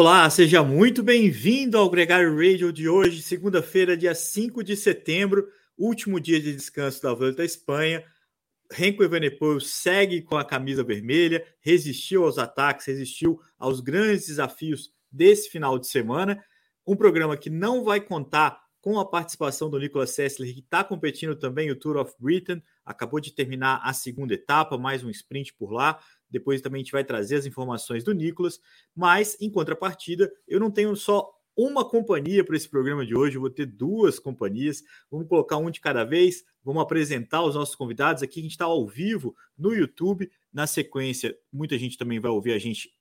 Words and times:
Olá, 0.00 0.30
seja 0.30 0.62
muito 0.62 1.02
bem-vindo 1.02 1.76
ao 1.76 1.90
Gregário 1.90 2.34
Radio 2.34 2.72
de 2.72 2.88
hoje, 2.88 3.20
segunda-feira, 3.20 3.94
dia 3.94 4.14
5 4.14 4.64
de 4.64 4.74
setembro, 4.74 5.46
último 5.76 6.18
dia 6.18 6.40
de 6.40 6.56
descanso 6.56 7.02
da 7.02 7.12
Volta 7.12 7.42
à 7.42 7.44
Espanha. 7.44 8.02
Renko 8.72 9.04
Evenepoel 9.04 9.60
segue 9.60 10.22
com 10.22 10.38
a 10.38 10.44
camisa 10.44 10.82
vermelha, 10.82 11.46
resistiu 11.60 12.24
aos 12.24 12.38
ataques, 12.38 12.86
resistiu 12.86 13.42
aos 13.58 13.80
grandes 13.80 14.28
desafios 14.28 14.90
desse 15.12 15.50
final 15.50 15.78
de 15.78 15.86
semana. 15.86 16.42
Um 16.86 16.96
programa 16.96 17.36
que 17.36 17.50
não 17.50 17.84
vai 17.84 18.00
contar 18.00 18.58
com 18.80 18.98
a 18.98 19.04
participação 19.04 19.68
do 19.68 19.78
Nicolas 19.78 20.12
Sessler, 20.12 20.54
que 20.54 20.60
está 20.60 20.82
competindo 20.82 21.36
também 21.36 21.70
o 21.70 21.76
Tour 21.76 21.98
of 21.98 22.14
Britain, 22.18 22.62
acabou 22.86 23.20
de 23.20 23.34
terminar 23.34 23.82
a 23.84 23.92
segunda 23.92 24.32
etapa, 24.32 24.78
mais 24.78 25.04
um 25.04 25.10
sprint 25.10 25.52
por 25.52 25.70
lá. 25.70 26.00
Depois 26.30 26.60
também 26.60 26.80
a 26.80 26.84
gente 26.84 26.92
vai 26.92 27.04
trazer 27.04 27.36
as 27.36 27.46
informações 27.46 28.04
do 28.04 28.14
Nicolas. 28.14 28.60
Mas, 28.94 29.36
em 29.40 29.50
contrapartida, 29.50 30.30
eu 30.46 30.60
não 30.60 30.70
tenho 30.70 30.94
só 30.94 31.30
uma 31.56 31.84
companhia 31.84 32.44
para 32.44 32.56
esse 32.56 32.68
programa 32.68 33.04
de 33.04 33.14
hoje, 33.14 33.36
eu 33.36 33.40
vou 33.40 33.50
ter 33.50 33.66
duas 33.66 34.18
companhias. 34.18 34.82
Vamos 35.10 35.28
colocar 35.28 35.56
um 35.58 35.70
de 35.70 35.80
cada 35.80 36.04
vez, 36.04 36.44
vamos 36.64 36.82
apresentar 36.82 37.42
os 37.42 37.54
nossos 37.54 37.74
convidados. 37.74 38.22
Aqui 38.22 38.40
a 38.40 38.42
gente 38.42 38.52
está 38.52 38.64
ao 38.64 38.86
vivo 38.86 39.34
no 39.58 39.74
YouTube. 39.74 40.30
Na 40.52 40.66
sequência, 40.66 41.36
muita 41.52 41.78
gente 41.78 41.98
também 41.98 42.18
vai 42.18 42.30
ouvir 42.30 42.52
a 42.52 42.58
gente 42.58 42.92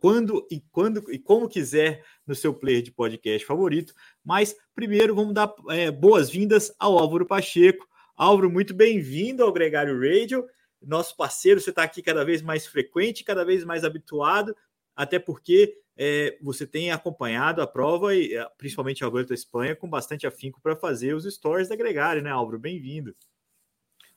quando 0.00 0.46
e 0.50 0.60
quando 0.70 1.04
e 1.12 1.18
como 1.18 1.48
quiser 1.48 2.04
no 2.26 2.34
seu 2.34 2.54
player 2.54 2.82
de 2.82 2.92
podcast 2.92 3.44
favorito. 3.44 3.92
Mas 4.24 4.54
primeiro 4.74 5.14
vamos 5.14 5.34
dar 5.34 5.52
é, 5.70 5.90
boas-vindas 5.90 6.72
ao 6.78 6.98
Álvaro 6.98 7.26
Pacheco. 7.26 7.86
Álvaro, 8.16 8.48
muito 8.48 8.72
bem-vindo 8.72 9.42
ao 9.42 9.52
Gregário 9.52 9.98
Radio 9.98 10.46
nosso 10.86 11.16
parceiro, 11.16 11.60
você 11.60 11.70
está 11.70 11.82
aqui 11.82 12.02
cada 12.02 12.24
vez 12.24 12.42
mais 12.42 12.66
frequente, 12.66 13.24
cada 13.24 13.44
vez 13.44 13.64
mais 13.64 13.84
habituado, 13.84 14.56
até 14.94 15.18
porque 15.18 15.76
é, 15.96 16.36
você 16.42 16.66
tem 16.66 16.90
acompanhado 16.90 17.62
a 17.62 17.66
prova 17.66 18.14
e 18.14 18.34
é, 18.34 18.46
principalmente 18.58 19.04
a 19.04 19.08
Volta 19.08 19.32
à 19.32 19.34
Espanha 19.34 19.76
com 19.76 19.88
bastante 19.88 20.26
afinco 20.26 20.60
para 20.60 20.76
fazer 20.76 21.14
os 21.14 21.24
stories 21.24 21.68
da 21.68 21.76
Gregário, 21.76 22.22
né, 22.22 22.30
Álvaro? 22.30 22.58
Bem-vindo. 22.58 23.14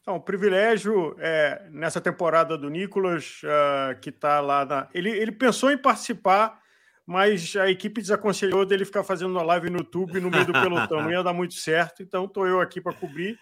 Então, 0.02 0.22
privilégio 0.22 1.18
é, 1.20 1.68
nessa 1.70 2.00
temporada 2.00 2.58
do 2.58 2.70
Nicolas, 2.70 3.42
uh, 3.44 4.00
que 4.00 4.10
está 4.10 4.40
lá 4.40 4.64
na. 4.64 4.88
Ele, 4.94 5.10
ele 5.10 5.34
pensou 5.34 5.70
em 5.70 5.78
participar, 5.78 6.62
mas 7.06 7.54
a 7.58 7.70
equipe 7.70 8.00
desaconselhou 8.00 8.66
dele 8.66 8.86
ficar 8.86 9.04
fazendo 9.04 9.32
uma 9.32 9.44
live 9.44 9.70
no 9.70 9.80
YouTube 9.80 10.22
no 10.22 10.32
meio 10.32 10.46
do 10.46 10.54
pelotão. 10.54 11.04
Não 11.04 11.12
ia 11.12 11.22
dar 11.22 11.34
muito 11.34 11.56
certo, 11.56 12.02
então 12.02 12.24
estou 12.24 12.48
eu 12.48 12.62
aqui 12.62 12.80
para 12.80 12.94
cobrir. 12.94 13.38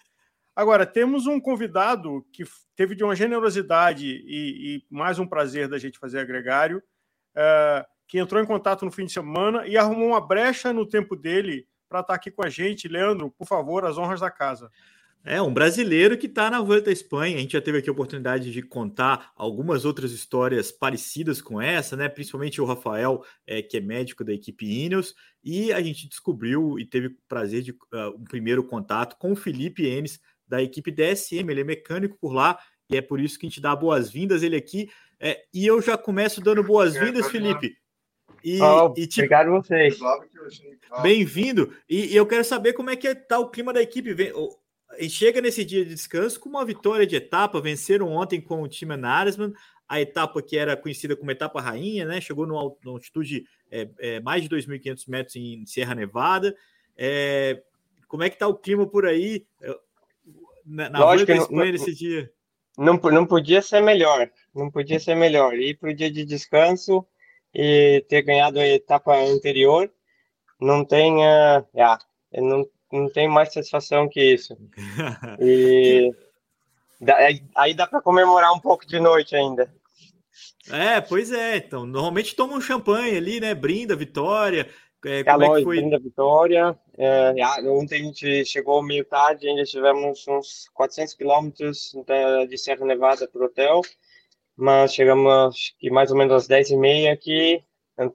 Agora, 0.56 0.86
temos 0.86 1.28
um 1.28 1.40
convidado 1.40 2.26
que 2.32 2.46
teve 2.76 2.96
de 2.96 3.04
uma 3.04 3.16
generosidade 3.16 4.06
e, 4.06 4.78
e 4.78 4.84
mais 4.90 5.20
um 5.20 5.28
prazer 5.28 5.68
da 5.68 5.78
gente 5.78 6.00
fazer 6.00 6.20
agregário, 6.20 6.78
uh, 6.78 7.86
que 8.08 8.18
entrou 8.18 8.42
em 8.42 8.46
contato 8.46 8.86
no 8.86 8.92
fim 8.92 9.06
de 9.06 9.12
semana 9.12 9.68
e 9.68 9.78
arrumou 9.78 10.10
uma 10.10 10.26
brecha 10.26 10.72
no 10.72 10.88
tempo 10.88 11.16
dele 11.16 11.68
para 11.90 12.00
estar 12.00 12.14
tá 12.14 12.16
aqui 12.16 12.32
com 12.32 12.44
a 12.44 12.50
gente. 12.50 12.88
Leandro, 12.88 13.32
por 13.32 13.46
favor, 13.46 13.84
as 13.86 13.98
honras 13.98 14.22
da 14.22 14.32
casa. 14.32 14.72
É, 15.28 15.42
um 15.42 15.52
brasileiro 15.52 16.16
que 16.20 16.28
está 16.28 16.52
na 16.52 16.62
Volta 16.62 16.92
à 16.92 16.94
Espanha. 16.94 17.36
A 17.36 17.40
gente 17.40 17.54
já 17.54 17.62
teve 17.62 17.80
aqui 17.80 17.90
a 17.90 17.92
oportunidade 17.92 18.52
de 18.52 18.62
contar 18.62 19.32
algumas 19.36 19.84
outras 19.84 20.12
histórias 20.12 20.72
parecidas 20.72 21.42
com 21.42 21.60
essa, 21.60 21.98
né? 21.98 22.08
Principalmente 22.08 22.62
o 22.62 22.66
Rafael, 22.66 23.26
é, 23.48 23.60
que 23.60 23.76
é 23.76 23.82
médico 23.82 24.24
da 24.24 24.32
equipe 24.32 24.68
Ineos, 24.68 25.16
e 25.44 25.74
a 25.74 25.82
gente 25.82 26.08
descobriu 26.08 26.80
e 26.80 26.86
teve 26.86 27.08
o 27.08 27.18
prazer 27.28 27.64
de 27.64 27.72
uh, 27.72 28.16
um 28.16 28.24
primeiro 28.24 28.64
contato 28.64 29.18
com 29.18 29.32
o 29.32 29.36
Felipe 29.36 29.84
Enes, 29.88 30.20
da 30.48 30.62
equipe 30.62 30.92
DSM, 30.92 31.50
ele 31.50 31.62
é 31.62 31.64
mecânico 31.64 32.18
por 32.20 32.34
lá, 32.34 32.60
e 32.90 32.98
é 32.98 33.02
por 33.02 33.20
isso 33.20 33.40
que 33.40 33.46
a 33.46 33.50
gente 33.50 33.62
dá 33.62 33.76
boas-vindas 33.76 34.44
ele 34.44 34.56
aqui. 34.56 34.90
É, 35.20 35.44
e 35.54 35.66
eu 35.66 35.82
já 35.82 35.98
começo 35.98 36.42
dando 36.42 36.64
boas-vindas, 36.64 37.30
Felipe. 37.32 37.78
E, 38.44 38.62
oh, 38.62 38.94
e 38.96 39.08
te... 39.08 39.22
Obrigado 39.22 39.48
a 39.48 39.60
vocês. 39.60 39.98
Bem-vindo. 41.02 41.74
E, 41.90 42.14
e, 42.14 42.16
eu 42.16 42.28
quero 42.28 42.44
saber 42.44 42.74
como 42.74 42.92
é 42.92 42.96
que 42.96 43.08
está 43.08 43.40
o 43.40 43.50
clima 43.50 43.74
da 43.74 43.82
equipe. 43.82 44.14
Vem, 44.14 44.32
chega 45.10 45.42
nesse 45.42 45.66
dia 45.66 45.84
de 45.84 45.96
descanso 45.96 46.40
com 46.40 46.50
uma 46.50 46.64
vitória 46.64 47.08
de 47.08 47.16
etapa. 47.16 47.60
Venceram 47.60 48.12
ontem 48.12 48.40
com 48.40 48.62
o 48.62 48.68
time 48.68 48.96
Naresman, 48.96 49.52
a 49.88 50.00
etapa 50.00 50.44
que 50.44 50.58
era 50.58 50.78
conhecida 50.78 51.16
como 51.16 51.32
etapa 51.32 51.60
rainha, 51.60 52.06
né? 52.06 52.22
Chegou 52.22 52.46
numa, 52.46 52.72
numa 52.84 52.96
altitude 52.96 53.46
é, 53.72 53.90
é, 53.98 54.20
mais 54.20 54.44
de 54.44 54.50
2.500 54.50 55.10
metros 55.10 55.36
em 55.36 55.66
Serra 55.66 55.96
Nevada. 55.96 56.56
É, 56.96 57.64
como 58.08 58.24
é 58.24 58.30
que 58.30 58.36
está 58.36 58.48
o 58.48 58.56
clima 58.56 58.88
por 58.88 59.08
aí? 59.08 59.46
Na, 60.66 60.90
na 60.90 61.00
Lógico, 61.00 61.32
Espanha 61.32 61.66
não, 61.66 61.72
nesse 61.72 61.94
dia. 61.94 62.32
Não, 62.78 62.96
não 62.96 63.26
podia 63.26 63.62
ser 63.62 63.82
melhor, 63.82 64.30
não 64.54 64.70
podia 64.70 65.00
ser 65.00 65.16
melhor. 65.16 65.54
Ir 65.56 65.78
para 65.78 65.92
o 65.92 65.94
dia 65.94 66.12
de 66.12 66.26
descanso 66.26 67.06
e 67.54 68.04
ter 68.10 68.22
ganhado 68.24 68.60
a 68.60 68.68
etapa 68.68 69.16
anterior, 69.16 69.90
não 70.60 70.84
tem, 70.84 71.16
uh, 71.16 71.66
yeah, 71.74 72.00
não, 72.34 72.68
não 72.92 73.10
tem 73.10 73.28
mais 73.28 73.54
satisfação 73.54 74.10
que 74.10 74.22
isso. 74.22 74.58
E 75.40 76.12
aí 77.56 77.74
dá 77.74 77.86
para 77.86 78.02
comemorar 78.02 78.54
um 78.54 78.60
pouco 78.60 78.86
de 78.88 79.00
noite 79.00 79.36
ainda. 79.36 79.70
É, 80.72 81.00
pois 81.00 81.32
é. 81.32 81.58
Então, 81.58 81.86
normalmente 81.86 82.36
toma 82.36 82.56
um 82.56 82.62
champanhe 82.62 83.18
ali, 83.18 83.40
né? 83.40 83.54
Brinda, 83.54 83.96
vitória. 83.96 84.68
É, 85.06 85.24
como 85.24 85.44
é, 85.44 85.46
é 85.46 85.56
que 85.56 85.64
foi? 85.64 85.78
Brinda, 85.78 86.00
vitória. 86.00 86.78
É, 86.98 87.34
ontem 87.70 88.02
a 88.02 88.04
gente 88.06 88.46
chegou 88.46 88.82
meio 88.82 89.06
tarde, 89.06 89.48
ainda 89.48 89.64
tivemos 89.64 90.28
uns 90.28 90.68
400 90.74 91.14
quilômetros 91.14 91.94
de 92.50 92.58
Serra 92.58 92.86
Nevada 92.86 93.28
para 93.28 93.42
o 93.42 93.46
hotel, 93.46 93.82
mas 94.58 94.94
chegamos 94.94 95.76
que 95.80 95.92
mais 95.92 96.10
ou 96.10 96.18
menos 96.18 96.34
às 96.34 96.48
10 96.48 96.72
e 96.72 96.78
meia 96.78 97.14
aqui, 97.14 97.64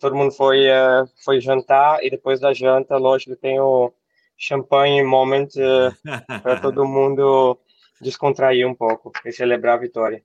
todo 0.00 0.16
mundo 0.16 0.32
foi, 0.32 0.68
uh, 0.68 1.08
foi 1.24 1.40
jantar, 1.40 2.04
e 2.04 2.10
depois 2.10 2.40
da 2.40 2.52
janta, 2.52 2.96
lógico, 2.96 3.36
tem 3.36 3.60
o 3.60 3.92
champanhe 4.36 5.02
moment 5.02 5.48
uh, 5.56 6.42
para 6.42 6.60
todo 6.60 6.84
mundo 6.84 7.58
descontrair 8.00 8.66
um 8.66 8.74
pouco 8.74 9.12
e 9.24 9.32
celebrar 9.32 9.74
a 9.74 9.80
vitória. 9.80 10.24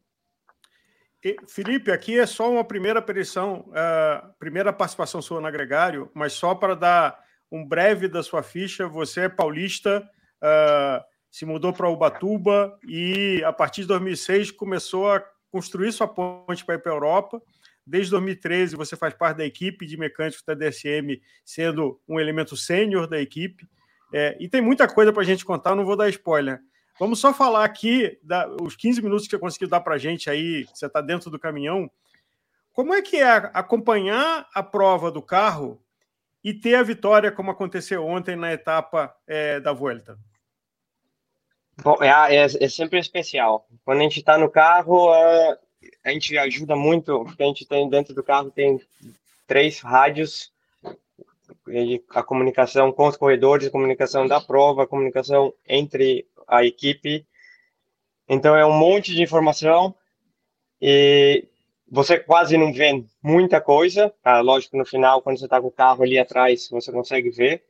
Felipe, 1.48 1.92
aqui 1.92 2.20
é 2.20 2.26
só 2.26 2.52
uma 2.52 2.64
primeira 2.64 3.00
aparição, 3.00 3.66
uh, 3.70 4.34
primeira 4.38 4.72
participação 4.72 5.22
sua 5.22 5.42
no 5.42 5.48
agregário, 5.48 6.12
mas 6.14 6.34
só 6.34 6.54
para 6.54 6.76
dar 6.76 7.20
um 7.52 7.66
breve 7.66 8.08
da 8.08 8.22
sua 8.22 8.44
ficha. 8.44 8.88
Você 8.88 9.22
é 9.22 9.30
paulista, 9.30 10.08
uh, 10.44 11.04
se 11.32 11.46
mudou 11.46 11.74
para 11.74 11.90
Ubatuba 11.90 12.78
e 12.88 13.44
a 13.44 13.52
partir 13.52 13.82
de 13.82 13.88
2006 13.88 14.52
começou 14.52 15.12
a 15.12 15.24
construir 15.52 15.92
sua 15.92 16.08
ponte 16.08 16.64
para 16.64 16.76
ir 16.76 16.80
para 16.80 16.92
a 16.92 16.96
Europa. 16.96 17.42
Desde 17.88 18.12
2013 18.12 18.76
você 18.76 18.96
faz 18.96 19.14
parte 19.14 19.38
da 19.38 19.46
equipe 19.46 19.86
de 19.86 19.98
mecânicos 19.98 20.44
da 20.46 20.54
DSM, 20.54 21.20
sendo 21.44 22.00
um 22.08 22.20
elemento 22.20 22.56
sênior 22.56 23.08
da 23.08 23.20
equipe. 23.20 23.68
É, 24.14 24.38
e 24.40 24.48
tem 24.48 24.62
muita 24.62 24.88
coisa 24.88 25.12
para 25.12 25.24
a 25.24 25.26
gente 25.26 25.44
contar, 25.44 25.76
não 25.76 25.86
vou 25.86 25.98
dar 25.98 26.08
spoiler. 26.10 26.60
Vamos 26.98 27.20
só 27.20 27.34
falar 27.34 27.66
aqui 27.66 28.18
da, 28.24 28.48
os 28.62 28.76
15 28.76 29.02
minutos 29.02 29.26
que 29.26 29.32
você 29.32 29.40
conseguiu 29.40 29.68
dar 29.68 29.82
para 29.82 29.96
a 29.96 29.98
gente 29.98 30.30
aí, 30.30 30.66
você 30.74 30.86
está 30.86 31.02
dentro 31.02 31.30
do 31.30 31.38
caminhão. 31.38 31.92
Como 32.72 32.94
é 32.94 33.02
que 33.02 33.18
é 33.18 33.52
acompanhar 33.54 34.48
a 34.54 34.64
prova 34.64 35.12
do 35.12 35.22
carro 35.22 35.82
e 36.44 36.54
ter 36.54 36.76
a 36.76 36.84
vitória 36.84 37.32
como 37.32 37.52
aconteceu 37.52 38.06
ontem 38.06 38.36
na 38.36 38.54
etapa 38.54 39.14
é, 39.28 39.60
da 39.60 39.74
Vuelta? 39.74 40.18
Bom, 41.84 41.98
é, 42.02 42.36
é, 42.36 42.46
é, 42.46 42.70
sempre 42.70 43.00
especial. 43.00 43.68
Quando 43.84 44.00
a 44.00 44.04
gente 44.04 44.20
está 44.20 44.38
no 44.38 44.50
carro, 44.50 45.10
a, 45.12 45.58
a 46.06 46.12
gente 46.12 46.38
ajuda 46.38 46.76
muito, 46.76 47.26
porque 47.26 47.44
a 47.44 47.48
gente 47.48 47.66
tem 47.66 47.90
dentro 47.90 48.14
do 48.14 48.24
carro 48.24 48.50
tem 48.52 48.80
três 49.46 49.80
rádios, 49.80 50.54
a 52.10 52.24
comunicação 52.24 52.92
com 52.92 53.08
os 53.08 53.18
corredores, 53.18 53.68
a 53.68 53.72
comunicação 53.72 54.28
da 54.28 54.40
prova, 54.40 54.84
a 54.84 54.88
comunicação 54.88 55.54
entre 55.68 56.26
a 56.48 56.66
equipe. 56.66 57.26
Então 58.28 58.56
é 58.56 58.66
um 58.66 58.74
monte 58.74 59.14
de 59.14 59.22
informação 59.22 59.96
e 60.82 61.48
você 61.90 62.20
quase 62.20 62.58
não 62.58 62.74
vê 62.74 63.04
muita 63.22 63.62
coisa. 63.62 64.14
Tá? 64.22 64.40
Lógico, 64.42 64.78
no 64.78 64.86
final, 64.86 65.22
quando 65.22 65.38
você 65.40 65.46
está 65.46 65.62
com 65.62 65.68
o 65.68 65.72
carro 65.72 66.04
ali 66.04 66.18
atrás, 66.18 66.68
você 66.70 66.92
consegue 66.92 67.30
ver. 67.30 67.64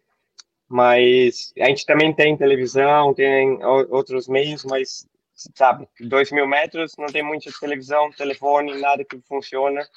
Mas 0.68 1.54
a 1.60 1.66
gente 1.66 1.86
também 1.86 2.14
tem 2.14 2.36
televisão, 2.36 3.14
tem 3.14 3.64
outros 3.64 4.28
meios, 4.28 4.66
mas, 4.66 5.08
sabe, 5.54 5.88
dois 6.00 6.32
mil 6.32 6.48
metros 6.48 6.94
não 6.98 7.06
tem 7.06 7.22
muita 7.22 7.52
televisão, 7.60 8.10
telefone, 8.12 8.80
nada 8.80 9.06
que 9.06 9.20
funciona. 9.28 9.88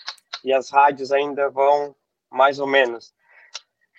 E 0.44 0.52
as 0.52 0.70
rádios 0.70 1.10
ainda 1.10 1.48
vão 1.48 1.94
mais 2.30 2.58
ou 2.58 2.66
menos. 2.66 3.14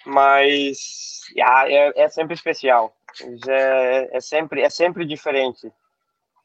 Mas 0.06 1.22
yeah, 1.36 1.70
é, 1.70 2.04
é 2.04 2.10
sempre 2.10 2.36
especial. 2.36 2.96
É, 3.48 4.18
é, 4.18 4.22
sempre, 4.22 4.62
é 4.62 4.70
sempre 4.70 5.06
diferente. 5.06 5.72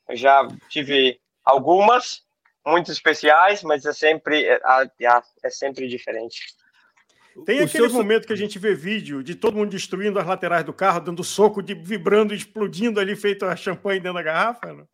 Eu 0.09 0.17
já 0.17 0.47
tive 0.69 1.21
algumas, 1.45 2.23
muito 2.65 2.91
especiais, 2.91 3.63
mas 3.63 3.85
é 3.85 3.93
sempre, 3.93 4.45
é, 4.45 4.61
é 5.43 5.51
sempre 5.51 5.89
diferente. 5.89 6.41
Tem 7.45 7.61
o 7.61 7.65
aquele 7.65 7.89
seu... 7.89 7.99
momento 7.99 8.27
que 8.27 8.33
a 8.33 8.37
gente 8.37 8.59
vê 8.59 8.75
vídeo 8.75 9.23
de 9.23 9.35
todo 9.35 9.57
mundo 9.57 9.71
destruindo 9.71 10.19
as 10.19 10.27
laterais 10.27 10.65
do 10.65 10.73
carro, 10.73 11.01
dando 11.01 11.25
soco, 11.25 11.63
de, 11.63 11.75
vibrando, 11.75 12.33
explodindo 12.33 13.01
ali, 13.01 13.17
feito 13.17 13.45
a 13.45 13.57
champanhe 13.57 13.99
dentro 13.99 14.19
da 14.19 14.23
garrafa? 14.23 14.73
Não? 14.73 14.87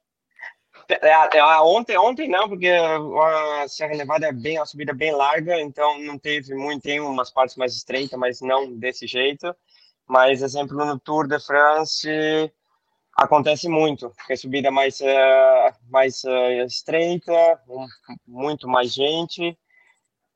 É, 0.89 1.39
é, 1.39 1.61
ontem, 1.61 1.97
ontem 1.97 2.29
não, 2.29 2.49
porque 2.49 2.69
a 2.69 3.69
Serra 3.69 3.95
Nevada 3.95 4.27
é 4.27 4.33
bem, 4.33 4.59
a 4.59 4.67
subida 4.67 4.93
é 4.93 4.95
bem 4.95 5.13
larga, 5.13 5.61
então 5.61 6.01
não 6.01 6.19
teve 6.19 6.55
muito, 6.55 6.83
tem 6.83 6.99
umas 6.99 7.31
partes 7.31 7.57
mais 7.57 7.77
estreitas, 7.77 8.19
mas 8.19 8.41
não 8.41 8.73
desse 8.73 9.07
jeito. 9.07 9.55
Mas, 10.11 10.43
exemplo, 10.43 10.85
no 10.85 10.99
Tour 10.99 11.29
de 11.29 11.39
France 11.39 12.53
acontece 13.17 13.69
muito, 13.69 14.11
porque 14.11 14.33
a 14.33 14.37
subida 14.37 14.67
é 14.67 14.71
mais, 14.71 14.99
uh, 15.01 15.77
mais 15.89 16.25
uh, 16.25 16.65
estreita, 16.67 17.33
um, 17.69 17.87
muito 18.27 18.67
mais 18.67 18.93
gente. 18.93 19.57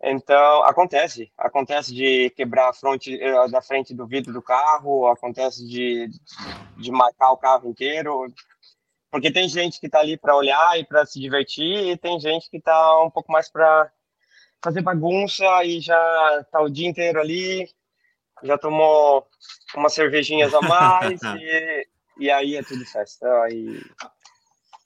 Então, 0.00 0.62
acontece. 0.62 1.32
Acontece 1.36 1.92
de 1.92 2.30
quebrar 2.36 2.68
a 2.68 2.72
frente, 2.72 3.16
uh, 3.16 3.50
da 3.50 3.60
frente 3.60 3.92
do 3.92 4.06
vidro 4.06 4.32
do 4.32 4.40
carro, 4.40 5.08
acontece 5.08 5.66
de, 5.66 6.08
de 6.76 6.92
marcar 6.92 7.32
o 7.32 7.36
carro 7.36 7.68
inteiro. 7.68 8.32
Porque 9.10 9.32
tem 9.32 9.48
gente 9.48 9.80
que 9.80 9.86
está 9.86 9.98
ali 9.98 10.16
para 10.16 10.36
olhar 10.36 10.78
e 10.78 10.84
para 10.84 11.04
se 11.04 11.18
divertir, 11.18 11.88
e 11.88 11.96
tem 11.96 12.20
gente 12.20 12.48
que 12.48 12.58
está 12.58 13.02
um 13.02 13.10
pouco 13.10 13.32
mais 13.32 13.50
para 13.50 13.90
fazer 14.62 14.82
bagunça 14.82 15.44
e 15.64 15.80
já 15.80 16.38
está 16.42 16.60
o 16.60 16.70
dia 16.70 16.88
inteiro 16.88 17.18
ali, 17.18 17.68
já 18.44 18.58
tomou 18.58 19.26
umas 19.74 19.94
cervejinhas 19.94 20.54
a 20.54 20.60
mais, 20.60 21.20
e, 21.40 21.88
e 22.18 22.30
aí 22.30 22.56
é 22.56 22.62
tudo 22.62 22.84
festa. 22.84 23.26
Aí... 23.42 23.80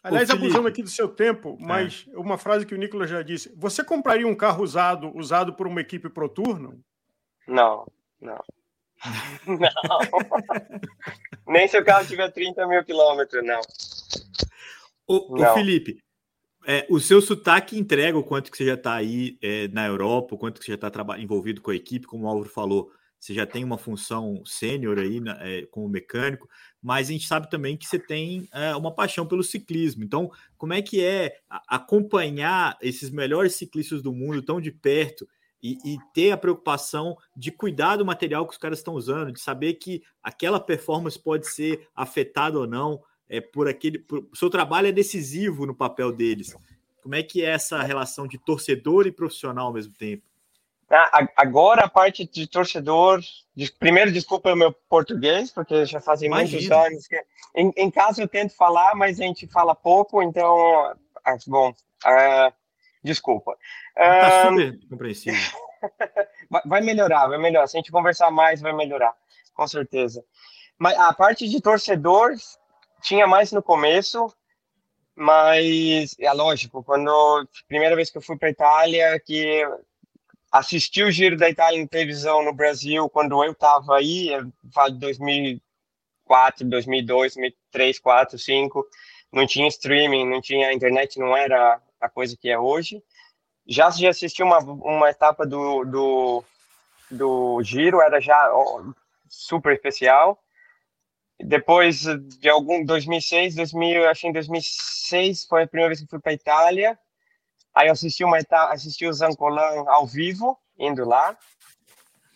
Aliás, 0.02 0.31
abusando 0.31 0.69
aqui 0.69 0.82
do 0.82 0.88
seu 0.88 1.08
tempo, 1.08 1.58
mas 1.60 2.06
é. 2.10 2.16
uma 2.16 2.38
frase 2.38 2.64
que 2.64 2.75
o 2.75 2.78
Nicolas 2.78 3.10
já 3.10 3.20
disse: 3.20 3.52
você 3.56 3.84
compraria 3.84 4.26
um 4.26 4.34
carro 4.34 4.62
usado, 4.62 5.14
usado 5.14 5.52
por 5.55 5.66
uma 5.66 5.81
equipe 5.81 6.08
pro 6.08 6.28
turno? 6.28 6.81
Não, 7.46 7.87
não. 8.20 8.40
Não. 9.46 9.70
Nem 11.46 11.69
se 11.69 11.78
o 11.78 11.84
carro 11.84 12.05
tiver 12.05 12.28
30 12.32 12.66
mil 12.66 12.84
quilômetros, 12.84 13.44
não. 13.44 13.60
O, 15.06 15.40
o 15.40 15.55
Felipe, 15.55 16.02
é, 16.66 16.84
o 16.90 16.99
seu 16.99 17.22
sotaque 17.22 17.78
entrega 17.78 18.19
o 18.19 18.25
quanto 18.25 18.50
que 18.50 18.56
você 18.56 18.66
já 18.66 18.75
está 18.75 18.94
aí 18.94 19.38
é, 19.40 19.69
na 19.69 19.87
Europa, 19.87 20.34
o 20.34 20.38
quanto 20.38 20.58
que 20.58 20.66
você 20.66 20.72
já 20.72 20.88
está 20.88 21.19
envolvido 21.19 21.62
com 21.62 21.70
a 21.70 21.76
equipe, 21.76 22.08
como 22.08 22.26
o 22.26 22.28
Álvaro 22.28 22.50
falou, 22.50 22.90
você 23.19 23.35
já 23.35 23.44
tem 23.44 23.65
uma 23.65 23.76
função 23.76 24.43
sênior 24.47 24.99
aí 24.99 25.20
é, 25.41 25.67
como 25.70 25.88
mecânico, 25.88 26.49
mas 26.81 27.09
a 27.09 27.12
gente 27.12 27.26
sabe 27.26 27.50
também 27.50 27.76
que 27.76 27.87
você 27.87 27.99
tem 27.99 28.49
é, 28.53 28.75
uma 28.76 28.94
paixão 28.94 29.26
pelo 29.26 29.43
ciclismo. 29.43 30.05
Então, 30.05 30.31
como 30.56 30.73
é 30.73 30.81
que 30.81 31.05
é 31.05 31.37
acompanhar 31.67 32.79
esses 32.81 33.11
melhores 33.11 33.55
ciclistas 33.55 34.03
do 34.03 34.12
mundo 34.12 34.43
tão 34.43 34.61
de 34.61 34.70
perto 34.70 35.29
e, 35.61 35.76
e, 35.85 35.99
ter 36.15 36.31
a 36.31 36.37
preocupação 36.37 37.17
de 37.37 37.50
cuidar 37.50 37.97
do 37.97 38.06
material 38.06 38.47
que 38.47 38.53
os 38.53 38.59
caras 38.59 38.79
estão 38.79 38.94
usando, 38.94 39.32
de 39.32 39.41
saber 39.41 39.75
que 39.75 40.03
aquela 40.23 40.61
performance 40.61 41.19
pode 41.19 41.49
ser 41.49 41.88
afetada 41.97 42.56
ou 42.56 42.67
não 42.67 43.03
é, 43.29 43.41
por 43.41 43.67
aquele. 43.67 43.99
Por, 43.99 44.29
seu 44.35 44.49
trabalho 44.49 44.87
é 44.87 44.93
decisivo 44.93 45.67
no 45.67 45.75
papel 45.75 46.12
deles. 46.12 46.55
Como 47.03 47.15
é 47.17 47.23
que 47.25 47.43
é 47.43 47.50
essa 47.50 47.82
relação 47.82 48.29
de 48.29 48.38
torcedor 48.38 49.06
e 49.06 49.12
profissional 49.12 49.67
ao 49.67 49.73
mesmo 49.73 49.94
tempo? 49.94 50.28
Ah, 50.90 51.29
agora 51.37 51.85
a 51.85 51.88
parte 51.88 52.25
de 52.25 52.46
torcedor, 52.46 53.20
primeiro 53.79 54.11
desculpa 54.11 54.52
o 54.52 54.56
meu 54.56 54.73
português, 54.88 55.50
porque 55.50 55.85
já 55.85 56.00
fazem 56.00 56.29
Imagina. 56.29 56.58
muitos 56.58 56.70
anos 56.70 57.06
que 57.06 57.23
em, 57.55 57.73
em, 57.76 57.90
casa 57.90 58.23
eu 58.23 58.29
tento 58.29 58.56
falar, 58.56 58.94
mas 58.94 59.20
a 59.20 59.25
gente 59.25 59.46
fala 59.46 59.75
pouco, 59.75 60.23
então, 60.23 60.56
ah, 61.25 61.37
bom, 61.46 61.70
uh, 61.70 62.52
desculpa. 63.05 63.55
Tá 63.94 64.49
super 64.49 64.79
compreensível. 64.88 65.40
vai 66.64 66.81
melhorar, 66.81 67.26
vai 67.26 67.38
melhorar. 67.38 67.67
Se 67.67 67.76
a 67.76 67.81
gente 67.81 67.93
conversar 67.93 68.31
mais, 68.31 68.62
vai 68.62 68.73
melhorar, 68.73 69.14
com 69.55 69.69
certeza. 69.69 70.25
Mas 70.79 70.96
a 70.99 71.12
parte 71.12 71.46
de 71.49 71.61
torcedor 71.61 72.31
tinha 73.02 73.26
mais 73.26 73.52
no 73.52 73.62
começo, 73.62 74.32
mas 75.14 76.14
é 76.19 76.32
lógico, 76.32 76.82
quando 76.82 77.46
primeira 77.67 77.96
vez 77.96 78.08
que 78.08 78.17
eu 78.17 78.23
fui 78.23 78.38
para 78.38 78.50
Itália, 78.50 79.20
que 79.20 79.67
assisti 80.50 81.03
o 81.03 81.11
Giro 81.11 81.37
da 81.37 81.49
Itália 81.49 81.79
em 81.79 81.87
televisão 81.87 82.43
no 82.45 82.53
Brasil, 82.53 83.09
quando 83.09 83.43
eu 83.45 83.53
estava 83.53 83.97
aí, 83.97 84.31
falo 84.73 84.93
de 84.93 84.99
2004, 84.99 86.69
2002, 86.69 87.35
2003, 87.35 87.99
4, 87.99 88.37
2005, 88.37 88.87
não 89.33 89.47
tinha 89.47 89.69
streaming, 89.69 90.29
não 90.29 90.41
tinha 90.41 90.73
internet, 90.73 91.19
não 91.19 91.37
era 91.37 91.81
a 92.00 92.09
coisa 92.09 92.37
que 92.37 92.49
é 92.49 92.59
hoje. 92.59 93.03
Já 93.67 93.91
já 93.91 94.09
assisti 94.09 94.43
uma, 94.43 94.59
uma 94.59 95.11
etapa 95.11 95.47
do, 95.47 95.85
do, 95.85 96.45
do 97.11 97.62
Giro, 97.62 98.01
era 98.01 98.21
já 98.21 98.51
super 99.29 99.75
especial. 99.75 100.43
Depois 101.39 102.01
de 102.03 102.49
algum 102.49 102.85
2006, 102.85 103.55
2000, 103.55 104.09
acho 104.09 104.23
que 104.23 104.29
em 104.29 104.33
2006 104.33 105.44
foi 105.44 105.62
a 105.62 105.67
primeira 105.69 105.91
vez 105.91 106.01
que 106.01 106.09
fui 106.09 106.19
para 106.19 106.33
Itália. 106.33 106.99
Aí 107.75 107.88
eu 107.88 107.93
assisti 107.93 108.25
uma 108.25 108.38
etapa, 108.38 108.73
assisti 108.73 109.06
o 109.06 109.12
Zancolan 109.12 109.85
ao 109.88 110.06
vivo, 110.06 110.59
indo 110.79 111.05
lá. 111.05 111.37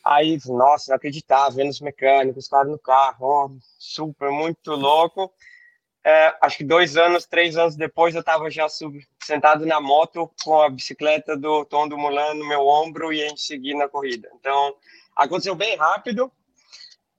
Aí, 0.04 0.38
nossa, 0.46 0.90
não 0.90 0.96
acreditava, 0.96 1.54
vendo 1.54 1.70
os 1.70 1.80
mecânicos, 1.80 2.48
claro, 2.48 2.70
no 2.70 2.78
carro, 2.78 3.56
super, 3.78 4.30
muito 4.30 4.72
louco. 4.72 5.32
É, 6.04 6.36
acho 6.40 6.58
que 6.58 6.64
dois 6.64 6.96
anos, 6.96 7.26
três 7.26 7.56
anos 7.56 7.76
depois, 7.76 8.14
eu 8.14 8.20
estava 8.20 8.50
já 8.50 8.68
sub, 8.68 9.06
sentado 9.22 9.64
na 9.64 9.80
moto 9.80 10.28
com 10.42 10.60
a 10.60 10.68
bicicleta 10.68 11.36
do 11.36 11.64
Tom 11.64 11.86
do 11.86 11.96
Mulan 11.96 12.34
no 12.34 12.44
meu 12.44 12.66
ombro 12.66 13.12
e 13.12 13.22
a 13.22 13.28
gente 13.28 13.40
seguir 13.40 13.74
na 13.74 13.88
corrida. 13.88 14.28
Então, 14.34 14.74
aconteceu 15.14 15.54
bem 15.54 15.76
rápido, 15.76 16.32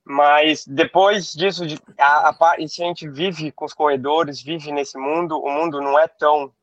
mas 0.03 0.67
depois 0.67 1.31
disso, 1.31 1.63
a, 1.97 2.29
a, 2.29 2.51
a 2.51 2.59
gente 2.59 3.07
vive 3.07 3.53
com 3.53 3.63
os 3.63 3.73
corredores, 3.73 4.41
vive 4.41 4.69
nesse 4.73 4.97
mundo, 4.97 5.39
o 5.39 5.49
mundo 5.49 5.79
não 5.79 5.97
é 5.97 6.07
tão 6.07 6.53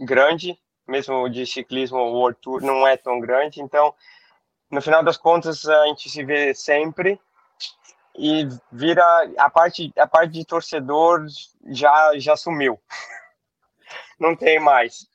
grande, 0.00 0.56
mesmo 0.86 1.28
de 1.28 1.46
ciclismo, 1.46 1.98
o 1.98 2.12
World 2.12 2.38
Tour 2.40 2.62
não 2.62 2.86
é 2.86 2.96
tão 2.96 3.20
grande, 3.20 3.60
então, 3.60 3.94
no 4.70 4.80
final 4.80 5.02
das 5.02 5.16
contas, 5.16 5.66
a 5.66 5.86
gente 5.86 6.10
se 6.10 6.24
vê 6.24 6.54
sempre 6.54 7.18
e 8.16 8.48
vira 8.70 9.04
a 9.38 9.50
parte 9.50 9.92
a 9.96 10.06
parte 10.06 10.32
de 10.32 10.44
torcedor 10.44 11.26
já 11.66 12.12
já 12.16 12.36
sumiu 12.36 12.80
não 14.20 14.36
tem 14.36 14.60
mais 14.60 15.08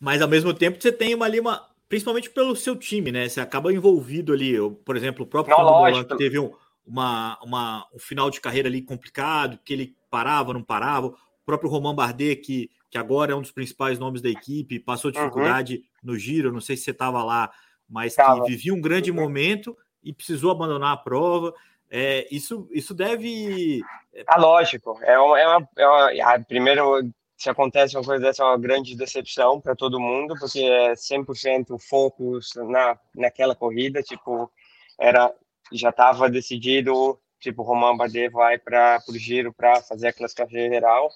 mas 0.00 0.22
ao 0.22 0.28
mesmo 0.28 0.54
tempo 0.54 0.80
você 0.80 0.90
tem 0.90 1.14
uma 1.14 1.26
ali 1.26 1.38
uma 1.38 1.68
principalmente 1.88 2.30
pelo 2.30 2.56
seu 2.56 2.76
time, 2.76 3.12
né? 3.12 3.28
Você 3.28 3.40
acaba 3.40 3.72
envolvido 3.72 4.32
ali, 4.32 4.54
por 4.84 4.96
exemplo, 4.96 5.24
o 5.24 5.28
próprio 5.28 5.56
Não, 5.56 6.04
que 6.04 6.16
teve 6.16 6.38
um, 6.38 6.52
uma, 6.84 7.38
uma, 7.42 7.86
um 7.94 7.98
final 7.98 8.30
de 8.30 8.40
carreira 8.40 8.68
ali 8.68 8.82
complicado, 8.82 9.58
que 9.64 9.72
ele 9.72 9.96
parava, 10.10 10.52
não 10.52 10.62
parava. 10.62 11.08
O 11.08 11.16
próprio 11.44 11.70
Romain 11.70 11.94
Bardet, 11.94 12.36
que, 12.36 12.70
que 12.90 12.98
agora 12.98 13.32
é 13.32 13.34
um 13.34 13.42
dos 13.42 13.52
principais 13.52 13.98
nomes 13.98 14.22
da 14.22 14.28
equipe, 14.28 14.78
passou 14.78 15.10
uhum. 15.10 15.16
dificuldade 15.16 15.76
uhum. 15.76 15.82
no 16.02 16.18
giro, 16.18 16.52
não 16.52 16.60
sei 16.60 16.76
se 16.76 16.84
você 16.84 16.90
estava 16.90 17.22
lá, 17.24 17.50
mas 17.88 18.14
tava. 18.14 18.42
que 18.44 18.50
vivia 18.50 18.74
um 18.74 18.80
grande 18.80 19.10
uhum. 19.10 19.16
momento 19.16 19.76
e 20.02 20.12
precisou 20.12 20.50
abandonar 20.50 20.92
a 20.92 20.96
prova. 20.96 21.54
É, 21.90 22.26
isso, 22.30 22.68
isso 22.72 22.94
deve. 22.94 23.80
Ah, 24.26 24.38
lógico. 24.38 24.98
É 25.02 25.18
uma, 25.18 25.40
é 25.40 25.46
uma, 25.46 25.68
é 25.76 25.86
uma, 25.86 26.34
ah, 26.34 26.40
primeiro, 26.40 27.08
se 27.36 27.50
acontece 27.50 27.96
uma 27.96 28.04
coisa 28.04 28.24
dessa, 28.24 28.42
é 28.42 28.46
uma 28.46 28.58
grande 28.58 28.96
decepção 28.96 29.60
para 29.60 29.76
todo 29.76 30.00
mundo, 30.00 30.34
porque 30.38 30.60
é 30.60 30.94
100% 30.94 31.78
foco 31.78 32.38
na, 32.68 32.98
naquela 33.14 33.54
corrida, 33.54 34.02
tipo, 34.02 34.50
era 34.98 35.32
já 35.72 35.90
estava 35.90 36.30
decidido, 36.30 37.18
tipo, 37.40 37.62
Romain 37.62 37.96
Bardet 37.96 38.30
vai 38.30 38.56
para 38.56 39.02
o 39.08 39.18
giro 39.18 39.52
para 39.52 39.82
fazer 39.82 40.08
a 40.08 40.12
classificação 40.12 40.56
geral, 40.56 41.10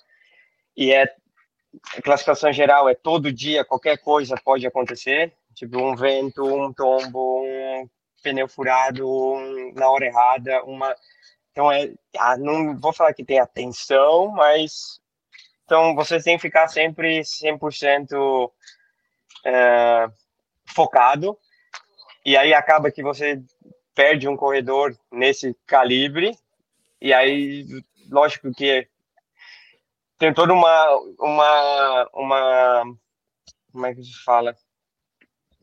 e 0.77 0.93
é 0.93 1.07
a 1.97 2.03
classificação 2.03 2.53
geral 2.53 2.89
é 2.89 2.95
todo 2.95 3.33
dia, 3.33 3.65
qualquer 3.65 3.99
coisa 3.99 4.35
pode 4.45 4.67
acontecer, 4.67 5.33
tipo, 5.55 5.79
um 5.79 5.95
vento, 5.95 6.45
um 6.45 6.73
tombo, 6.73 7.43
um 7.43 7.89
pneu 8.23 8.49
furado, 8.49 9.09
um, 9.09 9.73
na 9.75 9.89
hora 9.91 10.07
errada, 10.07 10.63
uma... 10.65 10.95
Então, 11.53 11.71
é, 11.71 11.93
ah, 12.17 12.37
não 12.37 12.79
vou 12.79 12.93
falar 12.93 13.13
que 13.13 13.25
tem 13.25 13.41
atenção, 13.41 14.29
mas 14.29 15.01
então, 15.71 15.95
você 15.95 16.21
tem 16.21 16.35
que 16.35 16.43
ficar 16.43 16.67
sempre 16.67 17.21
100% 17.21 18.51
é, 19.47 20.09
focado. 20.75 21.39
E 22.27 22.37
aí 22.37 22.53
acaba 22.53 22.91
que 22.91 23.05
você 23.05 23.41
perde 23.95 24.27
um 24.27 24.37
corredor 24.37 24.99
nesse 25.13 25.57
calibre. 25.69 26.37
E 27.01 27.13
aí, 27.13 27.65
lógico 28.11 28.51
que 28.53 28.89
tem 30.21 30.33
toda 30.33 30.53
uma 30.53 30.97
uma 31.19 32.11
uma 32.15 32.85
como 33.73 33.87
é 33.87 33.95
que 33.95 34.05
se 34.05 34.23
fala 34.25 34.55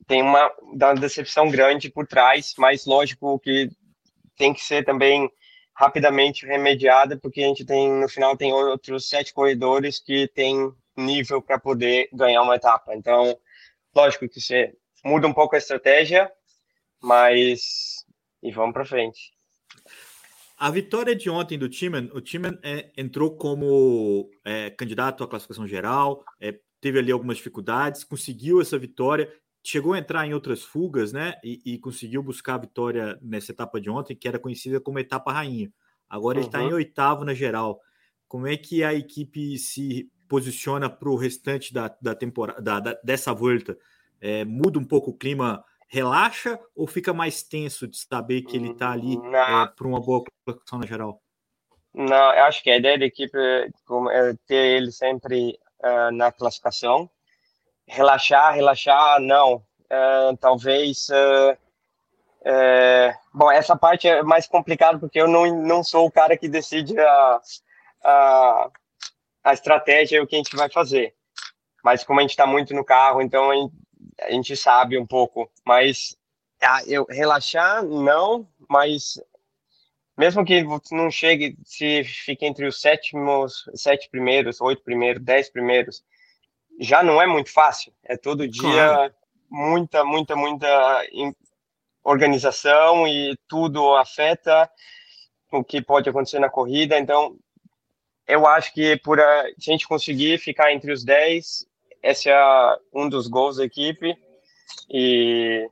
tem 0.06 0.22
uma, 0.22 0.52
uma 0.62 0.96
decepção 0.96 1.50
grande 1.50 1.90
por 1.90 2.06
trás 2.06 2.54
mas 2.58 2.86
lógico 2.86 3.40
que 3.40 3.70
tem 4.36 4.54
que 4.54 4.62
ser 4.62 4.84
também 4.84 5.32
rapidamente 5.78 6.44
remediada, 6.44 7.20
porque 7.20 7.44
a 7.44 7.48
gente 7.48 7.64
tem, 7.64 7.88
no 7.88 8.10
final, 8.10 8.36
tem 8.36 8.52
outros 8.52 9.08
sete 9.08 9.32
corredores 9.32 10.00
que 10.00 10.28
têm 10.30 10.74
nível 10.98 11.40
para 11.40 11.60
poder 11.60 12.10
ganhar 12.12 12.42
uma 12.42 12.56
etapa. 12.56 12.96
Então, 12.96 13.38
lógico 13.96 14.28
que 14.28 14.42
você 14.42 14.74
muda 15.06 15.28
um 15.28 15.34
pouco 15.34 15.54
a 15.54 15.60
estratégia, 15.60 16.32
mas 17.00 18.04
e 18.42 18.52
vamos 18.52 18.74
para 18.74 18.86
frente. 18.86 19.37
A 20.58 20.72
vitória 20.72 21.16
de 21.16 21.30
ontem 21.30 21.56
do 21.56 21.70
Timan, 21.70 22.10
o 22.14 22.20
Timan 22.20 22.58
é, 22.64 22.92
entrou 22.98 23.36
como 23.36 24.28
é, 24.44 24.72
candidato 24.72 25.24
à 25.24 25.28
classificação 25.28 25.68
geral, 25.68 26.26
é, 26.42 26.60
teve 26.82 26.98
ali 26.98 27.12
algumas 27.12 27.38
dificuldades, 27.38 28.04
conseguiu 28.04 28.60
essa 28.60 28.76
vitória, 28.76 29.32
chegou 29.64 29.94
a 29.94 30.00
entrar 30.00 30.26
em 30.26 30.34
outras 30.34 30.64
fugas, 30.64 31.14
né? 31.14 31.36
E, 31.44 31.62
e 31.64 31.78
conseguiu 31.78 32.24
buscar 32.24 32.56
a 32.56 32.60
vitória 32.60 33.20
nessa 33.22 33.52
etapa 33.52 33.80
de 33.80 33.88
ontem, 33.88 34.16
que 34.16 34.28
era 34.28 34.40
conhecida 34.40 34.82
como 34.82 34.98
etapa 34.98 35.32
rainha. 35.32 35.72
Agora 36.10 36.40
uhum. 36.40 36.42
ele 36.42 36.48
está 36.48 36.64
em 36.64 36.74
oitavo 36.74 37.24
na 37.24 37.36
geral. 37.36 37.80
Como 38.28 38.48
é 38.48 38.58
que 38.58 38.84
a 38.84 38.96
equipe 38.96 39.60
se 39.60 40.10
posiciona 40.28 40.90
para 40.90 41.10
o 41.10 41.16
restante 41.16 41.72
da, 41.72 41.96
da 42.02 42.16
temporada 42.16 42.60
da, 42.60 42.80
da, 42.80 43.00
dessa 43.04 43.32
volta? 43.32 43.78
É, 44.20 44.44
muda 44.44 44.80
um 44.80 44.84
pouco 44.84 45.12
o 45.12 45.18
clima 45.18 45.64
relaxa 45.88 46.60
ou 46.76 46.86
fica 46.86 47.14
mais 47.14 47.42
tenso 47.42 47.88
de 47.88 47.98
saber 47.98 48.42
que 48.42 48.58
ele 48.58 48.72
está 48.72 48.92
ali 48.92 49.16
é, 49.16 49.68
para 49.68 49.88
uma 49.88 50.02
boa 50.02 50.24
colocação 50.46 50.80
na 50.80 50.86
geral? 50.86 51.22
Não, 51.94 52.34
eu 52.34 52.44
acho 52.44 52.62
que 52.62 52.70
a 52.70 52.78
ideia 52.78 53.00
da 53.00 53.06
equipe 53.06 53.38
é 53.38 54.34
ter 54.46 54.78
ele 54.78 54.92
sempre 54.92 55.58
uh, 55.80 56.12
na 56.12 56.32
classificação. 56.32 57.10
Relaxar, 57.88 58.54
relaxar, 58.54 59.20
não. 59.20 59.56
Uh, 59.86 60.38
talvez. 60.40 61.08
Uh, 61.10 61.58
bom, 63.34 63.50
essa 63.50 63.76
parte 63.76 64.08
é 64.08 64.22
mais 64.22 64.48
complicada 64.48 65.00
porque 65.00 65.20
eu 65.20 65.28
não, 65.28 65.46
não 65.64 65.84
sou 65.84 66.06
o 66.06 66.12
cara 66.12 66.38
que 66.38 66.48
decide 66.48 66.98
a, 67.00 67.42
a, 68.04 68.70
a 69.44 69.54
estratégia 69.54 70.18
e 70.18 70.20
o 70.20 70.28
que 70.28 70.36
a 70.36 70.40
gente 70.40 70.56
vai 70.56 70.70
fazer. 70.70 71.16
Mas 71.84 72.04
como 72.04 72.20
a 72.20 72.22
gente 72.22 72.32
está 72.32 72.46
muito 72.46 72.74
no 72.76 72.86
carro, 72.86 73.22
então 73.22 73.52
a 74.22 74.32
gente, 74.32 74.56
sabe 74.56 74.98
um 74.98 75.06
pouco, 75.06 75.50
mas 75.66 76.18
ah, 76.62 76.82
eu 76.86 77.06
relaxar 77.10 77.84
não, 77.84 78.48
mas 78.70 79.20
mesmo 80.18 80.44
que 80.44 80.64
não 80.92 81.12
chegue, 81.12 81.56
se 81.64 82.04
fique 82.04 82.46
entre 82.46 82.66
os 82.66 82.82
sétimos, 82.82 83.70
sete 83.76 84.10
primeiros, 84.10 84.60
oito 84.60 84.82
primeiros, 84.84 85.24
dez 85.24 85.50
primeiros, 85.50 86.04
já 86.80 87.04
não 87.04 87.22
é 87.22 87.28
muito 87.28 87.52
fácil. 87.52 87.94
É 88.04 88.18
todo 88.18 88.48
dia 88.48 88.88
claro. 88.88 89.14
muita, 89.50 90.04
muita, 90.04 90.36
muita 90.36 91.04
organização 92.04 93.08
e 93.08 93.38
tudo 93.48 93.96
afeta 93.96 94.70
o 95.52 95.64
que 95.64 95.82
pode 95.82 96.10
acontecer 96.10 96.40
na 96.40 96.50
corrida. 96.50 96.98
Então, 96.98 97.38
eu 98.28 98.46
acho 98.48 98.74
que 98.74 98.98
por 98.98 99.20
a, 99.20 99.44
se 99.58 99.70
a 99.70 99.74
gente 99.74 99.88
conseguir 99.88 100.40
ficar 100.40 100.74
entre 100.74 100.92
os 100.92 101.04
dez 101.04 101.66
esse 102.08 102.30
é 102.30 102.78
um 102.94 103.10
dos 103.10 103.28
gols 103.28 103.58
da 103.58 103.66
equipe 103.66 104.16
e 104.90 105.70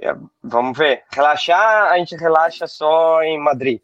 é, 0.00 0.16
vamos 0.42 0.78
ver. 0.78 1.02
Relaxar, 1.12 1.90
a 1.90 1.98
gente 1.98 2.14
relaxa 2.14 2.66
só 2.68 3.22
em 3.22 3.38
Madrid. 3.40 3.80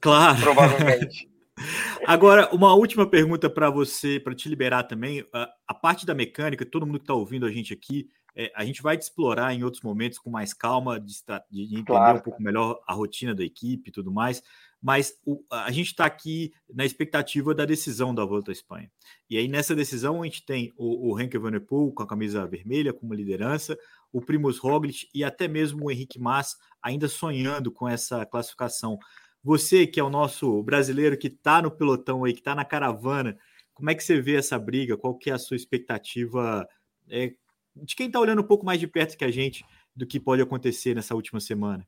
Claro. 0.00 0.40
Provavelmente. 0.40 1.28
Agora, 2.06 2.48
uma 2.54 2.72
última 2.74 3.04
pergunta 3.04 3.50
para 3.50 3.68
você, 3.68 4.20
para 4.20 4.34
te 4.34 4.48
liberar 4.48 4.84
também. 4.84 5.26
A, 5.32 5.48
a, 5.66 5.74
parte 5.74 6.06
da 6.06 6.14
mecânica, 6.14 6.64
todo 6.64 6.86
mundo 6.86 6.98
que 6.98 7.04
está 7.04 7.14
ouvindo 7.14 7.46
a 7.46 7.50
gente 7.50 7.72
aqui, 7.72 8.08
é, 8.36 8.50
a 8.54 8.64
gente 8.64 8.80
vai 8.80 8.96
te 8.96 9.02
explorar 9.02 9.52
em 9.52 9.64
outros 9.64 9.82
momentos 9.82 10.18
com 10.18 10.30
mais 10.30 10.54
calma, 10.54 11.00
de, 11.00 11.12
de 11.50 11.64
entender 11.64 11.84
claro. 11.84 12.18
um 12.18 12.22
pouco 12.22 12.42
melhor 12.42 12.80
a 12.86 12.94
rotina 12.94 13.34
da 13.34 13.44
equipe 13.44 13.90
e 13.90 13.92
tudo 13.92 14.12
mais 14.12 14.40
mas 14.82 15.14
o, 15.24 15.42
a 15.50 15.70
gente 15.70 15.88
está 15.88 16.06
aqui 16.06 16.52
na 16.72 16.84
expectativa 16.84 17.54
da 17.54 17.66
decisão 17.66 18.14
da 18.14 18.24
Volta 18.24 18.50
à 18.50 18.52
Espanha. 18.52 18.90
E 19.28 19.36
aí, 19.36 19.46
nessa 19.46 19.74
decisão, 19.74 20.22
a 20.22 20.24
gente 20.24 20.44
tem 20.44 20.72
o, 20.76 21.12
o 21.12 21.20
Henk 21.20 21.34
Evenepoel 21.34 21.92
com 21.92 22.02
a 22.02 22.06
camisa 22.06 22.46
vermelha, 22.46 22.92
com 22.92 23.04
uma 23.04 23.14
liderança, 23.14 23.78
o 24.12 24.20
Primus 24.20 24.58
Roglic 24.58 25.08
e 25.14 25.22
até 25.22 25.46
mesmo 25.46 25.86
o 25.86 25.90
Henrique 25.90 26.18
Mas 26.18 26.56
ainda 26.82 27.08
sonhando 27.08 27.70
com 27.70 27.88
essa 27.88 28.24
classificação. 28.24 28.98
Você, 29.42 29.86
que 29.86 30.00
é 30.00 30.04
o 30.04 30.10
nosso 30.10 30.62
brasileiro 30.62 31.16
que 31.16 31.28
está 31.28 31.62
no 31.62 31.70
pelotão 31.70 32.24
aí, 32.24 32.32
que 32.32 32.40
está 32.40 32.54
na 32.54 32.64
caravana, 32.64 33.38
como 33.74 33.90
é 33.90 33.94
que 33.94 34.02
você 34.02 34.20
vê 34.20 34.36
essa 34.36 34.58
briga? 34.58 34.96
Qual 34.96 35.14
que 35.14 35.30
é 35.30 35.32
a 35.32 35.38
sua 35.38 35.56
expectativa 35.56 36.66
é, 37.08 37.32
de 37.76 37.94
quem 37.94 38.06
está 38.06 38.20
olhando 38.20 38.42
um 38.42 38.46
pouco 38.46 38.64
mais 38.64 38.78
de 38.78 38.86
perto 38.86 39.16
que 39.16 39.24
a 39.24 39.30
gente 39.30 39.64
do 39.94 40.06
que 40.06 40.20
pode 40.20 40.42
acontecer 40.42 40.94
nessa 40.94 41.14
última 41.14 41.40
semana? 41.40 41.86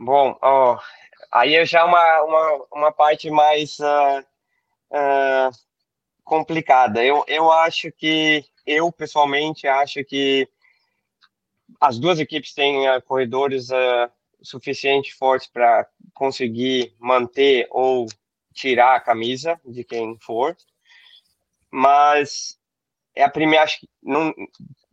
Bom, 0.00 0.36
ó, 0.42 0.78
Aí 1.32 1.54
é 1.54 1.64
já 1.64 1.84
uma, 1.86 2.22
uma, 2.22 2.66
uma 2.72 2.92
parte 2.92 3.30
mais 3.30 3.78
uh, 3.78 4.20
uh, 4.90 5.50
complicada. 6.22 7.02
Eu, 7.02 7.24
eu 7.26 7.50
acho 7.50 7.90
que, 7.90 8.44
eu 8.66 8.92
pessoalmente 8.92 9.66
acho 9.66 10.04
que 10.04 10.46
as 11.80 11.98
duas 11.98 12.20
equipes 12.20 12.52
têm 12.52 12.86
uh, 12.86 13.00
corredores 13.00 13.68
suficiente 14.42 15.14
fortes 15.14 15.48
para 15.48 15.88
conseguir 16.12 16.94
manter 16.98 17.66
ou 17.70 18.06
tirar 18.52 18.96
a 18.96 19.00
camisa 19.00 19.58
de 19.64 19.84
quem 19.84 20.18
for. 20.20 20.54
Mas 21.70 22.58
é 23.16 23.22
a 23.24 23.30
primeira, 23.30 23.64
acho 23.64 23.80
que 23.80 23.88
não, 24.02 24.34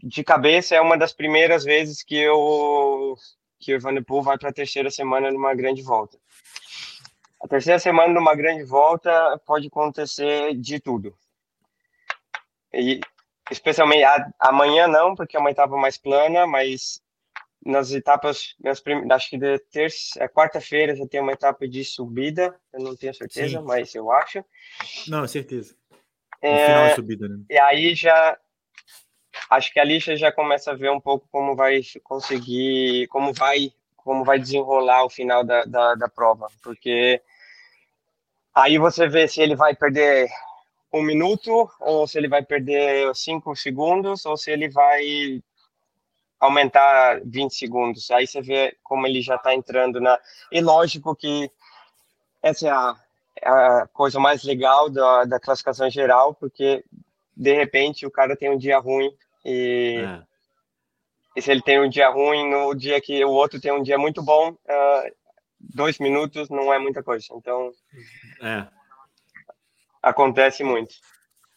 de 0.01 0.23
cabeça 0.23 0.73
é 0.73 0.79
uma 0.79 0.97
das 0.97 1.11
primeiras 1.11 1.65
vezes 1.65 2.01
que 2.01 2.15
eu 2.15 3.17
que 3.59 3.73
o 3.73 3.75
Evanepoel 3.75 4.21
vai 4.21 4.37
para 4.37 4.49
a 4.49 4.53
terceira 4.53 4.89
semana 4.89 5.31
numa 5.31 5.53
grande 5.53 5.81
volta. 5.81 6.17
A 7.41 7.47
terceira 7.47 7.79
semana 7.79 8.13
numa 8.13 8.35
grande 8.35 8.63
volta 8.63 9.39
pode 9.45 9.67
acontecer 9.67 10.55
de 10.55 10.79
tudo. 10.79 11.15
E 12.73 12.99
especialmente 13.51 14.03
a, 14.03 14.31
amanhã 14.39 14.87
não, 14.87 15.15
porque 15.15 15.35
é 15.35 15.39
uma 15.39 15.51
etapa 15.51 15.75
mais 15.77 15.97
plana, 15.97 16.45
mas 16.45 17.01
nas 17.65 17.91
etapas, 17.91 18.55
nas 18.59 18.79
prim, 18.79 19.05
acho 19.11 19.29
que 19.29 19.37
de 19.37 19.59
terça, 19.71 20.23
é 20.23 20.27
quarta-feira 20.27 20.95
já 20.95 21.05
tem 21.07 21.19
uma 21.19 21.33
etapa 21.33 21.67
de 21.67 21.83
subida, 21.83 22.55
eu 22.73 22.79
não 22.81 22.95
tenho 22.95 23.13
certeza, 23.13 23.59
Sim. 23.59 23.65
mas 23.65 23.93
eu 23.95 24.11
acho. 24.11 24.43
Não, 25.07 25.27
certeza. 25.27 25.75
É, 26.41 26.67
final 26.67 26.85
é 26.85 26.95
subida, 26.95 27.27
né? 27.27 27.39
E 27.49 27.59
aí 27.59 27.93
já 27.95 28.37
acho 29.49 29.71
que 29.73 29.79
a 29.79 29.83
lixa 29.83 30.15
já 30.15 30.31
começa 30.31 30.71
a 30.71 30.75
ver 30.75 30.91
um 30.91 30.99
pouco 30.99 31.27
como 31.31 31.55
vai 31.55 31.81
conseguir, 32.03 33.07
como 33.07 33.33
vai, 33.33 33.71
como 33.97 34.23
vai 34.23 34.39
desenrolar 34.39 35.03
o 35.03 35.09
final 35.09 35.43
da, 35.43 35.63
da, 35.65 35.95
da 35.95 36.09
prova, 36.09 36.47
porque 36.63 37.21
aí 38.53 38.77
você 38.77 39.07
vê 39.07 39.27
se 39.27 39.41
ele 39.41 39.55
vai 39.55 39.75
perder 39.75 40.29
um 40.91 41.01
minuto, 41.01 41.69
ou 41.79 42.07
se 42.07 42.17
ele 42.17 42.27
vai 42.27 42.43
perder 42.43 43.13
cinco 43.15 43.55
segundos, 43.55 44.25
ou 44.25 44.35
se 44.35 44.51
ele 44.51 44.69
vai 44.69 45.41
aumentar 46.39 47.21
20 47.23 47.53
segundos. 47.53 48.09
Aí 48.11 48.25
você 48.25 48.41
vê 48.41 48.75
como 48.83 49.05
ele 49.05 49.21
já 49.21 49.35
está 49.35 49.53
entrando 49.53 49.99
na. 49.99 50.19
E 50.51 50.61
lógico 50.61 51.15
que 51.15 51.51
essa 52.41 52.67
é 52.67 52.71
a, 52.71 52.95
é 53.41 53.49
a 53.49 53.87
coisa 53.93 54.19
mais 54.19 54.43
legal 54.43 54.89
da, 54.89 55.25
da 55.25 55.39
classificação 55.39 55.89
geral, 55.89 56.33
porque 56.33 56.83
de 57.39 57.53
repente 57.53 58.05
o 58.05 58.11
cara 58.11 58.35
tem 58.35 58.51
um 58.51 58.57
dia 58.57 58.77
ruim 58.77 59.09
e, 59.45 60.03
é. 60.05 60.21
e, 61.37 61.41
se 61.41 61.49
ele 61.49 61.61
tem 61.61 61.79
um 61.79 61.89
dia 61.89 62.09
ruim 62.09 62.49
no 62.49 62.75
dia 62.75 62.99
que 62.99 63.23
o 63.23 63.31
outro 63.31 63.61
tem 63.61 63.71
um 63.71 63.81
dia 63.81 63.97
muito 63.97 64.21
bom, 64.21 64.51
uh, 64.51 65.15
dois 65.57 65.97
minutos 65.99 66.49
não 66.49 66.73
é 66.73 66.77
muita 66.77 67.01
coisa. 67.01 67.25
Então, 67.31 67.71
é. 68.41 68.67
acontece 70.03 70.65
muito. 70.65 70.93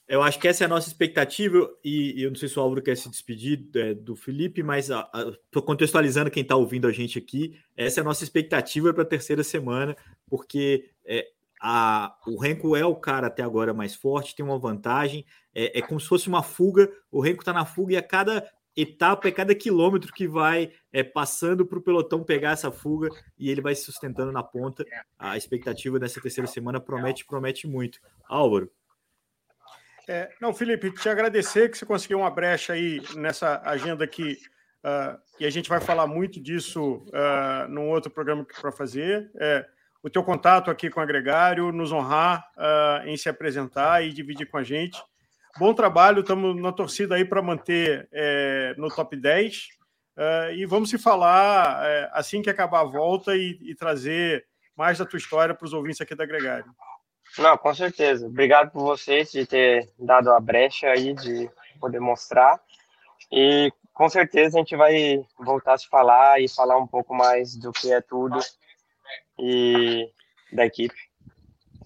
Eu 0.06 0.22
acho 0.22 0.38
que 0.38 0.46
essa 0.46 0.62
é 0.62 0.66
a 0.66 0.68
nossa 0.68 0.88
expectativa, 0.88 1.68
e, 1.82 2.20
e 2.20 2.22
eu 2.22 2.30
não 2.30 2.36
sei 2.36 2.48
se 2.48 2.58
o 2.58 2.62
Álvaro 2.62 2.82
quer 2.82 2.96
se 2.96 3.08
despedir 3.08 3.64
é, 3.74 3.94
do 3.94 4.14
Felipe, 4.14 4.62
mas 4.62 4.88
estou 4.88 5.62
contextualizando 5.62 6.30
quem 6.30 6.42
está 6.42 6.54
ouvindo 6.54 6.86
a 6.86 6.92
gente 6.92 7.18
aqui. 7.18 7.58
Essa 7.76 8.00
é 8.00 8.02
a 8.02 8.04
nossa 8.04 8.22
expectativa 8.22 8.92
para 8.92 9.02
a 9.02 9.06
terceira 9.06 9.42
semana, 9.42 9.96
porque 10.28 10.90
é, 11.04 11.28
a, 11.64 12.16
o 12.26 12.36
Renko 12.36 12.74
é 12.74 12.84
o 12.84 12.96
cara 12.96 13.28
até 13.28 13.40
agora 13.40 13.72
mais 13.72 13.94
forte, 13.94 14.34
tem 14.34 14.44
uma 14.44 14.58
vantagem, 14.58 15.24
é, 15.54 15.78
é 15.78 15.82
como 15.82 16.00
se 16.00 16.08
fosse 16.08 16.26
uma 16.26 16.42
fuga, 16.42 16.90
o 17.08 17.20
Renko 17.20 17.42
está 17.42 17.52
na 17.52 17.64
fuga 17.64 17.92
e 17.92 17.96
a 17.96 18.02
cada 18.02 18.50
etapa, 18.76 19.28
é 19.28 19.30
cada 19.30 19.54
quilômetro 19.54 20.12
que 20.12 20.26
vai 20.26 20.72
é, 20.92 21.04
passando 21.04 21.64
para 21.64 21.78
o 21.78 21.82
pelotão 21.82 22.24
pegar 22.24 22.50
essa 22.50 22.72
fuga 22.72 23.08
e 23.38 23.48
ele 23.48 23.60
vai 23.60 23.76
se 23.76 23.84
sustentando 23.84 24.32
na 24.32 24.42
ponta. 24.42 24.84
A 25.16 25.36
expectativa 25.36 26.00
dessa 26.00 26.20
terceira 26.20 26.48
semana 26.48 26.80
promete, 26.80 27.24
promete 27.24 27.68
muito. 27.68 28.00
Álvaro. 28.28 28.68
É, 30.08 30.30
não, 30.40 30.52
Felipe, 30.52 30.90
te 30.90 31.08
agradecer 31.08 31.70
que 31.70 31.78
você 31.78 31.86
conseguiu 31.86 32.18
uma 32.18 32.30
brecha 32.30 32.72
aí 32.72 33.00
nessa 33.14 33.62
agenda 33.64 34.02
aqui, 34.02 34.36
uh, 34.82 35.16
e 35.38 35.46
a 35.46 35.50
gente 35.50 35.68
vai 35.68 35.80
falar 35.80 36.08
muito 36.08 36.40
disso 36.40 37.06
uh, 37.06 37.68
num 37.68 37.88
outro 37.88 38.10
programa 38.10 38.44
para 38.60 38.72
fazer. 38.72 39.30
É, 39.36 39.64
o 40.02 40.10
teu 40.10 40.24
contato 40.24 40.70
aqui 40.70 40.90
com 40.90 40.98
o 40.98 41.02
Agregário, 41.02 41.70
nos 41.70 41.92
honrar 41.92 42.44
uh, 42.56 43.06
em 43.06 43.16
se 43.16 43.28
apresentar 43.28 44.04
e 44.04 44.12
dividir 44.12 44.50
com 44.50 44.58
a 44.58 44.62
gente. 44.64 45.00
Bom 45.58 45.72
trabalho, 45.72 46.20
estamos 46.20 46.60
na 46.60 46.72
torcida 46.72 47.14
aí 47.14 47.24
para 47.24 47.42
manter 47.42 48.08
é, 48.10 48.74
no 48.76 48.88
top 48.88 49.14
10. 49.14 49.56
Uh, 49.56 50.20
ah, 50.20 50.52
e 50.52 50.66
vamos 50.66 50.90
se 50.90 50.98
falar 50.98 51.86
é, 51.86 52.10
assim 52.12 52.42
que 52.42 52.50
acabar 52.50 52.80
a 52.80 52.84
volta 52.84 53.36
e, 53.36 53.58
e 53.62 53.74
trazer 53.74 54.44
mais 54.76 54.98
da 54.98 55.06
tua 55.06 55.18
história 55.18 55.54
para 55.54 55.64
os 55.64 55.72
ouvintes 55.72 56.00
aqui 56.00 56.14
da 56.14 56.24
Agregário. 56.24 56.64
Não, 57.38 57.56
com 57.56 57.74
certeza. 57.74 58.26
Obrigado 58.26 58.70
por 58.70 58.82
vocês 58.82 59.30
de 59.30 59.46
ter 59.46 59.88
dado 59.98 60.30
a 60.30 60.40
brecha 60.40 60.88
aí, 60.88 61.14
de 61.14 61.50
poder 61.78 62.00
mostrar. 62.00 62.60
E 63.30 63.72
com 63.92 64.08
certeza 64.08 64.56
a 64.56 64.60
gente 64.60 64.76
vai 64.76 65.24
voltar 65.38 65.74
a 65.74 65.78
se 65.78 65.88
falar 65.88 66.40
e 66.40 66.48
falar 66.48 66.78
um 66.78 66.86
pouco 66.86 67.14
mais 67.14 67.56
do 67.56 67.72
que 67.72 67.92
é 67.92 68.00
tudo 68.00 68.38
e 69.38 70.08
da 70.52 70.66
equipe. 70.66 70.94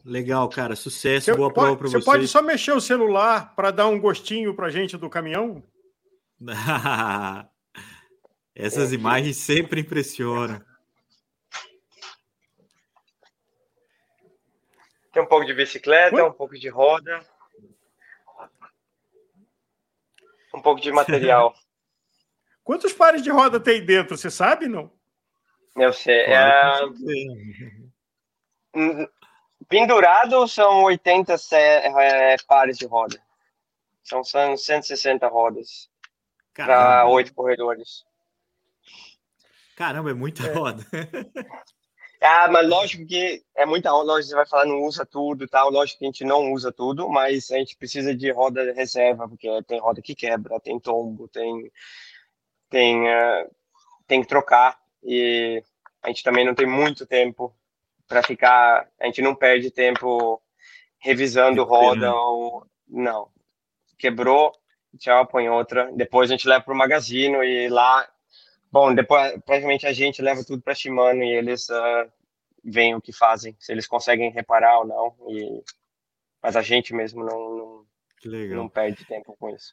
Legal, 0.05 0.49
cara. 0.49 0.77
Sucesso, 0.77 1.27
você 1.27 1.35
boa 1.35 1.53
pode, 1.53 1.67
prova 1.67 1.77
para 1.79 1.89
você. 1.89 1.99
Você 1.99 2.05
pode 2.05 2.29
só 2.29 2.41
mexer 2.41 2.73
o 2.73 2.81
celular 2.81 3.55
para 3.57 3.71
dar 3.71 3.89
um 3.89 4.01
gostinho 4.01 4.55
para 4.55 4.71
gente 4.71 4.97
do 4.97 5.11
caminhão? 5.11 5.63
Essas 8.55 8.93
imagens 8.93 9.37
sempre 9.37 9.81
impressionam. 9.81 10.65
Tem 15.13 15.23
um 15.23 15.27
pouco 15.27 15.45
de 15.45 15.55
bicicleta, 15.55 16.25
um 16.25 16.33
pouco 16.33 16.59
de 16.59 16.69
roda, 16.69 17.21
um 20.55 20.61
pouco 20.61 20.81
de 20.81 20.93
material. 20.93 21.55
Quantos 22.63 22.93
pares 22.93 23.23
de 23.23 23.31
roda 23.31 23.61
tem 23.61 23.85
dentro? 23.85 24.17
Você 24.17 24.31
sabe, 24.31 24.67
não? 24.67 24.96
Eu 25.77 25.93
sei. 25.93 26.25
é... 26.25 26.81
Pendurado 29.69 30.47
são 30.49 30.85
80 30.85 31.37
é, 31.53 32.37
pares 32.47 32.79
de 32.79 32.87
roda. 32.87 33.21
São 34.03 34.23
160 34.23 35.27
rodas 35.29 35.91
para 36.55 37.07
oito 37.07 37.35
corredores. 37.35 38.05
Caramba, 39.77 40.11
é 40.11 40.15
muita 40.15 40.47
é. 40.47 40.53
roda. 40.53 40.87
Ah, 42.19 42.49
mas 42.51 42.67
lógico 42.67 43.07
que 43.07 43.45
é 43.55 43.67
muita 43.67 43.91
roda, 43.91 44.07
lógico, 44.07 44.31
você 44.31 44.35
vai 44.35 44.47
falar 44.47 44.65
não 44.65 44.83
usa 44.85 45.05
tudo 45.05 45.47
tal, 45.47 45.71
lógico 45.71 45.99
que 45.99 46.07
a 46.07 46.09
gente 46.09 46.25
não 46.25 46.51
usa 46.53 46.73
tudo, 46.73 47.09
mas 47.09 47.51
a 47.51 47.59
gente 47.59 47.77
precisa 47.77 48.17
de 48.17 48.33
roda 48.33 48.65
de 48.65 48.73
reserva, 48.73 49.29
porque 49.29 49.49
tem 49.65 49.79
roda 49.79 50.01
que 50.01 50.15
quebra, 50.15 50.59
tem 50.59 50.81
tombo, 50.81 51.29
tem 51.29 51.71
tem 52.71 53.03
uh, 53.07 53.55
tem 54.07 54.23
que 54.23 54.29
trocar 54.29 54.81
e 55.07 55.63
a 56.03 56.09
gente 56.09 56.23
também 56.23 56.45
não 56.45 56.55
tem 56.55 56.67
muito 56.67 57.07
tempo 57.07 57.55
para 58.09 58.23
ficar, 58.23 58.89
a 59.01 59.07
gente 59.07 59.23
não 59.23 59.35
perde 59.35 59.71
tempo 59.71 60.41
revisando 60.99 61.65
roda 61.65 62.15
ou 62.15 62.67
não. 62.89 63.29
Quebrou, 63.99 64.53
tchau, 64.99 65.27
põe 65.27 65.49
outra. 65.49 65.91
Depois 65.95 66.31
a 66.31 66.35
gente 66.35 66.49
leva 66.49 66.65
para 66.65 66.75
o 66.75 66.77
magazine 66.77 67.37
e 67.45 67.69
lá 67.69 68.09
Bom, 68.71 68.95
depois 68.95 69.41
praticamente 69.45 69.87
a 69.87 69.93
gente 69.93 70.21
leva 70.21 70.45
tudo 70.45 70.61
para 70.61 70.75
Shimano 70.75 71.23
e 71.23 71.33
eles 71.33 71.69
uh, 71.71 72.13
veem 72.63 72.95
o 72.95 73.01
que 73.01 73.13
fazem, 73.13 73.57
se 73.59 73.73
eles 73.73 73.87
conseguem 73.87 74.31
reparar 74.31 74.81
ou 74.81 74.87
não. 74.87 75.17
E... 75.31 75.63
Mas 76.43 76.57
a 76.57 76.63
gente 76.63 76.95
mesmo 76.95 77.25
não, 77.25 77.57
não, 77.57 77.87
não 78.55 78.69
perde 78.69 79.05
tempo 79.07 79.35
com 79.39 79.49
isso. 79.49 79.73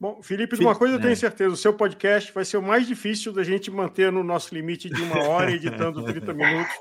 Bom, 0.00 0.22
Felipe, 0.22 0.56
de 0.56 0.62
uma 0.62 0.74
coisa 0.74 0.94
eu 0.94 1.00
tenho 1.00 1.12
é. 1.12 1.16
certeza: 1.16 1.52
o 1.52 1.56
seu 1.56 1.74
podcast 1.74 2.32
vai 2.32 2.44
ser 2.44 2.56
o 2.56 2.62
mais 2.62 2.86
difícil 2.86 3.32
da 3.32 3.44
gente 3.44 3.70
manter 3.70 4.10
no 4.10 4.24
nosso 4.24 4.54
limite 4.54 4.88
de 4.88 5.02
uma 5.02 5.22
hora, 5.24 5.52
editando 5.52 6.02
30 6.04 6.32
minutos. 6.32 6.74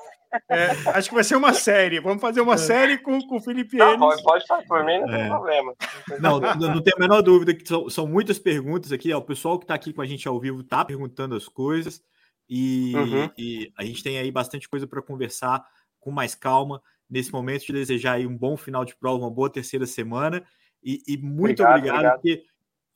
É, 0.48 0.70
acho 0.92 1.10
que 1.10 1.16
vai 1.16 1.24
ser 1.24 1.36
uma 1.36 1.54
série. 1.54 2.00
Vamos 2.00 2.22
fazer 2.22 2.40
uma 2.40 2.54
é. 2.54 2.58
série 2.58 2.98
com, 3.00 3.20
com 3.28 3.38
o 3.38 3.42
Felipe 3.42 3.78
não, 3.78 3.98
Pode, 3.98 4.24
pode 4.24 4.48
fazer, 4.48 4.68
por 4.68 4.86
mim 4.86 5.00
não 5.00 5.08
tem 5.08 5.22
é. 5.22 5.28
problema. 5.28 5.74
Não, 6.20 6.40
não, 6.40 6.56
não 6.56 6.82
tem 6.82 6.94
a 6.96 7.00
menor 7.00 7.22
dúvida 7.22 7.54
que 7.54 7.68
são, 7.68 7.90
são 7.90 8.08
muitas 8.08 8.38
perguntas 8.38 8.92
aqui. 8.92 9.12
Ó, 9.12 9.18
o 9.18 9.24
pessoal 9.24 9.58
que 9.58 9.66
está 9.66 9.74
aqui 9.74 9.92
com 9.92 10.02
a 10.02 10.06
gente 10.06 10.28
ao 10.28 10.40
vivo 10.40 10.62
está 10.62 10.86
perguntando 10.86 11.36
as 11.36 11.48
coisas 11.48 12.02
e, 12.48 12.94
uhum. 12.96 13.30
e, 13.38 13.74
a 13.76 13.84
gente 13.84 14.04
tem 14.04 14.18
aí 14.18 14.32
bastante 14.32 14.70
coisa 14.70 14.88
para 14.88 15.02
conversar 15.02 15.64
com 16.00 16.12
mais 16.12 16.36
calma 16.36 16.82
nesse 17.10 17.32
momento. 17.32 17.66
De 17.66 17.74
desejar 17.74 18.14
aí 18.14 18.28
um 18.28 18.38
bom 18.38 18.56
final 18.56 18.86
de 18.86 18.96
prova, 18.96 19.24
uma 19.24 19.32
boa 19.32 19.50
terceira 19.50 19.88
semana 19.88 20.44
e, 20.84 21.02
e 21.08 21.18
muito 21.18 21.64
obrigado, 21.64 21.78
obrigado, 21.78 21.96
obrigado. 21.98 22.22
porque 22.22 22.44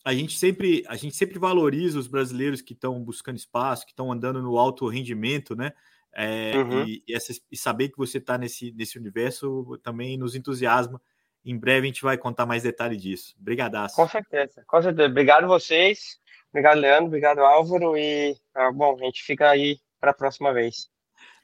a 0.03 0.13
gente 0.13 0.37
sempre 0.37 0.83
a 0.87 0.95
gente 0.95 1.15
sempre 1.15 1.39
valoriza 1.39 1.97
os 1.97 2.07
brasileiros 2.07 2.61
que 2.61 2.73
estão 2.73 3.01
buscando 3.03 3.37
espaço, 3.37 3.85
que 3.85 3.91
estão 3.91 4.11
andando 4.11 4.41
no 4.41 4.57
alto 4.57 4.87
rendimento, 4.87 5.55
né? 5.55 5.71
É, 6.15 6.53
uhum. 6.55 6.83
e, 6.85 7.03
e, 7.07 7.15
essa, 7.15 7.33
e, 7.51 7.57
saber 7.57 7.89
que 7.89 7.97
você 7.97 8.19
está 8.19 8.37
nesse, 8.37 8.71
nesse 8.73 8.99
universo 8.99 9.79
também 9.81 10.17
nos 10.17 10.35
entusiasma. 10.35 11.01
Em 11.43 11.57
breve 11.57 11.87
a 11.87 11.89
gente 11.89 12.03
vai 12.03 12.17
contar 12.17 12.45
mais 12.45 12.63
detalhes 12.63 13.01
disso. 13.01 13.35
Obrigadaço. 13.39 13.95
Com 13.95 14.07
certeza, 14.07 14.63
com 14.67 14.81
certeza. 14.81 15.09
Obrigado 15.09 15.47
vocês, 15.47 16.19
obrigado 16.51 16.79
Leandro, 16.79 17.07
obrigado 17.07 17.39
Álvaro 17.39 17.97
e 17.97 18.37
ah, 18.53 18.71
bom, 18.71 18.95
a 18.99 19.05
gente 19.05 19.23
fica 19.23 19.49
aí 19.49 19.79
para 19.99 20.11
a 20.11 20.13
próxima 20.13 20.53
vez. 20.53 20.89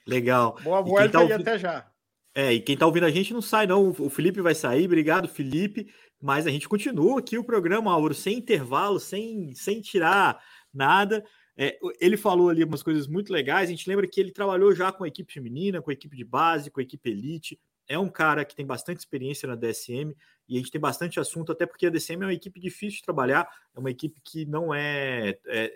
Legal. 0.06 0.56
Boa 0.62 0.82
volta 0.82 1.08
tá 1.08 1.24
e 1.24 1.32
até 1.32 1.58
já. 1.58 1.90
É, 2.34 2.52
e 2.52 2.60
quem 2.60 2.74
está 2.74 2.86
ouvindo 2.86 3.06
a 3.06 3.10
gente 3.10 3.32
não 3.32 3.42
sai, 3.42 3.66
não. 3.66 3.90
O 3.98 4.08
Felipe 4.08 4.40
vai 4.40 4.54
sair, 4.54 4.84
obrigado, 4.84 5.28
Felipe. 5.28 5.92
Mas 6.20 6.46
a 6.46 6.50
gente 6.50 6.68
continua 6.68 7.18
aqui 7.18 7.38
o 7.38 7.44
programa, 7.44 7.92
Álvaro, 7.92 8.14
sem 8.14 8.38
intervalo, 8.38 9.00
sem, 9.00 9.54
sem 9.54 9.80
tirar 9.80 10.42
nada. 10.72 11.24
É, 11.56 11.78
ele 12.00 12.16
falou 12.16 12.48
ali 12.48 12.62
umas 12.62 12.82
coisas 12.82 13.06
muito 13.06 13.32
legais. 13.32 13.68
A 13.68 13.72
gente 13.72 13.88
lembra 13.88 14.06
que 14.06 14.20
ele 14.20 14.30
trabalhou 14.30 14.74
já 14.74 14.92
com 14.92 15.04
a 15.04 15.08
equipe 15.08 15.32
feminina, 15.32 15.80
com 15.80 15.90
a 15.90 15.94
equipe 15.94 16.16
de 16.16 16.24
base, 16.24 16.70
com 16.70 16.80
a 16.80 16.82
equipe 16.82 17.10
elite. 17.10 17.58
É 17.88 17.98
um 17.98 18.08
cara 18.08 18.44
que 18.44 18.54
tem 18.54 18.66
bastante 18.66 18.98
experiência 18.98 19.48
na 19.48 19.56
DSM 19.56 20.14
e 20.48 20.56
a 20.56 20.58
gente 20.58 20.70
tem 20.70 20.80
bastante 20.80 21.18
assunto, 21.18 21.52
até 21.52 21.66
porque 21.66 21.86
a 21.86 21.90
DSM 21.90 22.22
é 22.22 22.26
uma 22.26 22.34
equipe 22.34 22.60
difícil 22.60 22.98
de 22.98 23.04
trabalhar, 23.04 23.48
é 23.74 23.78
uma 23.78 23.90
equipe 23.90 24.20
que 24.22 24.44
não 24.44 24.74
é. 24.74 25.38
é 25.46 25.72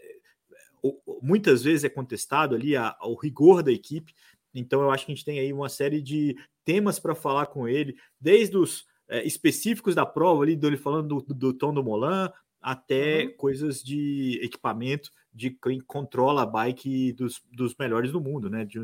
muitas 1.23 1.63
vezes 1.63 1.85
é 1.85 1.89
contestado 1.89 2.55
ali 2.55 2.77
a, 2.77 2.95
o 3.03 3.15
rigor 3.15 3.63
da 3.63 3.73
equipe. 3.73 4.15
Então 4.55 4.83
eu 4.83 4.91
acho 4.91 5.07
que 5.07 5.13
a 5.13 5.15
gente 5.15 5.25
tem 5.25 5.39
aí 5.39 5.53
uma 5.53 5.69
série 5.69 6.01
de 6.01 6.37
temas 6.65 6.99
para 6.99 7.15
falar 7.15 7.47
com 7.47 7.67
ele, 7.67 7.97
desde 8.21 8.57
os 8.57 8.87
é, 9.15 9.25
específicos 9.25 9.95
da 9.95 10.05
prova 10.05 10.43
ali, 10.43 10.57
dele 10.57 10.77
falando 10.77 11.21
do, 11.21 11.35
do 11.35 11.53
Tom 11.53 11.73
do 11.73 11.85
Molan, 11.85 12.33
até 12.61 13.27
uhum. 13.27 13.37
coisas 13.37 13.81
de 13.81 14.41
equipamento 14.43 15.11
de 15.33 15.51
quem 15.51 15.81
controla 15.81 16.43
a 16.43 16.47
bike 16.47 17.13
dos, 17.13 17.41
dos 17.53 17.77
melhores 17.79 18.11
do 18.11 18.21
mundo, 18.21 18.51
né? 18.51 18.65
De, 18.65 18.81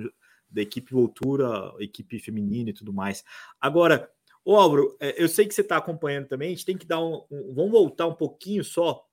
da 0.49 0.63
equipe 0.63 0.93
Voltura, 0.93 1.73
equipe 1.81 2.21
feminina 2.21 2.71
e 2.71 2.73
tudo 2.73 2.93
mais. 2.93 3.25
Agora, 3.61 4.09
ô 4.45 4.55
Álvaro, 4.55 4.97
é, 5.01 5.21
eu 5.21 5.29
sei 5.29 5.47
que 5.47 5.55
você 5.55 5.63
está 5.63 5.77
acompanhando 5.77 6.29
também, 6.29 6.49
a 6.49 6.51
gente 6.51 6.65
tem 6.65 6.79
que 6.79 6.87
dar 6.87 7.01
um, 7.01 7.25
um, 7.29 7.53
Vamos 7.53 7.73
voltar 7.73 8.07
um 8.07 8.15
pouquinho 8.15 8.63
só 8.63 9.05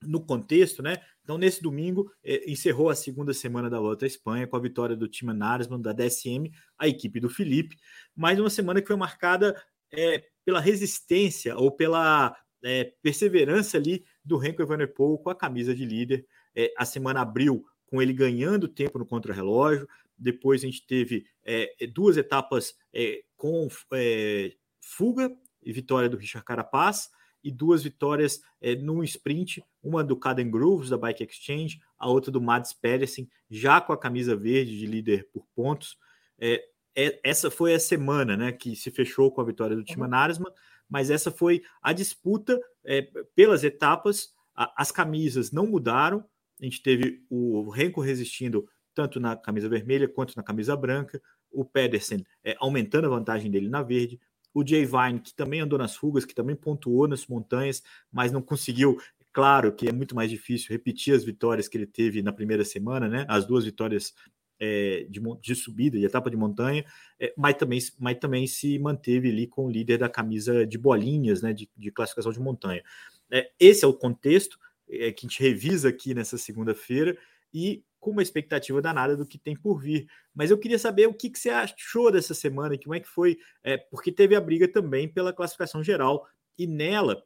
no 0.00 0.24
contexto, 0.24 0.82
né? 0.82 0.98
Então, 1.24 1.36
nesse 1.36 1.60
domingo, 1.60 2.12
é, 2.22 2.48
encerrou 2.48 2.90
a 2.90 2.94
segunda 2.94 3.34
semana 3.34 3.68
da 3.68 3.80
Volta 3.80 4.04
à 4.04 4.08
Espanha 4.08 4.46
com 4.46 4.56
a 4.56 4.60
vitória 4.60 4.96
do 4.96 5.08
time 5.08 5.32
Narsman, 5.32 5.80
da 5.80 5.92
DSM, 5.92 6.52
a 6.78 6.86
equipe 6.86 7.18
do 7.18 7.28
Felipe, 7.28 7.76
mais 8.14 8.38
uma 8.38 8.50
semana 8.50 8.80
que 8.80 8.86
foi 8.86 8.96
marcada 8.96 9.60
é, 9.92 10.24
pela 10.44 10.60
resistência 10.60 11.56
ou 11.56 11.70
pela 11.70 12.36
é, 12.62 12.92
perseverança 13.02 13.76
ali 13.76 14.04
do 14.24 14.36
Renko 14.36 14.62
Evenepoel 14.62 15.18
com 15.18 15.30
a 15.30 15.34
camisa 15.34 15.74
de 15.74 15.84
líder. 15.84 16.26
É, 16.54 16.72
a 16.76 16.84
semana 16.84 17.20
abriu 17.20 17.64
com 17.86 18.02
ele 18.02 18.12
ganhando 18.12 18.68
tempo 18.68 18.98
no 18.98 19.06
contrarrelógio. 19.06 19.88
Depois 20.16 20.62
a 20.62 20.66
gente 20.66 20.86
teve 20.86 21.26
é, 21.44 21.86
duas 21.86 22.16
etapas 22.16 22.74
é, 22.92 23.22
com 23.36 23.68
é, 23.92 24.52
fuga 24.80 25.30
e 25.62 25.72
vitória 25.72 26.08
do 26.08 26.16
Richard 26.16 26.44
Carapaz 26.44 27.08
e 27.42 27.52
duas 27.52 27.82
vitórias 27.82 28.40
é, 28.60 28.74
no 28.74 29.02
sprint, 29.04 29.62
uma 29.82 30.02
do 30.02 30.16
Caden 30.16 30.50
Grooves 30.50 30.90
da 30.90 30.98
Bike 30.98 31.22
Exchange, 31.24 31.80
a 31.98 32.08
outra 32.08 32.30
do 32.30 32.40
Mads 32.40 32.72
Pedersen, 32.72 33.28
já 33.48 33.80
com 33.80 33.92
a 33.92 33.98
camisa 33.98 34.36
verde 34.36 34.76
de 34.76 34.86
líder 34.86 35.28
por 35.32 35.46
pontos. 35.54 35.96
É, 36.38 36.62
é, 36.98 37.20
essa 37.22 37.48
foi 37.48 37.74
a 37.74 37.78
semana 37.78 38.36
né, 38.36 38.50
que 38.50 38.74
se 38.74 38.90
fechou 38.90 39.30
com 39.30 39.40
a 39.40 39.44
vitória 39.44 39.76
do 39.76 39.84
Tima 39.84 40.06
uhum. 40.06 40.44
Mas 40.88 41.10
essa 41.10 41.30
foi 41.30 41.62
a 41.80 41.92
disputa 41.92 42.58
é, 42.84 43.02
pelas 43.36 43.62
etapas. 43.62 44.34
A, 44.56 44.82
as 44.82 44.90
camisas 44.90 45.52
não 45.52 45.64
mudaram. 45.64 46.24
A 46.60 46.64
gente 46.64 46.82
teve 46.82 47.24
o 47.30 47.70
Renko 47.70 48.00
resistindo 48.00 48.68
tanto 48.92 49.20
na 49.20 49.36
camisa 49.36 49.68
vermelha 49.68 50.08
quanto 50.08 50.36
na 50.36 50.42
camisa 50.42 50.76
branca. 50.76 51.22
O 51.52 51.64
Pedersen 51.64 52.26
é, 52.42 52.56
aumentando 52.58 53.06
a 53.06 53.10
vantagem 53.10 53.48
dele 53.48 53.68
na 53.68 53.80
verde. 53.80 54.18
O 54.52 54.66
Jay 54.66 54.84
Vine, 54.84 55.20
que 55.20 55.32
também 55.34 55.60
andou 55.60 55.78
nas 55.78 55.94
fugas, 55.94 56.24
que 56.24 56.34
também 56.34 56.56
pontuou 56.56 57.06
nas 57.06 57.28
montanhas, 57.28 57.80
mas 58.10 58.32
não 58.32 58.42
conseguiu. 58.42 58.98
Claro 59.32 59.72
que 59.72 59.88
é 59.88 59.92
muito 59.92 60.16
mais 60.16 60.30
difícil 60.30 60.70
repetir 60.70 61.14
as 61.14 61.24
vitórias 61.24 61.68
que 61.68 61.76
ele 61.76 61.86
teve 61.86 62.22
na 62.22 62.32
primeira 62.32 62.64
semana, 62.64 63.06
né? 63.08 63.24
As 63.28 63.46
duas 63.46 63.64
vitórias 63.64 64.14
é, 64.60 65.06
de, 65.08 65.20
de, 65.40 65.54
subida, 65.54 65.98
de 65.98 66.04
etapa 66.04 66.30
de 66.30 66.36
montanha, 66.36 66.84
é, 67.18 67.32
mas, 67.36 67.56
também, 67.56 67.78
mas 67.98 68.18
também 68.18 68.46
se 68.46 68.78
manteve 68.78 69.28
ali 69.28 69.46
com 69.46 69.66
o 69.66 69.70
líder 69.70 69.98
da 69.98 70.08
camisa 70.08 70.66
de 70.66 70.78
bolinhas, 70.78 71.42
né, 71.42 71.52
de, 71.52 71.68
de 71.76 71.90
classificação 71.90 72.32
de 72.32 72.40
montanha. 72.40 72.82
É, 73.30 73.50
esse 73.58 73.84
é 73.84 73.88
o 73.88 73.94
contexto 73.94 74.58
é, 74.88 75.12
que 75.12 75.26
a 75.26 75.28
gente 75.28 75.42
revisa 75.42 75.88
aqui 75.88 76.14
nessa 76.14 76.38
segunda-feira 76.38 77.16
e 77.52 77.84
com 78.00 78.10
uma 78.10 78.22
expectativa 78.22 78.80
danada 78.80 79.16
do 79.16 79.26
que 79.26 79.38
tem 79.38 79.56
por 79.56 79.80
vir. 79.80 80.08
Mas 80.34 80.50
eu 80.50 80.58
queria 80.58 80.78
saber 80.78 81.06
o 81.06 81.14
que, 81.14 81.30
que 81.30 81.38
você 81.38 81.50
achou 81.50 82.10
dessa 82.12 82.34
semana 82.34 82.74
e 82.74 82.78
como 82.78 82.94
é 82.94 83.00
que 83.00 83.08
foi, 83.08 83.38
é, 83.62 83.76
porque 83.76 84.12
teve 84.12 84.34
a 84.36 84.40
briga 84.40 84.68
também 84.68 85.08
pela 85.08 85.32
classificação 85.32 85.82
geral 85.82 86.26
e 86.56 86.66
nela, 86.66 87.22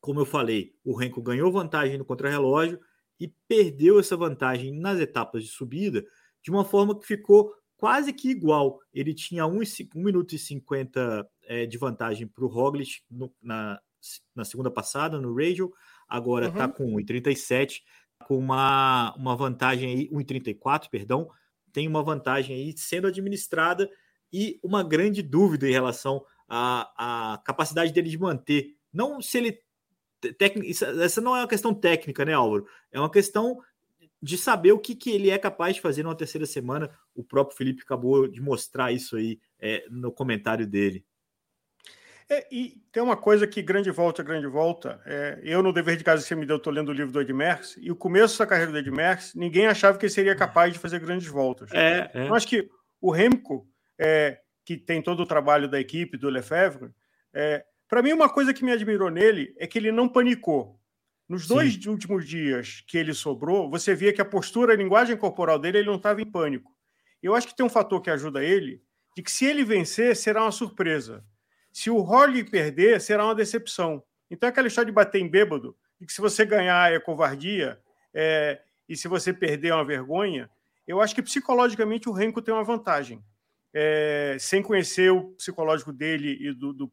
como 0.00 0.20
eu 0.20 0.26
falei, 0.26 0.74
o 0.84 0.94
Renko 0.94 1.22
ganhou 1.22 1.52
vantagem 1.52 1.98
no 1.98 2.04
contrarrelógio 2.04 2.80
e 3.20 3.28
perdeu 3.48 3.98
essa 3.98 4.16
vantagem 4.16 4.72
nas 4.72 5.00
etapas 5.00 5.42
de 5.42 5.50
subida, 5.50 6.04
de 6.42 6.50
uma 6.50 6.64
forma 6.64 6.98
que 6.98 7.06
ficou 7.06 7.52
quase 7.76 8.12
que 8.12 8.30
igual. 8.30 8.80
Ele 8.92 9.14
tinha 9.14 9.46
1, 9.46 9.60
1 9.94 10.02
minuto 10.02 10.34
e 10.34 10.38
50 10.38 11.26
é, 11.44 11.66
de 11.66 11.78
vantagem 11.78 12.26
para 12.26 12.44
o 12.44 12.48
Roglic 12.48 13.00
no, 13.10 13.32
na, 13.40 13.80
na 14.34 14.44
segunda 14.44 14.70
passada, 14.70 15.20
no 15.20 15.34
Radio, 15.34 15.72
agora 16.08 16.48
está 16.48 16.66
uhum. 16.66 16.72
com 16.72 16.96
1,37, 16.96 17.82
com 18.26 18.38
uma, 18.38 19.14
uma 19.16 19.36
vantagem 19.36 19.90
aí, 19.90 20.08
1,34, 20.10 20.88
perdão, 20.90 21.30
tem 21.72 21.86
uma 21.86 22.02
vantagem 22.02 22.56
aí 22.56 22.74
sendo 22.76 23.06
administrada 23.06 23.88
e 24.32 24.58
uma 24.62 24.82
grande 24.82 25.22
dúvida 25.22 25.68
em 25.68 25.72
relação 25.72 26.24
à, 26.48 27.34
à 27.34 27.38
capacidade 27.38 27.92
dele 27.92 28.10
de 28.10 28.18
manter. 28.18 28.74
Não 28.92 29.20
se 29.22 29.38
ele. 29.38 29.62
Tec, 30.36 30.56
essa 31.00 31.20
não 31.20 31.36
é 31.36 31.40
uma 31.40 31.48
questão 31.48 31.72
técnica, 31.72 32.24
né, 32.24 32.32
Álvaro? 32.32 32.66
É 32.90 32.98
uma 32.98 33.10
questão 33.10 33.58
de 34.20 34.36
saber 34.36 34.72
o 34.72 34.78
que, 34.78 34.94
que 34.94 35.10
ele 35.10 35.30
é 35.30 35.38
capaz 35.38 35.76
de 35.76 35.80
fazer 35.80 36.02
numa 36.02 36.16
terceira 36.16 36.46
semana. 36.46 36.90
O 37.14 37.22
próprio 37.22 37.56
Felipe 37.56 37.82
acabou 37.82 38.26
de 38.26 38.40
mostrar 38.40 38.92
isso 38.92 39.16
aí 39.16 39.38
é, 39.58 39.84
no 39.90 40.10
comentário 40.12 40.66
dele. 40.66 41.04
É, 42.30 42.46
e 42.52 42.76
tem 42.92 43.02
uma 43.02 43.16
coisa 43.16 43.46
que 43.46 43.62
grande 43.62 43.90
volta, 43.90 44.22
grande 44.22 44.46
volta. 44.46 45.00
É, 45.06 45.40
eu, 45.42 45.62
no 45.62 45.72
dever 45.72 45.96
de 45.96 46.04
casa 46.04 46.22
que 46.22 46.28
você 46.28 46.34
me 46.34 46.44
deu, 46.44 46.56
estou 46.56 46.72
lendo 46.72 46.90
o 46.90 46.92
livro 46.92 47.10
do 47.10 47.20
Ed 47.20 47.32
Merckx, 47.32 47.78
e 47.80 47.90
o 47.90 47.96
começo 47.96 48.38
da 48.38 48.46
carreira 48.46 48.70
do 48.70 48.78
Ed 48.78 48.90
Merckx, 48.90 49.34
ninguém 49.34 49.66
achava 49.66 49.96
que 49.96 50.04
ele 50.04 50.12
seria 50.12 50.36
capaz 50.36 50.72
de 50.72 50.78
fazer 50.78 51.00
grandes 51.00 51.26
voltas. 51.26 51.72
É, 51.72 52.10
é. 52.12 52.28
Eu 52.28 52.34
acho 52.34 52.46
que 52.46 52.68
o 53.00 53.10
Remco, 53.10 53.66
é, 53.98 54.40
que 54.62 54.76
tem 54.76 55.00
todo 55.00 55.20
o 55.20 55.26
trabalho 55.26 55.68
da 55.68 55.80
equipe 55.80 56.18
do 56.18 56.28
Lefebvre, 56.28 56.90
é, 57.32 57.64
para 57.88 58.02
mim, 58.02 58.12
uma 58.12 58.28
coisa 58.28 58.52
que 58.52 58.62
me 58.62 58.72
admirou 58.72 59.08
nele 59.08 59.54
é 59.56 59.66
que 59.66 59.78
ele 59.78 59.90
não 59.90 60.06
panicou. 60.06 60.77
Nos 61.28 61.46
dois 61.46 61.74
Sim. 61.74 61.90
últimos 61.90 62.26
dias 62.26 62.82
que 62.86 62.96
ele 62.96 63.12
sobrou, 63.12 63.68
você 63.68 63.94
via 63.94 64.12
que 64.12 64.20
a 64.20 64.24
postura, 64.24 64.72
a 64.72 64.76
linguagem 64.76 65.16
corporal 65.16 65.58
dele, 65.58 65.78
ele 65.78 65.88
não 65.88 65.96
estava 65.96 66.22
em 66.22 66.26
pânico. 66.26 66.74
Eu 67.22 67.34
acho 67.34 67.46
que 67.46 67.54
tem 67.54 67.66
um 67.66 67.68
fator 67.68 68.00
que 68.00 68.08
ajuda 68.08 68.42
ele, 68.42 68.82
de 69.14 69.22
que 69.22 69.30
se 69.30 69.44
ele 69.44 69.62
vencer, 69.62 70.16
será 70.16 70.42
uma 70.42 70.52
surpresa. 70.52 71.22
Se 71.70 71.90
o 71.90 71.98
Holly 71.98 72.44
perder, 72.44 73.00
será 73.00 73.24
uma 73.24 73.34
decepção. 73.34 74.02
Então 74.30 74.46
é 74.46 74.50
aquela 74.50 74.68
história 74.68 74.86
de 74.86 74.94
bater 74.94 75.20
em 75.20 75.28
bêbado, 75.28 75.76
de 76.00 76.06
que 76.06 76.12
se 76.12 76.20
você 76.20 76.46
ganhar 76.46 76.92
é 76.92 76.98
covardia, 76.98 77.78
é, 78.14 78.60
e 78.88 78.96
se 78.96 79.06
você 79.06 79.32
perder 79.32 79.68
é 79.68 79.74
uma 79.74 79.84
vergonha. 79.84 80.48
Eu 80.86 81.00
acho 81.00 81.14
que 81.14 81.22
psicologicamente 81.22 82.08
o 82.08 82.12
Renko 82.12 82.40
tem 82.40 82.54
uma 82.54 82.64
vantagem. 82.64 83.22
É, 83.74 84.36
sem 84.40 84.62
conhecer 84.62 85.12
o 85.12 85.32
psicológico 85.32 85.92
dele 85.92 86.38
e 86.40 86.52
do, 86.54 86.72
do 86.72 86.88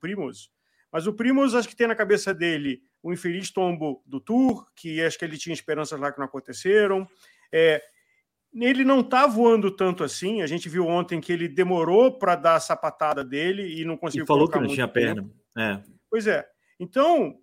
mas 0.96 1.08
o 1.08 1.14
Primos 1.14 1.54
acho 1.54 1.68
que 1.68 1.76
tem 1.76 1.88
na 1.88 1.94
cabeça 1.94 2.34
dele 2.34 2.82
o 3.06 3.14
infeliz 3.14 3.52
tombo 3.52 4.02
do 4.04 4.20
Tour, 4.20 4.66
que 4.76 5.00
acho 5.00 5.20
que 5.20 5.24
ele 5.24 5.38
tinha 5.38 5.54
esperanças 5.54 6.00
lá 6.00 6.12
que 6.12 6.18
não 6.18 6.26
aconteceram. 6.26 7.08
É, 7.54 7.80
ele 8.52 8.84
não 8.84 9.02
está 9.02 9.28
voando 9.28 9.70
tanto 9.70 10.04
assim. 10.04 10.42
A 10.42 10.48
gente 10.48 10.68
viu 10.68 10.88
ontem 10.88 11.22
que 11.22 11.32
ele 11.32 11.48
demorou 11.48 12.18
para 12.18 12.36
dar 12.36 12.56
a 12.56 12.60
sapatada 12.60 13.24
dele 13.24 13.80
e 13.80 13.86
não 13.86 13.96
conseguiu. 13.96 14.24
E 14.24 14.28
falou 14.28 14.50
que 14.50 14.60
não 14.60 14.66
tinha 14.66 14.88
perna. 14.88 15.30
É. 15.56 15.80
Pois 16.10 16.26
é. 16.26 16.48
Então, 16.80 17.38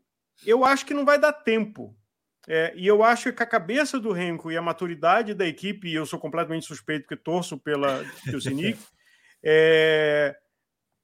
eu 0.45 0.65
acho 0.65 0.85
que 0.85 0.95
não 0.95 1.05
vai 1.05 1.17
dar 1.17 1.33
tempo. 1.33 1.97
É, 2.49 2.73
e 2.75 2.85
eu 2.85 3.05
acho 3.05 3.33
que 3.33 3.41
a 3.41 3.47
cabeça 3.47 4.01
do 4.01 4.11
Renko 4.11 4.51
e 4.51 4.57
a 4.57 4.63
maturidade 4.63 5.33
da 5.33 5.47
equipe, 5.47 5.89
e 5.89 5.95
eu 5.95 6.05
sou 6.05 6.19
completamente 6.19 6.67
suspeito 6.67 7.07
que 7.07 7.15
torço 7.15 7.57
pela 7.57 8.05
Kilsinic, 8.25 8.81
é, 9.45 10.37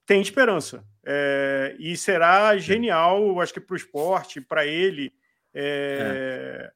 tem 0.09 0.23
esperança. 0.23 0.83
É, 1.05 1.77
e 1.79 1.95
será 1.95 2.57
genial, 2.57 3.39
acho 3.43 3.53
que 3.53 3.61
para 3.61 3.75
o 3.75 3.77
esporte, 3.77 4.41
para 4.41 4.67
ele, 4.67 5.13
é, 5.53 6.65
é. 6.65 6.73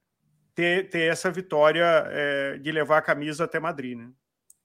ter, 0.55 0.91
ter 0.91 1.11
essa 1.11 1.31
vitória 1.31 1.83
é, 2.09 2.59
de 2.59 2.71
levar 2.71 2.99
a 2.99 3.03
camisa 3.03 3.45
até 3.45 3.59
Madrid. 3.59 3.97
Né? 3.97 4.11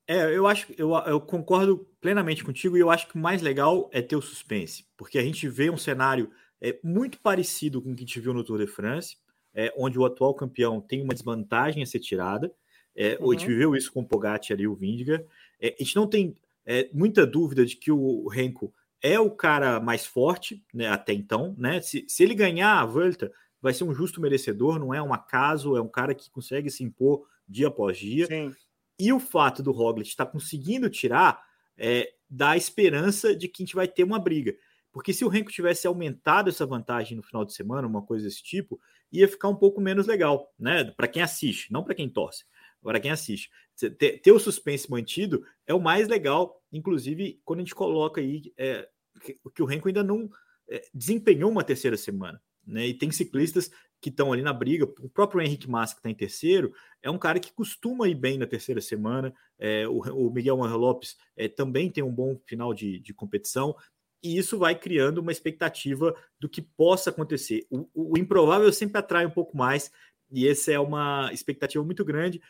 É, 0.06 0.36
eu 0.36 0.46
acho, 0.46 0.68
eu, 0.78 0.94
eu 1.06 1.22
concordo 1.22 1.88
plenamente 2.02 2.44
contigo 2.44 2.76
e 2.76 2.82
eu 2.82 2.92
acho 2.92 3.08
que 3.08 3.16
o 3.16 3.20
mais 3.20 3.42
legal 3.42 3.90
é 3.94 4.02
ter 4.02 4.18
o 4.18 4.22
suspense, 4.22 4.86
porque 4.98 5.18
a 5.18 5.24
gente 5.24 5.48
vê 5.48 5.70
um 5.70 5.78
cenário 5.78 6.30
é, 6.60 6.78
muito 6.84 7.20
parecido 7.22 7.82
com 7.82 7.94
o 7.94 7.96
que 7.96 8.04
a 8.04 8.06
gente 8.06 8.20
viu 8.20 8.34
no 8.34 8.44
Tour 8.44 8.60
de 8.60 8.68
France, 8.68 9.16
é, 9.56 9.74
onde 9.78 9.98
o 9.98 10.04
atual 10.04 10.34
campeão 10.34 10.82
tem 10.82 11.02
uma 11.02 11.14
desvantagem 11.14 11.82
a 11.82 11.86
ser 11.86 12.00
tirada. 12.00 12.52
É, 12.94 13.18
uhum. 13.22 13.32
A 13.32 13.34
gente 13.34 13.48
viveu 13.48 13.76
isso 13.78 13.94
com 13.94 14.02
o 14.02 14.06
Pogacar 14.06 14.60
e 14.60 14.68
o 14.68 14.76
Vindiga. 14.76 15.26
É, 15.58 15.74
a 15.80 15.84
gente 15.84 15.96
não 15.96 16.06
tem 16.06 16.36
é, 16.68 16.90
muita 16.94 17.26
dúvida 17.26 17.66
de 17.66 17.78
que 17.78 17.90
o 17.90 18.28
Renko 18.28 18.74
é 19.02 19.18
o 19.18 19.32
cara 19.32 19.80
mais 19.80 20.06
forte 20.06 20.62
né, 20.74 20.88
até 20.90 21.14
então. 21.14 21.56
Né? 21.58 21.80
Se, 21.82 22.06
se 22.10 22.24
ele 22.24 22.36
ganhar 22.36 22.82
a 22.82 22.86
Volta, 22.86 23.32
vai 23.62 23.74
ser 23.74 23.86
um 23.86 23.94
justo 23.94 24.20
merecedor, 24.20 24.78
não 24.78 24.94
é 24.94 25.02
um 25.02 25.14
acaso, 25.14 25.78
é 25.78 25.82
um 25.82 25.88
cara 25.88 26.14
que 26.14 26.30
consegue 26.30 26.70
se 26.70 26.84
impor 26.84 27.26
dia 27.48 27.70
após 27.70 27.98
dia. 27.98 28.26
Sim. 28.26 28.54
E 29.00 29.14
o 29.14 29.20
fato 29.20 29.64
do 29.64 29.72
Roglic 29.72 30.10
estar 30.10 30.26
tá 30.26 30.32
conseguindo 30.32 30.90
tirar 30.90 31.42
é, 31.78 32.12
dá 32.30 32.58
esperança 32.58 33.34
de 33.34 33.48
que 33.48 33.64
a 33.64 33.66
gente 33.66 33.76
vai 33.76 33.88
ter 33.88 34.04
uma 34.04 34.20
briga. 34.20 34.54
Porque 34.92 35.14
se 35.14 35.24
o 35.24 35.30
Renko 35.30 35.52
tivesse 35.52 35.88
aumentado 35.88 36.50
essa 36.50 36.66
vantagem 36.66 37.16
no 37.16 37.24
final 37.24 37.46
de 37.46 37.54
semana, 37.54 37.88
uma 37.88 38.02
coisa 38.02 38.26
desse 38.26 38.44
tipo, 38.44 38.80
ia 39.12 39.28
ficar 39.28 39.48
um 39.48 39.56
pouco 39.56 39.80
menos 39.80 40.08
legal, 40.08 40.54
né? 40.60 40.84
Para 40.86 41.08
quem 41.08 41.22
assiste, 41.22 41.72
não 41.72 41.84
para 41.84 41.96
quem 41.96 42.10
torce. 42.10 42.44
Para 42.82 43.00
quem 43.00 43.12
assiste, 43.12 43.50
ter, 43.98 44.22
ter, 44.22 44.32
o 44.32 44.40
suspense 44.40 44.90
mantido 44.90 45.44
é 45.66 45.74
o 45.74 45.80
mais 45.80 46.08
legal, 46.08 46.62
inclusive 46.72 47.42
quando 47.44 47.60
a 47.60 47.64
gente 47.64 47.76
coloca 47.76 48.22
aí 48.22 48.54
é, 48.58 48.88
que, 49.22 49.36
que, 49.54 49.62
o 49.62 49.66
Renko 49.66 49.88
ainda 49.88 50.04
não 50.04 50.30
é, 50.70 50.82
desempenhou 50.94 51.52
uma 51.52 51.64
terceira 51.64 51.98
semana, 51.98 52.42
né? 52.66 52.88
E 52.88 52.94
tem 52.94 53.12
ciclistas 53.12 53.70
que 54.00 54.10
estão 54.10 54.32
ali 54.32 54.42
na 54.42 54.54
briga. 54.54 54.86
O 54.86 55.10
próprio 55.10 55.42
Henrique 55.42 55.70
Massa, 55.70 55.96
que 55.96 56.00
está 56.00 56.10
em 56.10 56.16
terceiro, 56.16 56.72
é 57.02 57.10
um 57.10 57.18
cara 57.18 57.40
que 57.40 57.52
costuma 57.52 58.08
ir 58.08 58.16
bem 58.16 58.38
na 58.38 58.46
terceira 58.46 58.80
semana. 58.80 59.34
É, 59.58 59.88
o, 59.88 60.00
o, 60.00 60.32
Miguel 60.32 60.64
Angel 60.64 60.78
Lopes 60.78 61.18
é, 61.36 61.48
também 61.48 61.90
tem 61.90 62.04
um 62.04 62.14
bom 62.14 62.40
final 62.46 62.74
de, 62.74 63.00
de 63.00 63.14
competição 63.14 63.76
e 64.24 64.38
isso 64.38 64.58
vai 64.58 64.76
criando 64.76 65.20
uma 65.20 65.32
expectativa 65.32 66.16
do 66.40 66.50
que 66.50 66.62
possa 66.62 67.10
acontecer. 67.10 67.66
O, 67.70 67.88
o, 67.94 68.18
improvável 68.18 68.72
sempre 68.74 68.98
atrai 68.98 69.26
um 69.26 69.32
pouco 69.32 69.56
mais, 69.56 69.92
e 70.30 70.48
essa 70.48 70.72
é 70.72 70.80
uma 70.80 71.30
expectativa 71.32 71.84
muito 71.84 72.04
grande 72.04 72.42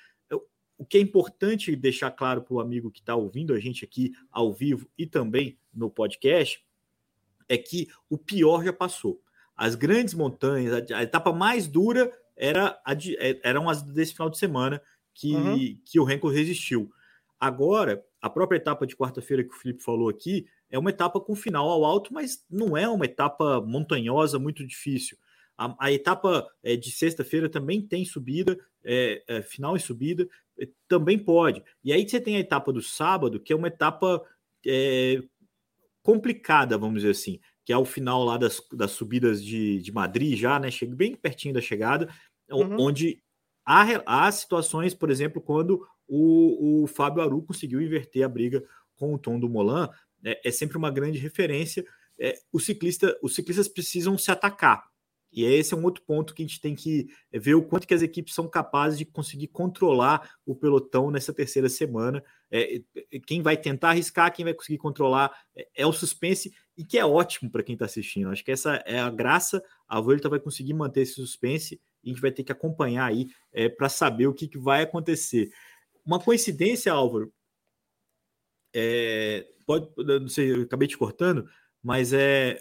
o 0.77 0.85
que 0.85 0.97
é 0.97 1.01
importante 1.01 1.75
deixar 1.75 2.11
claro 2.11 2.41
para 2.41 2.53
o 2.53 2.59
amigo 2.59 2.91
que 2.91 2.99
está 2.99 3.15
ouvindo 3.15 3.53
a 3.53 3.59
gente 3.59 3.83
aqui 3.83 4.13
ao 4.31 4.53
vivo 4.53 4.87
e 4.97 5.05
também 5.05 5.57
no 5.73 5.89
podcast 5.89 6.63
é 7.49 7.57
que 7.57 7.87
o 8.09 8.17
pior 8.17 8.63
já 8.63 8.73
passou. 8.73 9.21
As 9.55 9.73
grandes 9.73 10.13
montanhas, 10.13 10.91
a, 10.91 11.01
etapa 11.01 11.33
mais 11.33 11.67
dura 11.67 12.11
era 12.35 12.79
a 12.85 12.93
de, 12.93 13.17
é, 13.17 13.39
eram 13.43 13.67
as 13.67 13.81
desse 13.81 14.13
final 14.13 14.29
de 14.29 14.37
semana 14.37 14.81
que, 15.13 15.33
uhum. 15.33 15.79
que 15.83 15.99
o 15.99 16.03
Renko 16.03 16.29
resistiu. 16.29 16.91
Agora, 17.39 18.03
a 18.21 18.29
própria 18.29 18.57
etapa 18.57 18.85
de 18.85 18.95
quarta-feira 18.95 19.43
que 19.43 19.49
o 19.49 19.57
Felipe 19.57 19.83
falou 19.83 20.09
aqui 20.09 20.47
é 20.69 20.77
uma 20.77 20.89
etapa 20.89 21.19
com 21.19 21.33
final 21.33 21.69
ao 21.69 21.85
alto, 21.85 22.13
mas 22.13 22.45
não 22.49 22.77
é 22.77 22.87
uma 22.87 23.05
etapa 23.05 23.61
montanhosa 23.61 24.37
muito 24.37 24.65
difícil. 24.65 25.17
A, 25.57 25.87
a 25.87 25.91
etapa 25.91 26.47
é, 26.61 26.75
de 26.75 26.91
sexta-feira 26.91 27.49
também 27.49 27.81
tem 27.81 28.05
subida, 28.05 28.57
é, 28.83 29.23
é, 29.27 29.41
final 29.41 29.75
e 29.75 29.79
subida, 29.79 30.27
também 30.88 31.17
pode. 31.17 31.63
E 31.84 31.91
aí 31.91 32.08
você 32.08 32.20
tem 32.20 32.36
a 32.36 32.39
etapa 32.39 32.72
do 32.72 32.82
sábado, 32.82 33.39
que 33.39 33.54
é 33.54 33.56
uma 33.56 33.67
etapa 33.67 34.22
é, 34.65 35.22
complicada, 36.02 36.78
vamos 36.78 37.02
dizer 37.02 37.12
assim, 37.12 37.39
que 37.65 37.74
é 37.74 37.78
o 37.78 37.86
final 37.86 38.24
lá 38.24 38.38
das, 38.38 38.62
das 38.72 38.91
subidas 38.91 39.43
de, 39.43 39.82
de 39.82 39.91
Madrid, 39.91 40.38
já, 40.38 40.60
né? 40.60 40.72
Chega 40.72 40.96
bem 40.96 41.15
pertinho 41.15 41.54
da 41.54 41.62
chegada, 41.62 42.10
uhum. 42.50 42.80
onde 42.80 43.22
há, 43.65 43.84
há 44.06 44.32
situações, 44.32 44.93
por 44.93 45.10
exemplo, 45.10 45.41
quando 45.41 45.86
o, 46.08 46.84
o 46.84 46.88
Fábio 46.88 47.22
Aru 47.22 47.41
conseguiu 47.41 47.82
inverter 47.82 48.24
a 48.24 48.30
briga 48.30 48.63
com 48.96 49.13
o 49.13 49.20
Tom 49.20 49.39
do 49.39 49.50
Molan, 49.50 49.89
é, 50.24 50.48
é 50.48 50.52
sempre 50.52 50.78
uma 50.78 50.89
grande 50.89 51.20
referência. 51.20 51.86
É, 52.20 52.39
o 52.52 52.60
ciclista, 52.60 53.17
os 53.22 53.36
ciclistas 53.36 53.67
precisam 53.67 54.17
se 54.17 54.32
atacar. 54.32 54.88
E 55.38 55.45
esse 55.45 55.71
é 55.71 55.78
um 55.78 55.84
outro 55.84 56.02
ponto 56.04 56.34
que 56.34 56.41
a 56.41 56.47
gente 56.47 56.60
tem 56.60 56.73
que 56.73 57.10
ver 57.32 57.54
o 57.54 57.62
quanto 57.62 57.86
que 57.86 57.93
as 57.93 58.02
equipes 58.02 58.34
são 58.34 58.50
capazes 58.50 58.97
de 58.97 59.06
conseguir 59.06 59.45
controlar 59.50 60.32
o 60.43 60.56
pelotão 60.56 61.12
nessa 61.12 61.32
terceira 61.32 61.69
semana. 61.69 62.23
É, 62.50 62.82
quem 63.28 63.43
vai 63.43 63.56
tentar 63.56 63.89
arriscar, 63.89 64.34
quem 64.34 64.43
vai 64.43 64.56
conseguir 64.56 64.80
controlar 64.80 65.32
é, 65.56 65.67
é 65.76 65.86
o 65.86 65.93
suspense 65.93 66.52
e 66.76 66.84
que 66.84 66.97
é 66.97 67.06
ótimo 67.06 67.52
para 67.52 67.62
quem 67.62 67.73
está 67.73 67.86
assistindo. 67.86 68.32
Acho 68.32 68.43
que 68.43 68.52
essa 68.52 68.78
é 68.78 69.00
a 69.00 69.12
graça. 69.12 69.63
A 69.88 70.02
Volta 70.02 70.28
vai 70.28 70.39
conseguir 70.39 70.73
manter 70.73 71.02
esse 71.02 71.13
suspense 71.13 71.80
e 72.04 72.10
a 72.10 72.13
gente 72.13 72.21
vai 72.21 72.32
ter 72.32 72.43
que 72.43 72.52
acompanhar 72.52 73.06
aí 73.06 73.28
é, 73.54 73.69
para 73.69 73.89
saber 73.89 74.26
o 74.26 74.34
que, 74.34 74.47
que, 74.47 74.58
vai 74.58 74.82
acontecer. 74.82 75.52
Uma 76.04 76.19
coincidência, 76.19 76.91
Álvaro, 76.91 77.32
é, 78.73 79.47
pode, 79.67 79.88
não 79.97 80.30
sei, 80.30 80.52
eu 80.52 80.63
acabei 80.63 80.88
te 80.88 80.97
cortando, 80.97 81.47
mas 81.84 82.12
é, 82.12 82.60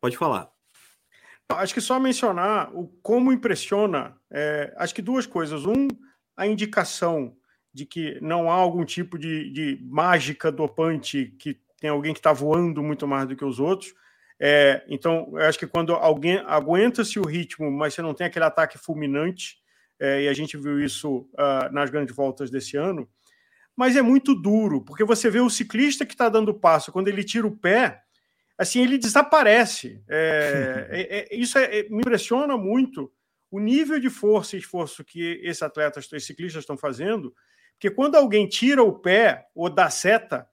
pode 0.00 0.16
falar. 0.16 0.55
Acho 1.50 1.72
que 1.72 1.80
só 1.80 1.98
mencionar 1.98 2.74
o 2.74 2.88
como 3.02 3.32
impressiona, 3.32 4.16
é, 4.30 4.74
acho 4.76 4.94
que 4.94 5.02
duas 5.02 5.26
coisas. 5.26 5.64
Um, 5.64 5.88
a 6.36 6.46
indicação 6.46 7.36
de 7.72 7.86
que 7.86 8.18
não 8.20 8.50
há 8.50 8.54
algum 8.54 8.84
tipo 8.84 9.18
de, 9.18 9.50
de 9.50 9.78
mágica 9.84 10.50
dopante, 10.50 11.34
que 11.38 11.60
tem 11.80 11.90
alguém 11.90 12.12
que 12.12 12.18
está 12.18 12.32
voando 12.32 12.82
muito 12.82 13.06
mais 13.06 13.28
do 13.28 13.36
que 13.36 13.44
os 13.44 13.60
outros. 13.60 13.94
É, 14.40 14.84
então, 14.88 15.32
acho 15.36 15.58
que 15.58 15.66
quando 15.66 15.94
alguém 15.94 16.38
aguenta-se 16.46 17.18
o 17.18 17.26
ritmo, 17.26 17.70
mas 17.70 17.94
você 17.94 18.02
não 18.02 18.14
tem 18.14 18.26
aquele 18.26 18.44
ataque 18.44 18.78
fulminante, 18.78 19.58
é, 19.98 20.24
e 20.24 20.28
a 20.28 20.32
gente 20.32 20.56
viu 20.56 20.80
isso 20.80 21.28
uh, 21.34 21.72
nas 21.72 21.88
grandes 21.88 22.14
voltas 22.14 22.50
desse 22.50 22.76
ano, 22.76 23.08
mas 23.74 23.96
é 23.96 24.02
muito 24.02 24.34
duro, 24.34 24.82
porque 24.82 25.04
você 25.04 25.30
vê 25.30 25.40
o 25.40 25.50
ciclista 25.50 26.04
que 26.04 26.14
está 26.14 26.28
dando 26.28 26.54
passo, 26.54 26.92
quando 26.92 27.08
ele 27.08 27.24
tira 27.24 27.46
o 27.46 27.56
pé, 27.56 28.02
assim, 28.56 28.82
ele 28.82 28.98
desaparece. 28.98 30.02
É, 30.08 30.88
é, 30.90 31.18
é, 31.18 31.36
isso 31.36 31.58
é, 31.58 31.80
é, 31.80 31.88
me 31.88 31.98
impressiona 31.98 32.56
muito 32.56 33.12
o 33.50 33.60
nível 33.60 33.98
de 33.98 34.10
força 34.10 34.56
e 34.56 34.58
esforço 34.58 35.04
que 35.04 35.40
esses 35.42 35.62
atletas, 35.62 36.04
esses 36.12 36.26
ciclistas 36.26 36.62
estão 36.62 36.76
fazendo, 36.76 37.34
Porque 37.74 37.90
quando 37.90 38.16
alguém 38.16 38.48
tira 38.48 38.82
o 38.82 38.98
pé 38.98 39.46
ou 39.54 39.70
dá 39.70 39.88
seta, 39.88 40.48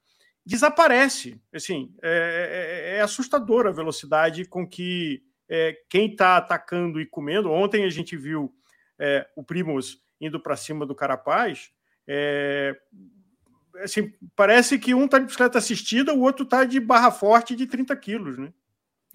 desaparece. 0.46 1.42
Assim, 1.54 1.94
é, 2.02 2.96
é, 2.98 3.02
assustadora 3.02 3.70
a 3.70 3.74
velocidade 3.74 4.46
com 4.46 4.68
que 4.68 5.24
quem 5.88 6.10
está 6.12 6.38
atacando 6.38 7.00
e 7.00 7.06
comendo. 7.06 7.52
Ontem 7.52 7.84
a 7.84 7.90
gente 7.90 8.18
viu 8.18 8.52
é, 8.98 9.28
o 9.36 9.44
Primos 9.44 10.02
indo 10.20 10.40
para 10.40 10.56
cima 10.56 10.86
do 10.86 10.96
Carapaz. 10.96 11.72
É, 12.08 12.76
assim, 13.78 14.12
parece 14.36 14.78
que 14.78 14.94
um 14.94 15.06
está 15.06 15.20
de 15.20 15.26
bicicleta 15.26 15.58
assistida, 15.58 16.14
o 16.14 16.22
outro 16.22 16.44
está 16.44 16.64
de 16.64 16.80
barra 16.80 17.12
forte 17.12 17.56
de 17.56 17.66
30 17.66 17.96
quilos, 17.96 18.38
né? 18.38 18.54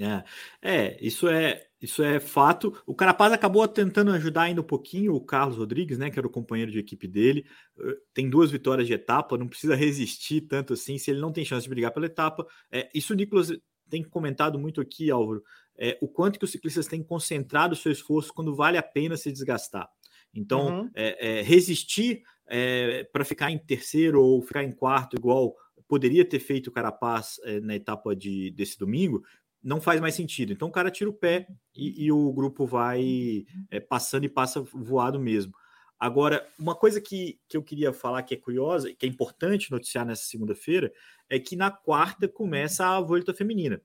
É, 0.00 0.22
é, 0.62 0.98
isso 1.04 1.28
é 1.28 1.68
isso 1.80 2.02
é 2.02 2.18
fato. 2.18 2.76
O 2.86 2.94
Carapaz 2.94 3.32
acabou 3.32 3.66
tentando 3.68 4.10
ajudar 4.12 4.42
ainda 4.42 4.60
um 4.60 4.64
pouquinho 4.64 5.14
o 5.14 5.20
Carlos 5.20 5.56
Rodrigues, 5.56 5.96
né, 5.96 6.10
que 6.10 6.18
era 6.18 6.26
o 6.26 6.30
companheiro 6.30 6.72
de 6.72 6.78
equipe 6.78 7.06
dele. 7.06 7.46
Eh, 7.78 7.96
tem 8.12 8.28
duas 8.28 8.50
vitórias 8.50 8.86
de 8.88 8.94
etapa, 8.94 9.38
não 9.38 9.46
precisa 9.46 9.76
resistir 9.76 10.42
tanto 10.42 10.72
assim. 10.72 10.98
Se 10.98 11.10
ele 11.10 11.20
não 11.20 11.32
tem 11.32 11.44
chance 11.44 11.62
de 11.62 11.68
brigar 11.68 11.92
pela 11.92 12.06
etapa, 12.06 12.44
é, 12.70 12.88
isso 12.92 13.12
o 13.12 13.16
Nicolas 13.16 13.52
tem 13.88 14.02
comentado 14.02 14.58
muito 14.58 14.80
aqui, 14.80 15.08
Álvaro, 15.10 15.42
é, 15.76 15.96
o 16.00 16.08
quanto 16.08 16.38
que 16.38 16.44
os 16.44 16.50
ciclistas 16.50 16.88
têm 16.88 17.02
concentrado 17.02 17.74
o 17.74 17.76
seu 17.76 17.92
esforço 17.92 18.34
quando 18.34 18.56
vale 18.56 18.76
a 18.76 18.82
pena 18.82 19.16
se 19.16 19.30
desgastar. 19.30 19.88
Então, 20.34 20.80
uhum. 20.80 20.90
é, 20.94 21.38
é, 21.38 21.42
resistir 21.42 22.22
é, 22.48 23.04
para 23.12 23.24
ficar 23.24 23.50
em 23.50 23.58
terceiro 23.58 24.22
ou 24.22 24.42
ficar 24.42 24.64
em 24.64 24.72
quarto, 24.72 25.16
igual 25.16 25.54
poderia 25.86 26.24
ter 26.24 26.38
feito 26.38 26.68
o 26.68 26.72
Carapaz 26.72 27.40
é, 27.44 27.60
na 27.60 27.74
etapa 27.74 28.14
de, 28.14 28.50
desse 28.50 28.78
domingo, 28.78 29.22
não 29.62 29.80
faz 29.80 30.00
mais 30.00 30.14
sentido. 30.14 30.52
Então 30.52 30.68
o 30.68 30.72
cara 30.72 30.90
tira 30.90 31.10
o 31.10 31.14
pé 31.14 31.48
e, 31.74 32.04
e 32.04 32.12
o 32.12 32.32
grupo 32.32 32.66
vai 32.66 33.44
é, 33.70 33.80
passando 33.80 34.24
e 34.24 34.28
passa 34.28 34.60
voado 34.60 35.18
mesmo. 35.18 35.52
Agora, 35.98 36.46
uma 36.58 36.76
coisa 36.76 37.00
que, 37.00 37.40
que 37.48 37.56
eu 37.56 37.62
queria 37.62 37.92
falar 37.92 38.22
que 38.22 38.34
é 38.34 38.36
curiosa, 38.36 38.92
que 38.94 39.04
é 39.04 39.08
importante 39.08 39.70
noticiar 39.70 40.06
nessa 40.06 40.22
segunda-feira, 40.24 40.92
é 41.28 41.40
que 41.40 41.56
na 41.56 41.72
quarta 41.72 42.28
começa 42.28 42.86
a 42.86 43.00
volta 43.00 43.34
feminina. 43.34 43.82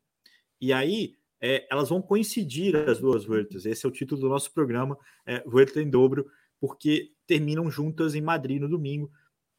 E 0.62 0.72
aí 0.72 1.16
é, 1.42 1.66
elas 1.72 1.90
vão 1.90 2.02
coincidir 2.02 2.76
as 2.76 3.00
duas 3.00 3.26
voltas. 3.26 3.66
Esse 3.66 3.86
é 3.86 3.90
o 3.90 3.92
título 3.92 4.22
do 4.22 4.30
nosso 4.30 4.54
programa, 4.54 4.98
é, 5.26 5.42
Volta 5.42 5.82
em 5.82 5.90
Dobro, 5.90 6.28
porque 6.60 7.12
terminam 7.26 7.70
juntas 7.70 8.16
em 8.16 8.22
Madrid 8.22 8.62
no 8.62 8.70
domingo. 8.70 9.12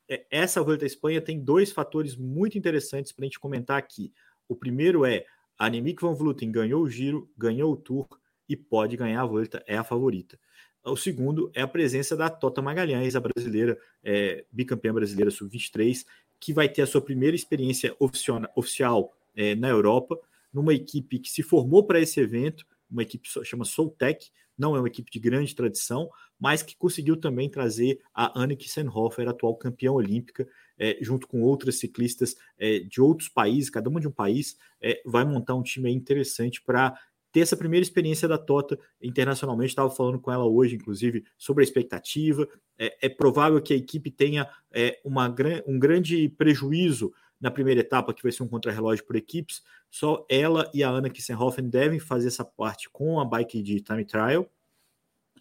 É, 0.09 0.27
essa 0.31 0.62
Volta 0.62 0.85
à 0.85 0.87
Espanha 0.87 1.20
tem 1.20 1.42
dois 1.42 1.72
fatores 1.72 2.16
muito 2.16 2.59
interessantes 2.59 3.12
para 3.12 3.24
a 3.24 3.27
gente 3.27 3.40
comentar 3.40 3.79
aqui. 3.79 4.12
O 4.48 4.55
primeiro 4.55 5.05
é 5.05 5.24
a 5.59 5.66
Annemiek 5.66 6.00
van 6.03 6.14
Vleuten 6.14 6.50
ganhou 6.50 6.83
o 6.83 6.90
giro, 6.90 7.31
ganhou 7.37 7.72
o 7.72 7.77
Tour 7.77 8.07
e 8.48 8.57
pode 8.57 8.96
ganhar 8.96 9.22
a 9.22 9.27
volta, 9.27 9.62
é 9.66 9.77
a 9.77 9.85
favorita. 9.85 10.38
O 10.85 10.96
segundo 10.96 11.50
é 11.55 11.62
a 11.62 11.68
presença 11.68 12.14
da 12.14 12.29
Tota 12.29 12.61
Magalhães, 12.61 13.16
a 13.16 13.20
brasileira, 13.20 13.79
é, 14.03 14.44
bicampeã 14.53 14.92
brasileira 14.92 15.31
sub-23, 15.31 16.05
que 16.38 16.53
vai 16.53 16.68
ter 16.68 16.83
a 16.83 16.87
sua 16.87 17.00
primeira 17.00 17.35
experiência 17.35 17.96
oficial, 17.98 19.16
é, 19.35 19.55
na 19.55 19.68
Europa, 19.68 20.18
numa 20.53 20.74
equipe 20.74 21.18
que 21.18 21.31
se 21.31 21.42
formou 21.42 21.85
para 21.87 22.00
esse 22.00 22.20
evento, 22.20 22.66
uma 22.90 23.03
equipe 23.03 23.29
chama 23.44 23.64
Soltec, 23.64 24.31
não 24.57 24.77
é 24.77 24.79
uma 24.79 24.88
equipe 24.88 25.11
de 25.11 25.19
grande 25.19 25.55
tradição, 25.55 26.09
mas 26.38 26.62
que 26.62 26.77
conseguiu 26.77 27.17
também 27.17 27.49
trazer 27.49 28.01
a 28.14 28.40
Anneke 28.40 28.69
Senhofer, 28.69 29.29
atual 29.29 29.57
campeã 29.57 29.93
olímpica, 29.93 30.47
é, 30.79 30.99
junto 31.01 31.27
com 31.27 31.43
outras 31.43 31.79
ciclistas 31.79 32.35
é, 32.59 32.81
de 32.81 33.01
outros 33.01 33.29
países, 33.29 33.71
cada 33.71 33.88
uma 33.88 34.01
de 34.01 34.09
um 34.09 34.12
país, 34.12 34.57
é, 34.81 35.01
vai 35.05 35.25
montar 35.25 35.55
um 35.55 35.62
time 35.62 35.93
interessante 35.93 36.62
para 36.62 36.95
ter 37.35 37.40
essa 37.40 37.57
primeira 37.57 37.83
experiência 37.83 38.29
da 38.29 38.38
Tota 38.38 38.79
internacionalmente. 39.03 39.71
Estava 39.71 39.90
falando 39.90 40.21
com 40.21 40.31
ela 40.31 40.45
hoje, 40.45 40.77
inclusive, 40.77 41.25
sobre 41.37 41.64
a 41.64 41.67
expectativa. 41.67 42.49
É, 42.79 43.07
é 43.07 43.09
provável 43.09 43.61
que 43.61 43.75
a 43.75 43.77
equipe 43.77 44.09
tenha 44.09 44.49
é, 44.73 45.01
uma, 45.05 45.35
um 45.67 45.77
grande 45.77 46.29
prejuízo 46.29 47.12
na 47.40 47.51
primeira 47.51 47.81
etapa, 47.81 48.14
que 48.14 48.23
vai 48.23 48.33
ser 48.33 48.42
um 48.42 48.49
contrarrelógio 48.49 49.05
por 49.05 49.16
equipes. 49.16 49.62
Só 49.90 50.27
ela 50.29 50.70
e 50.73 50.83
a 50.83 50.88
Ana 50.88 51.11
Kissenhofen 51.11 51.68
devem 51.68 51.99
fazer 51.99 52.29
essa 52.29 52.44
parte 52.44 52.88
com 52.90 53.20
a 53.20 53.25
bike 53.25 53.62
de 53.62 53.81
time 53.81 54.05
trial. 54.05 54.51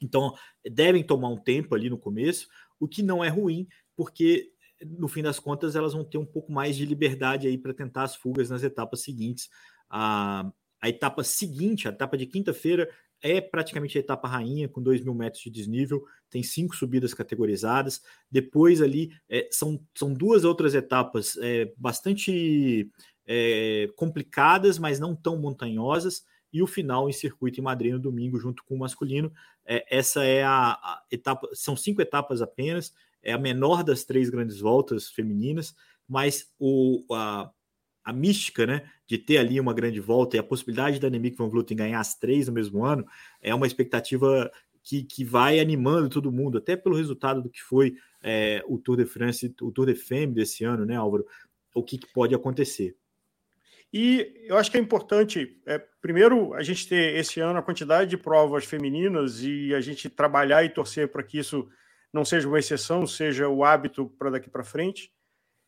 Então, 0.02 0.36
devem 0.70 1.04
tomar 1.04 1.30
um 1.30 1.38
tempo 1.38 1.76
ali 1.76 1.90
no 1.90 1.98
começo, 1.98 2.48
o 2.80 2.88
que 2.88 3.02
não 3.02 3.24
é 3.24 3.30
ruim, 3.30 3.68
porque 3.96 4.54
no 4.86 5.08
fim 5.08 5.22
das 5.22 5.40
contas, 5.40 5.76
elas 5.76 5.94
vão 5.94 6.04
ter 6.04 6.18
um 6.18 6.26
pouco 6.26 6.52
mais 6.52 6.76
de 6.76 6.86
liberdade 6.86 7.48
aí 7.48 7.58
para 7.58 7.74
tentar 7.74 8.04
as 8.04 8.16
fugas 8.16 8.50
nas 8.50 8.64
etapas 8.64 9.02
seguintes. 9.02 9.50
A, 9.90 10.52
a 10.82 10.90
etapa 10.90 11.24
seguinte, 11.24 11.88
a 11.88 11.92
etapa 11.92 12.18
de 12.18 12.26
quinta-feira, 12.26 12.90
é 13.24 13.40
praticamente 13.40 13.98
a 13.98 14.02
etapa 14.02 14.28
rainha, 14.28 14.68
com 14.68 14.84
2 14.84 15.02
mil 15.02 15.16
metros 15.16 15.42
de 15.42 15.50
desnível, 15.50 16.04
tem 16.30 16.44
cinco 16.44 16.76
subidas 16.76 17.14
categorizadas. 17.14 18.02
Depois 18.30 18.82
ali 18.82 19.12
é, 19.30 19.48
são, 19.50 19.80
são 19.96 20.14
duas 20.14 20.44
outras 20.44 20.76
etapas 20.76 21.38
é, 21.38 21.72
bastante 21.78 22.92
é, 23.26 23.90
complicadas, 23.96 24.78
mas 24.78 25.00
não 25.00 25.16
tão 25.16 25.38
montanhosas. 25.38 26.26
E 26.52 26.62
o 26.62 26.68
final 26.68 27.10
em 27.10 27.14
circuito 27.14 27.62
em 27.62 27.64
Madrid 27.64 27.94
no 27.94 28.00
domingo, 28.00 28.38
junto 28.38 28.62
com 28.66 28.76
o 28.76 28.80
masculino. 28.80 29.32
É, 29.66 29.86
essa 29.90 30.26
é 30.26 30.44
a, 30.44 30.74
a 30.74 31.04
etapa, 31.10 31.48
são 31.54 31.78
cinco 31.78 32.02
etapas 32.02 32.42
apenas, 32.42 32.94
é 33.22 33.32
a 33.32 33.38
menor 33.38 33.86
das 33.86 34.04
três 34.04 34.30
grandes 34.30 34.60
voltas 34.60 35.10
femininas, 35.10 35.74
mas 36.06 36.52
o, 36.60 37.06
a, 37.14 37.50
a 38.04 38.12
mística, 38.12 38.66
né, 38.66 38.84
de 39.08 39.18
ter 39.18 39.38
ali 39.38 39.60
uma 39.60 39.74
grande 39.74 40.00
volta 40.00 40.36
e 40.36 40.40
a 40.40 40.44
possibilidade 40.44 41.00
da 41.00 41.08
Annemiek 41.08 41.38
van 41.38 41.50
Vleuten 41.50 41.78
ganhar 41.78 42.00
as 42.00 42.16
três 42.16 42.48
no 42.48 42.54
mesmo 42.54 42.84
ano 42.84 43.06
é 43.42 43.54
uma 43.56 43.68
expectativa 43.68 44.52
que, 44.84 45.04
que 45.04 45.24
vai 45.24 45.60
animando 45.60 46.10
todo 46.10 46.32
mundo, 46.32 46.58
até 46.58 46.76
pelo 46.76 46.98
resultado 46.98 47.42
do 47.42 47.50
que 47.50 47.62
foi 47.62 47.96
é, 48.22 48.62
o 48.68 48.78
Tour 48.78 48.98
de 48.98 49.06
France, 49.06 49.56
o 49.62 49.72
Tour 49.72 49.86
de 49.86 49.96
Femme 49.96 50.34
desse 50.34 50.64
ano, 50.66 50.86
né, 50.86 50.96
Álvaro? 50.96 51.26
O 51.74 51.82
que, 51.82 51.98
que 51.98 52.12
pode 52.14 52.36
acontecer? 52.36 52.96
E 53.92 54.46
eu 54.48 54.58
acho 54.58 54.72
que 54.72 54.78
é 54.78 54.80
importante, 54.80 55.62
é, 55.66 55.78
primeiro, 56.02 56.54
a 56.56 56.64
gente 56.64 56.88
ter 56.88 57.16
esse 57.16 57.40
ano 57.40 57.60
a 57.60 57.64
quantidade 57.64 58.10
de 58.10 58.18
provas 58.18 58.66
femininas 58.66 59.42
e 59.44 59.74
a 59.74 59.80
gente 59.80 60.10
trabalhar 60.10 60.64
e 60.64 60.70
torcer 60.70 61.10
para 61.10 61.24
que 61.24 61.38
isso 61.38 61.70
não 62.12 62.26
seja 62.26 62.48
uma 62.48 62.60
exceção, 62.60 63.06
seja 63.06 63.48
o 63.48 63.64
hábito 63.64 64.08
para 64.18 64.32
daqui 64.32 64.50
para 64.50 64.64
frente. 64.64 65.12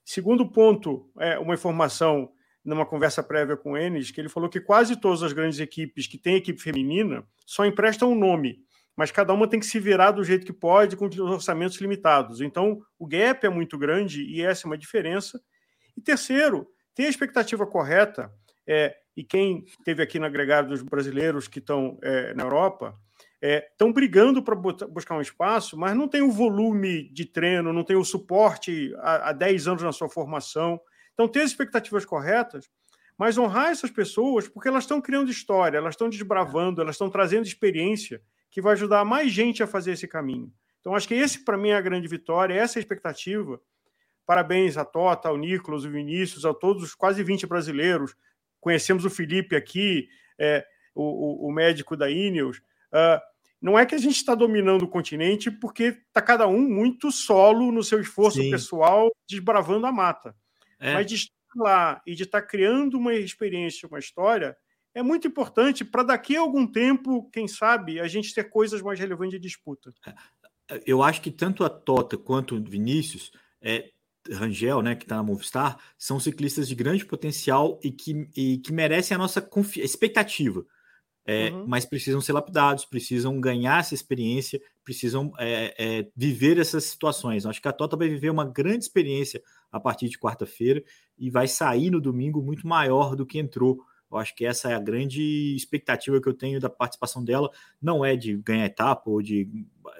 Segundo 0.05 0.47
ponto, 0.47 1.09
é 1.19 1.39
uma 1.39 1.55
informação 1.55 2.31
numa 2.63 2.85
conversa 2.85 3.23
prévia 3.23 3.57
com 3.57 3.71
o 3.71 3.77
Enes, 3.77 4.11
que 4.11 4.21
ele 4.21 4.29
falou 4.29 4.47
que 4.47 4.61
quase 4.61 4.95
todas 4.95 5.23
as 5.23 5.33
grandes 5.33 5.59
equipes 5.59 6.05
que 6.05 6.17
têm 6.17 6.35
equipe 6.35 6.61
feminina 6.61 7.27
só 7.45 7.65
emprestam 7.65 8.11
um 8.11 8.15
nome, 8.15 8.59
mas 8.95 9.11
cada 9.11 9.33
uma 9.33 9.47
tem 9.47 9.59
que 9.59 9.65
se 9.65 9.79
virar 9.79 10.11
do 10.11 10.23
jeito 10.23 10.45
que 10.45 10.53
pode, 10.53 10.95
com 10.95 11.05
orçamentos 11.05 11.81
limitados. 11.81 12.39
Então, 12.39 12.81
o 12.99 13.07
gap 13.07 13.45
é 13.45 13.49
muito 13.49 13.77
grande 13.77 14.23
e 14.23 14.41
essa 14.41 14.65
é 14.65 14.67
uma 14.67 14.77
diferença. 14.77 15.41
E 15.97 16.01
terceiro, 16.01 16.67
ter 16.93 17.05
a 17.05 17.09
expectativa 17.09 17.65
correta, 17.65 18.31
é, 18.67 18.95
e 19.17 19.23
quem 19.23 19.65
teve 19.83 20.03
aqui 20.03 20.19
no 20.19 20.25
agregado 20.25 20.69
dos 20.69 20.83
brasileiros 20.83 21.47
que 21.47 21.59
estão 21.59 21.97
é, 22.03 22.33
na 22.33 22.43
Europa, 22.43 22.95
estão 23.71 23.89
é, 23.89 23.93
brigando 23.93 24.41
para 24.41 24.55
buscar 24.55 25.17
um 25.17 25.21
espaço, 25.21 25.77
mas 25.77 25.95
não 25.95 26.08
tem 26.08 26.21
o 26.21 26.31
volume 26.31 27.10
de 27.10 27.25
treino, 27.25 27.73
não 27.73 27.84
tem 27.84 27.95
o 27.95 28.03
suporte 28.03 28.93
há, 28.97 29.29
há 29.29 29.34
10 29.34 29.67
anos 29.67 29.84
na 29.84 29.91
sua 29.91 30.10
formação. 30.10 30.79
Então, 31.13 31.27
ter 31.27 31.41
as 31.41 31.51
expectativas 31.51 32.05
corretas, 32.05 32.69
mas 33.17 33.38
honrar 33.38 33.71
essas 33.71 33.89
pessoas, 33.91 34.47
porque 34.47 34.67
elas 34.67 34.84
estão 34.84 35.01
criando 35.01 35.31
história, 35.31 35.77
elas 35.77 35.93
estão 35.93 36.10
desbravando, 36.10 36.81
elas 36.81 36.95
estão 36.95 37.10
trazendo 37.10 37.45
experiência 37.45 38.21
que 38.51 38.62
vai 38.62 38.73
ajudar 38.73 39.05
mais 39.05 39.31
gente 39.31 39.62
a 39.62 39.67
fazer 39.67 39.91
esse 39.91 40.08
caminho. 40.08 40.51
Então, 40.79 40.95
acho 40.95 41.08
que 41.08 41.13
esse, 41.13 41.43
para 41.43 41.58
mim, 41.58 41.69
é 41.69 41.75
a 41.75 41.81
grande 41.81 42.08
vitória, 42.08 42.53
essa 42.53 42.77
é 42.77 42.79
a 42.79 42.81
expectativa. 42.84 43.60
Parabéns 44.25 44.77
a 44.77 44.86
Tota, 44.86 45.29
ao 45.29 45.38
Nicolas, 45.38 45.86
ao 45.86 45.91
Vinícius, 45.91 46.45
a 46.45 46.53
todos 46.53 46.84
os 46.84 46.95
quase 46.95 47.23
20 47.23 47.47
brasileiros. 47.47 48.15
Conhecemos 48.60 49.05
o 49.05 49.10
Felipe 49.10 49.55
aqui, 49.55 50.08
é, 50.38 50.65
o, 50.93 51.03
o, 51.45 51.49
o 51.49 51.51
médico 51.51 51.95
da 51.95 52.10
Ineos. 52.10 52.58
Uh, 52.91 53.19
não 53.65 53.80
é 53.80 53.84
que 53.84 53.95
a 53.95 53.97
gente 53.97 54.17
está 54.17 54.36
dominando 54.36 54.84
o 54.84 54.88
continente 54.88 55.49
porque 55.49 55.86
está 55.86 56.21
cada 56.21 56.47
um 56.47 56.62
muito 56.62 57.12
solo 57.12 57.71
no 57.71 57.84
seu 57.84 57.99
esforço 57.99 58.39
Sim. 58.39 58.51
pessoal, 58.51 59.12
desbravando 59.28 59.88
a 59.88 59.91
mata. 59.91 60.36
É. 60.80 60.93
Mas 60.93 61.08
de 61.08 61.15
estar 61.15 61.34
lá 61.56 61.99
e 62.06 62.13
de 62.13 62.21
estar 62.21 62.43
criando 62.43 62.95
uma 62.95 63.15
experiência, 63.15 63.88
uma 63.88 63.97
história, 63.97 64.56
é 64.93 65.01
muito 65.01 65.28
importante 65.28 65.84
para 65.84 66.04
daqui 66.04 66.38
a 66.38 66.41
algum 66.41 66.67
tempo, 66.67 67.28
quem 67.32 67.47
sabe, 67.47 67.99
a 67.99 68.08
gente 68.08 68.36
ter 68.36 68.43
coisas 68.51 68.84
mais 68.84 68.99
relevantes 68.99 69.32
de 69.32 69.39
disputa. 69.39 69.91
É, 70.69 70.84
eu 70.86 71.01
acho 71.01 71.19
que 71.19 71.32
tanto 71.32 71.63
a 71.63 71.69
Tota 71.69 72.19
quanto 72.19 72.58
o 72.58 72.63
Vinícius, 72.63 73.32
é, 73.60 73.89
Rangel, 74.32 74.84
né, 74.84 74.93
que 74.93 75.06
está 75.06 75.15
na 75.15 75.23
Movistar, 75.23 75.80
são 75.97 76.19
ciclistas 76.19 76.67
de 76.67 76.75
grande 76.75 77.04
potencial 77.04 77.80
e 77.84 77.89
que, 77.89 78.30
e 78.38 78.60
que 78.60 78.71
merecem 78.71 79.15
a 79.15 79.17
nossa 79.17 79.49
expectativa 79.78 80.63
é, 81.25 81.49
uhum. 81.49 81.65
mas 81.67 81.85
precisam 81.85 82.21
ser 82.21 82.33
lapidados, 82.33 82.85
precisam 82.85 83.41
ganhar 83.41 83.79
essa 83.79 83.95
experiência, 83.95 84.61
precisam 84.83 85.33
é, 85.39 85.73
é, 85.77 86.07
viver 86.15 86.59
essas 86.59 86.83
situações. 86.83 87.45
Acho 87.45 87.61
que 87.61 87.67
a 87.67 87.73
Tota 87.73 87.97
vai 87.97 88.07
viver 88.07 88.29
uma 88.29 88.45
grande 88.45 88.85
experiência 88.85 89.41
a 89.71 89.79
partir 89.79 90.07
de 90.07 90.19
quarta-feira 90.19 90.83
e 91.17 91.29
vai 91.29 91.47
sair 91.47 91.89
no 91.89 91.99
domingo 91.99 92.41
muito 92.41 92.67
maior 92.67 93.15
do 93.15 93.25
que 93.25 93.39
entrou. 93.39 93.79
Eu 94.11 94.19
acho 94.19 94.35
que 94.35 94.45
essa 94.45 94.69
é 94.69 94.75
a 94.75 94.79
grande 94.79 95.55
expectativa 95.55 96.21
que 96.21 96.29
eu 96.29 96.33
tenho 96.33 96.59
da 96.59 96.69
participação 96.69 97.23
dela. 97.25 97.49
Não 97.81 98.05
é 98.05 98.15
de 98.15 98.38
ganhar 98.38 98.65
etapa 98.65 99.09
ou 99.09 99.19
de 99.21 99.49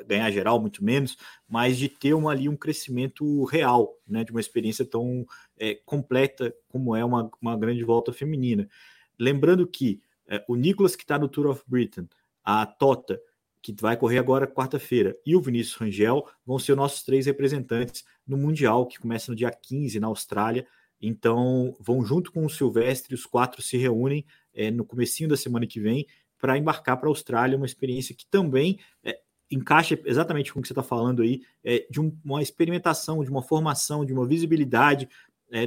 ganhar 0.06 0.30
geral, 0.30 0.62
muito 0.62 0.84
menos, 0.84 1.18
mas 1.50 1.78
de 1.78 1.90
ter 1.90 2.14
uma, 2.14 2.32
ali 2.32 2.48
um 2.48 2.56
crescimento 2.56 3.44
real, 3.46 3.98
né, 4.08 4.24
de 4.24 4.32
uma 4.32 4.40
experiência 4.40 4.86
tão 4.86 5.26
é, 5.58 5.76
completa 5.86 6.56
como 6.70 6.96
é 6.96 7.04
uma, 7.04 7.30
uma 7.42 7.58
grande 7.58 7.84
volta 7.84 8.14
feminina. 8.14 8.70
Lembrando 9.18 9.66
que 9.66 10.02
é, 10.28 10.44
o 10.48 10.56
Nicolas, 10.56 10.96
que 10.96 11.04
está 11.04 11.18
no 11.18 11.28
Tour 11.28 11.48
of 11.48 11.64
Britain, 11.68 12.08
a 12.44 12.66
Tota, 12.66 13.20
que 13.62 13.74
vai 13.80 13.98
correr 13.98 14.20
agora 14.20 14.46
quarta-feira, 14.46 15.18
e 15.26 15.36
o 15.36 15.42
Vinícius 15.42 15.76
Rangel 15.76 16.28
vão 16.46 16.60
ser 16.60 16.76
nossos 16.76 17.04
três 17.04 17.26
representantes 17.26 18.06
no 18.28 18.38
Mundial, 18.38 18.86
que 18.86 19.00
começa 19.00 19.32
no 19.32 19.36
dia 19.36 19.50
15 19.50 20.00
na 20.00 20.08
Austrália. 20.08 20.68
Então, 21.02 21.76
vão 21.80 22.06
junto 22.06 22.32
com 22.32 22.46
o 22.46 22.50
Silvestre, 22.50 23.16
os 23.16 23.26
quatro 23.26 23.62
se 23.62 23.78
reúnem 23.78 24.26
é, 24.54 24.70
no 24.70 24.86
comecinho 24.86 25.30
da 25.30 25.36
semana 25.36 25.66
que 25.66 25.80
vem 25.80 26.06
para 26.38 26.58
embarcar 26.58 26.98
para 26.98 27.08
a 27.08 27.12
Austrália, 27.12 27.58
uma 27.58 27.66
experiência 27.66 28.14
que 28.14 28.26
também 28.28 28.80
é, 29.04 29.20
encaixa 29.50 30.00
exatamente 30.06 30.54
com 30.54 30.60
o 30.60 30.62
que 30.62 30.68
você 30.68 30.74
está 30.74 30.84
falando 30.84 31.22
aí, 31.22 31.42
é, 31.64 31.88
de 31.90 32.00
um, 32.00 32.16
uma 32.24 32.42
experimentação, 32.42 33.24
de 33.24 33.30
uma 33.30 33.42
formação, 33.42 34.06
de 34.06 34.14
uma 34.14 34.26
visibilidade. 34.26 35.10
É, 35.52 35.66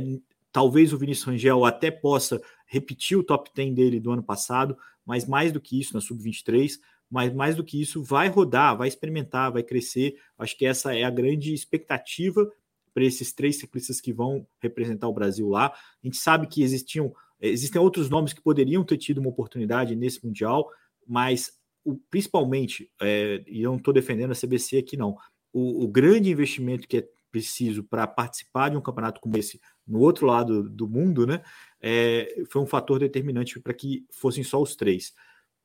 talvez 0.53 0.93
o 0.93 0.99
Vinícius 0.99 1.27
Rangel 1.27 1.65
até 1.65 1.91
possa 1.91 2.41
repetir 2.69 3.19
o 3.19 3.25
top 3.25 3.51
10 3.55 3.75
dele 3.75 3.99
do 3.99 4.13
ano 4.13 4.23
passado, 4.23 4.77
mas 5.05 5.27
mais 5.27 5.51
do 5.51 5.61
que 5.61 5.81
isso, 5.81 5.95
na 5.95 6.01
Sub-23, 6.01 6.79
mas 7.11 7.33
mais 7.33 7.57
do 7.57 7.65
que 7.65 7.81
isso, 7.81 8.03
vai 8.05 8.29
rodar, 8.29 8.77
vai 8.77 8.87
experimentar, 8.87 9.51
vai 9.51 9.63
crescer. 9.63 10.17
Acho 10.39 10.57
que 10.57 10.67
essa 10.67 10.95
é 10.95 11.03
a 11.03 11.11
grande 11.11 11.55
expectativa 11.55 12.49
para 12.93 13.05
esses 13.05 13.33
três 13.33 13.59
ciclistas 13.59 14.01
que 14.01 14.13
vão 14.13 14.47
representar 14.61 15.09
o 15.09 15.13
Brasil 15.13 15.49
lá. 15.49 15.67
A 15.69 16.07
gente 16.07 16.19
sabe 16.19 16.47
que 16.47 16.63
existiam, 16.63 17.13
existem 17.41 17.81
outros 17.81 18.11
nomes 18.11 18.33
que 18.33 18.43
poderiam 18.43 18.85
ter 18.85 18.99
tido 18.99 19.19
uma 19.19 19.31
oportunidade 19.31 19.97
nesse 19.97 20.25
Mundial, 20.25 20.69
mas 21.07 21.53
o, 21.83 21.97
principalmente, 22.11 22.91
é, 23.01 23.43
e 23.47 23.63
eu 23.63 23.71
não 23.71 23.79
estou 23.79 23.95
defendendo 23.95 24.33
a 24.33 24.35
CBC 24.35 24.79
aqui 24.79 24.97
não, 24.97 25.17
o, 25.53 25.85
o 25.85 25.89
grande 25.89 26.31
investimento 26.31 26.87
que 26.87 26.99
é 26.99 27.09
preciso 27.31 27.83
para 27.85 28.07
participar 28.07 28.69
de 28.69 28.77
um 28.77 28.81
campeonato 28.81 29.21
como 29.21 29.37
esse 29.39 29.61
no 29.89 30.01
outro 30.01 30.27
lado 30.27 30.69
do 30.69 30.87
mundo, 30.87 31.27
né, 31.27 31.43
é, 31.81 32.45
foi 32.51 32.61
um 32.63 32.67
fator 32.67 32.99
determinante 32.99 33.59
para 33.59 33.73
que 33.73 34.05
fossem 34.11 34.45
só 34.45 34.61
os 34.61 34.77
três. 34.77 35.15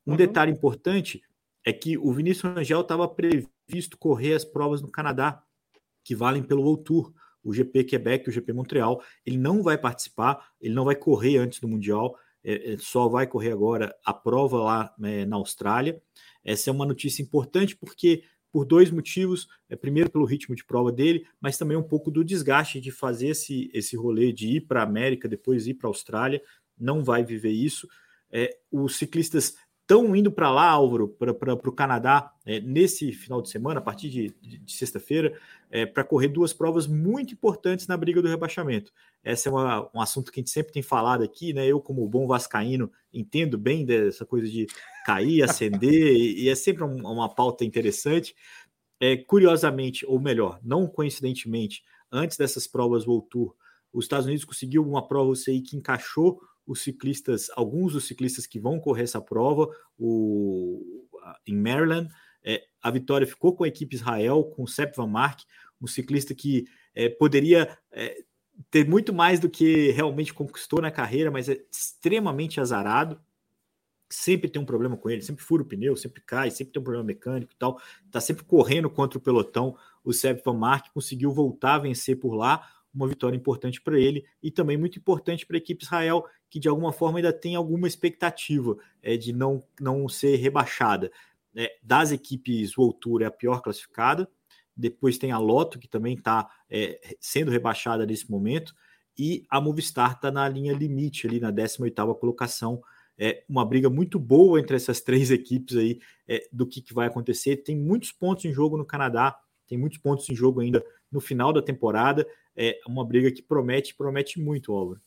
Um 0.05 0.11
uhum. 0.11 0.17
detalhe 0.17 0.51
importante 0.51 1.21
é 1.65 1.71
que 1.71 1.97
o 1.97 2.11
Vinícius 2.11 2.53
Rangel 2.53 2.81
estava 2.81 3.07
previsto 3.07 3.97
correr 3.97 4.33
as 4.33 4.43
provas 4.43 4.81
no 4.81 4.91
Canadá, 4.91 5.43
que 6.03 6.15
valem 6.15 6.43
pelo 6.43 6.63
World 6.63 6.83
Tour, 6.83 7.13
o 7.43 7.53
GP 7.53 7.83
Quebec 7.83 8.29
o 8.29 8.31
GP 8.31 8.53
Montreal. 8.53 9.01
Ele 9.25 9.37
não 9.37 9.61
vai 9.61 9.77
participar, 9.77 10.51
ele 10.59 10.73
não 10.73 10.85
vai 10.85 10.95
correr 10.95 11.37
antes 11.37 11.59
do 11.59 11.67
Mundial, 11.67 12.17
é, 12.43 12.73
é, 12.73 12.77
só 12.77 13.07
vai 13.07 13.25
correr 13.25 13.51
agora 13.51 13.95
a 14.05 14.13
prova 14.13 14.59
lá 14.59 14.95
é, 15.03 15.25
na 15.25 15.37
Austrália. 15.37 16.01
Essa 16.43 16.69
é 16.69 16.73
uma 16.73 16.85
notícia 16.85 17.21
importante 17.21 17.75
porque 17.75 18.23
por 18.53 18.65
dois 18.65 18.91
motivos. 18.91 19.49
É, 19.67 19.75
primeiro, 19.75 20.11
pelo 20.11 20.25
ritmo 20.25 20.55
de 20.55 20.63
prova 20.63 20.91
dele, 20.91 21.25
mas 21.41 21.57
também 21.57 21.75
um 21.75 21.81
pouco 21.81 22.11
do 22.11 22.23
desgaste 22.23 22.79
de 22.79 22.91
fazer 22.91 23.29
esse, 23.29 23.71
esse 23.73 23.97
rolê 23.97 24.31
de 24.31 24.47
ir 24.47 24.61
para 24.61 24.81
a 24.81 24.83
América, 24.83 25.27
depois 25.27 25.65
ir 25.65 25.73
para 25.73 25.87
a 25.87 25.89
Austrália. 25.89 26.39
Não 26.79 27.03
vai 27.03 27.23
viver 27.23 27.49
isso. 27.49 27.87
É, 28.31 28.55
os 28.71 28.95
ciclistas 28.95 29.55
estão 29.93 30.15
indo 30.15 30.31
para 30.31 30.49
lá, 30.51 30.69
Álvaro, 30.69 31.07
para 31.07 31.53
o 31.53 31.71
Canadá, 31.71 32.33
é, 32.45 32.59
nesse 32.59 33.11
final 33.11 33.41
de 33.41 33.49
semana, 33.49 33.79
a 33.79 33.83
partir 33.83 34.09
de, 34.09 34.35
de, 34.41 34.57
de 34.57 34.73
sexta-feira, 34.73 35.39
é, 35.69 35.85
para 35.85 36.03
correr 36.03 36.29
duas 36.29 36.51
provas 36.51 36.87
muito 36.87 37.33
importantes 37.33 37.87
na 37.87 37.95
briga 37.95 38.21
do 38.21 38.27
rebaixamento. 38.27 38.91
Esse 39.23 39.47
é 39.47 39.51
uma, 39.51 39.89
um 39.93 40.01
assunto 40.01 40.31
que 40.31 40.39
a 40.39 40.41
gente 40.41 40.49
sempre 40.49 40.73
tem 40.73 40.81
falado 40.81 41.23
aqui, 41.23 41.53
né? 41.53 41.65
Eu, 41.65 41.79
como 41.79 42.07
bom 42.07 42.27
vascaíno, 42.27 42.91
entendo 43.13 43.57
bem 43.57 43.85
dessa 43.85 44.25
coisa 44.25 44.47
de 44.47 44.67
cair, 45.05 45.43
acender, 45.43 45.81
e, 46.17 46.43
e, 46.43 46.49
é 46.49 46.55
sempre 46.55 46.83
um, 46.83 46.95
uma 47.07 47.29
pauta 47.29 47.63
interessante. 47.63 48.35
É, 48.99 49.17
curiosamente, 49.17 50.05
ou 50.05 50.19
melhor, 50.19 50.59
não 50.63 50.87
coincidentemente, 50.87 51.83
antes 52.11 52.37
dessas 52.37 52.65
provas 52.65 53.05
World 53.05 53.27
Tour, 53.29 53.55
os 53.91 54.05
Estados 54.05 54.25
Unidos 54.25 54.45
conseguiu 54.45 54.83
uma 54.83 55.07
prova 55.07 55.29
UCI 55.29 55.61
que 55.61 55.77
encaixou 55.77 56.41
os 56.65 56.81
ciclistas, 56.81 57.49
alguns 57.55 57.93
dos 57.93 58.05
ciclistas 58.05 58.47
que 58.47 58.59
vão 58.59 58.79
correr 58.79 59.03
essa 59.03 59.21
prova, 59.21 59.69
o, 59.97 61.07
em 61.45 61.55
Maryland. 61.55 62.09
É, 62.43 62.63
a 62.81 62.91
vitória 62.91 63.27
ficou 63.27 63.55
com 63.55 63.63
a 63.63 63.67
equipe 63.67 63.95
Israel, 63.95 64.43
com 64.43 64.63
o 64.63 64.67
Sepp 64.67 64.95
Van 64.95 65.07
Mark, 65.07 65.41
um 65.81 65.87
ciclista 65.87 66.33
que 66.33 66.65
é, 66.93 67.09
poderia 67.09 67.77
é, 67.91 68.23
ter 68.69 68.87
muito 68.87 69.13
mais 69.13 69.39
do 69.39 69.49
que 69.49 69.91
realmente 69.91 70.33
conquistou 70.33 70.81
na 70.81 70.91
carreira, 70.91 71.31
mas 71.31 71.49
é 71.49 71.63
extremamente 71.71 72.59
azarado. 72.59 73.19
Sempre 74.09 74.49
tem 74.49 74.61
um 74.61 74.65
problema 74.65 74.95
com 74.95 75.09
ele, 75.09 75.21
sempre 75.23 75.43
fura 75.43 75.63
o 75.63 75.65
pneu, 75.65 75.95
sempre 75.95 76.21
cai, 76.21 76.51
sempre 76.51 76.73
tem 76.73 76.79
um 76.79 76.83
problema 76.83 77.05
mecânico 77.05 77.51
e 77.51 77.55
tal. 77.57 77.79
Tá 78.11 78.21
sempre 78.21 78.43
correndo 78.43 78.89
contra 78.89 79.17
o 79.17 79.21
pelotão. 79.21 79.75
O 80.03 80.13
Sepp 80.13 80.43
Van 80.45 80.53
Mark 80.53 80.93
conseguiu 80.93 81.31
voltar 81.31 81.75
a 81.75 81.79
vencer 81.79 82.19
por 82.19 82.35
lá, 82.35 82.67
uma 82.93 83.07
vitória 83.07 83.35
importante 83.35 83.81
para 83.81 83.99
ele 83.99 84.23
e 84.41 84.51
também 84.51 84.77
muito 84.77 84.99
importante 84.99 85.47
para 85.47 85.57
a 85.57 85.57
equipe 85.57 85.83
Israel, 85.83 86.25
que 86.53 86.59
de 86.59 86.69
alguma 86.69 86.93
forma 86.93 87.17
ainda 87.17 87.33
tem 87.33 87.55
alguma 87.55 87.87
expectativa 87.87 88.77
é, 89.01 89.17
de 89.17 89.33
não, 89.33 89.63
não 89.81 90.07
ser 90.07 90.35
rebaixada. 90.35 91.11
É, 91.55 91.79
das 91.81 92.11
equipes 92.11 92.77
World 92.77 92.99
Tour 92.99 93.23
é 93.23 93.25
a 93.25 93.31
pior 93.31 93.59
classificada, 93.59 94.29
depois 94.77 95.17
tem 95.17 95.31
a 95.31 95.39
Loto, 95.39 95.79
que 95.79 95.87
também 95.87 96.13
está 96.13 96.47
é, 96.69 97.15
sendo 97.19 97.49
rebaixada 97.49 98.05
nesse 98.05 98.29
momento, 98.29 98.75
e 99.17 99.47
a 99.49 99.59
Movistar 99.59 100.11
está 100.11 100.29
na 100.29 100.47
linha 100.47 100.73
limite, 100.73 101.25
ali 101.25 101.39
na 101.39 101.51
18ª 101.51 102.19
colocação. 102.19 102.83
É 103.17 103.43
uma 103.49 103.65
briga 103.65 103.89
muito 103.89 104.19
boa 104.19 104.59
entre 104.59 104.75
essas 104.75 105.01
três 105.01 105.31
equipes 105.31 105.75
aí 105.75 105.99
é, 106.27 106.47
do 106.51 106.67
que, 106.67 106.83
que 106.83 106.93
vai 106.93 107.07
acontecer. 107.07 107.63
Tem 107.63 107.75
muitos 107.75 108.11
pontos 108.11 108.45
em 108.45 108.53
jogo 108.53 108.77
no 108.77 108.85
Canadá, 108.85 109.35
tem 109.65 109.75
muitos 109.75 109.97
pontos 109.97 110.29
em 110.29 110.35
jogo 110.35 110.59
ainda 110.59 110.85
no 111.11 111.19
final 111.19 111.51
da 111.51 111.63
temporada. 111.63 112.27
É 112.55 112.79
uma 112.87 113.03
briga 113.03 113.31
que 113.31 113.41
promete, 113.41 113.95
promete 113.95 114.39
muito, 114.39 114.71
Álvaro. 114.71 115.01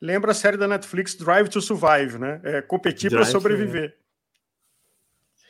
Lembra 0.00 0.30
a 0.30 0.34
série 0.34 0.56
da 0.56 0.68
Netflix 0.68 1.14
Drive 1.14 1.48
to 1.48 1.60
Survive, 1.60 2.18
né? 2.18 2.40
É 2.44 2.62
competir 2.62 3.10
para 3.10 3.24
sobreviver. 3.24 3.96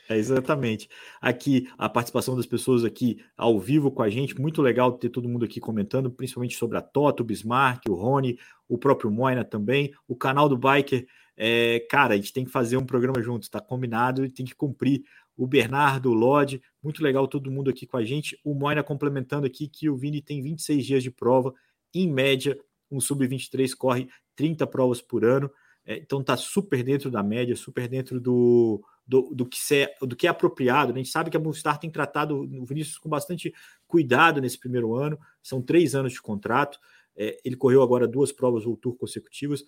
É, 0.08 0.16
exatamente. 0.16 0.88
Aqui, 1.20 1.68
a 1.76 1.86
participação 1.86 2.34
das 2.34 2.46
pessoas 2.46 2.82
aqui 2.82 3.22
ao 3.36 3.60
vivo 3.60 3.90
com 3.90 4.02
a 4.02 4.08
gente, 4.08 4.40
muito 4.40 4.62
legal 4.62 4.92
ter 4.92 5.10
todo 5.10 5.28
mundo 5.28 5.44
aqui 5.44 5.60
comentando, 5.60 6.10
principalmente 6.10 6.56
sobre 6.56 6.78
a 6.78 6.80
Toto, 6.80 7.22
o 7.22 7.26
Bismarck, 7.26 7.82
o 7.88 7.94
Rony, 7.94 8.38
o 8.66 8.78
próprio 8.78 9.10
Moina 9.10 9.44
também, 9.44 9.92
o 10.06 10.16
canal 10.16 10.48
do 10.48 10.56
Biker. 10.56 11.06
É, 11.36 11.86
cara, 11.90 12.14
a 12.14 12.16
gente 12.16 12.32
tem 12.32 12.44
que 12.44 12.50
fazer 12.50 12.78
um 12.78 12.86
programa 12.86 13.20
juntos, 13.22 13.50
tá 13.50 13.60
combinado 13.60 14.24
e 14.24 14.30
tem 14.30 14.46
que 14.46 14.54
cumprir 14.54 15.04
o 15.36 15.46
Bernardo, 15.46 16.10
o 16.10 16.14
Lodge, 16.14 16.60
muito 16.82 17.02
legal 17.02 17.28
todo 17.28 17.50
mundo 17.50 17.68
aqui 17.70 17.86
com 17.86 17.98
a 17.98 18.04
gente. 18.04 18.36
O 18.42 18.54
Moina 18.54 18.82
complementando 18.82 19.46
aqui 19.46 19.68
que 19.68 19.90
o 19.90 19.96
Vini 19.96 20.22
tem 20.22 20.42
26 20.42 20.84
dias 20.84 21.02
de 21.02 21.10
prova, 21.10 21.54
em 21.94 22.10
média, 22.10 22.58
um 22.90 23.00
sub-23 23.00 23.74
corre 23.74 24.08
30 24.36 24.66
provas 24.66 25.00
por 25.00 25.24
ano, 25.24 25.50
é, 25.84 25.96
então 25.96 26.22
tá 26.22 26.36
super 26.36 26.82
dentro 26.82 27.10
da 27.10 27.22
média, 27.22 27.56
super 27.56 27.88
dentro 27.88 28.20
do, 28.20 28.84
do, 29.06 29.34
do, 29.34 29.46
que, 29.46 29.58
é, 29.74 29.94
do 30.02 30.14
que 30.14 30.26
é 30.26 30.30
apropriado. 30.30 30.92
Né? 30.92 31.00
A 31.00 31.02
gente 31.02 31.12
sabe 31.12 31.30
que 31.30 31.36
a 31.36 31.40
Movistar 31.40 31.78
tem 31.78 31.90
tratado 31.90 32.40
o 32.40 32.66
Vinícius 32.66 32.98
com 32.98 33.08
bastante 33.08 33.54
cuidado 33.86 34.38
nesse 34.40 34.58
primeiro 34.58 34.94
ano, 34.94 35.18
são 35.42 35.62
três 35.62 35.94
anos 35.94 36.12
de 36.12 36.20
contrato. 36.20 36.78
É, 37.16 37.38
ele 37.42 37.56
correu 37.56 37.82
agora 37.82 38.06
duas 38.06 38.30
provas 38.30 38.64
World 38.64 38.82
Tour 38.82 38.96
consecutivas. 38.96 39.64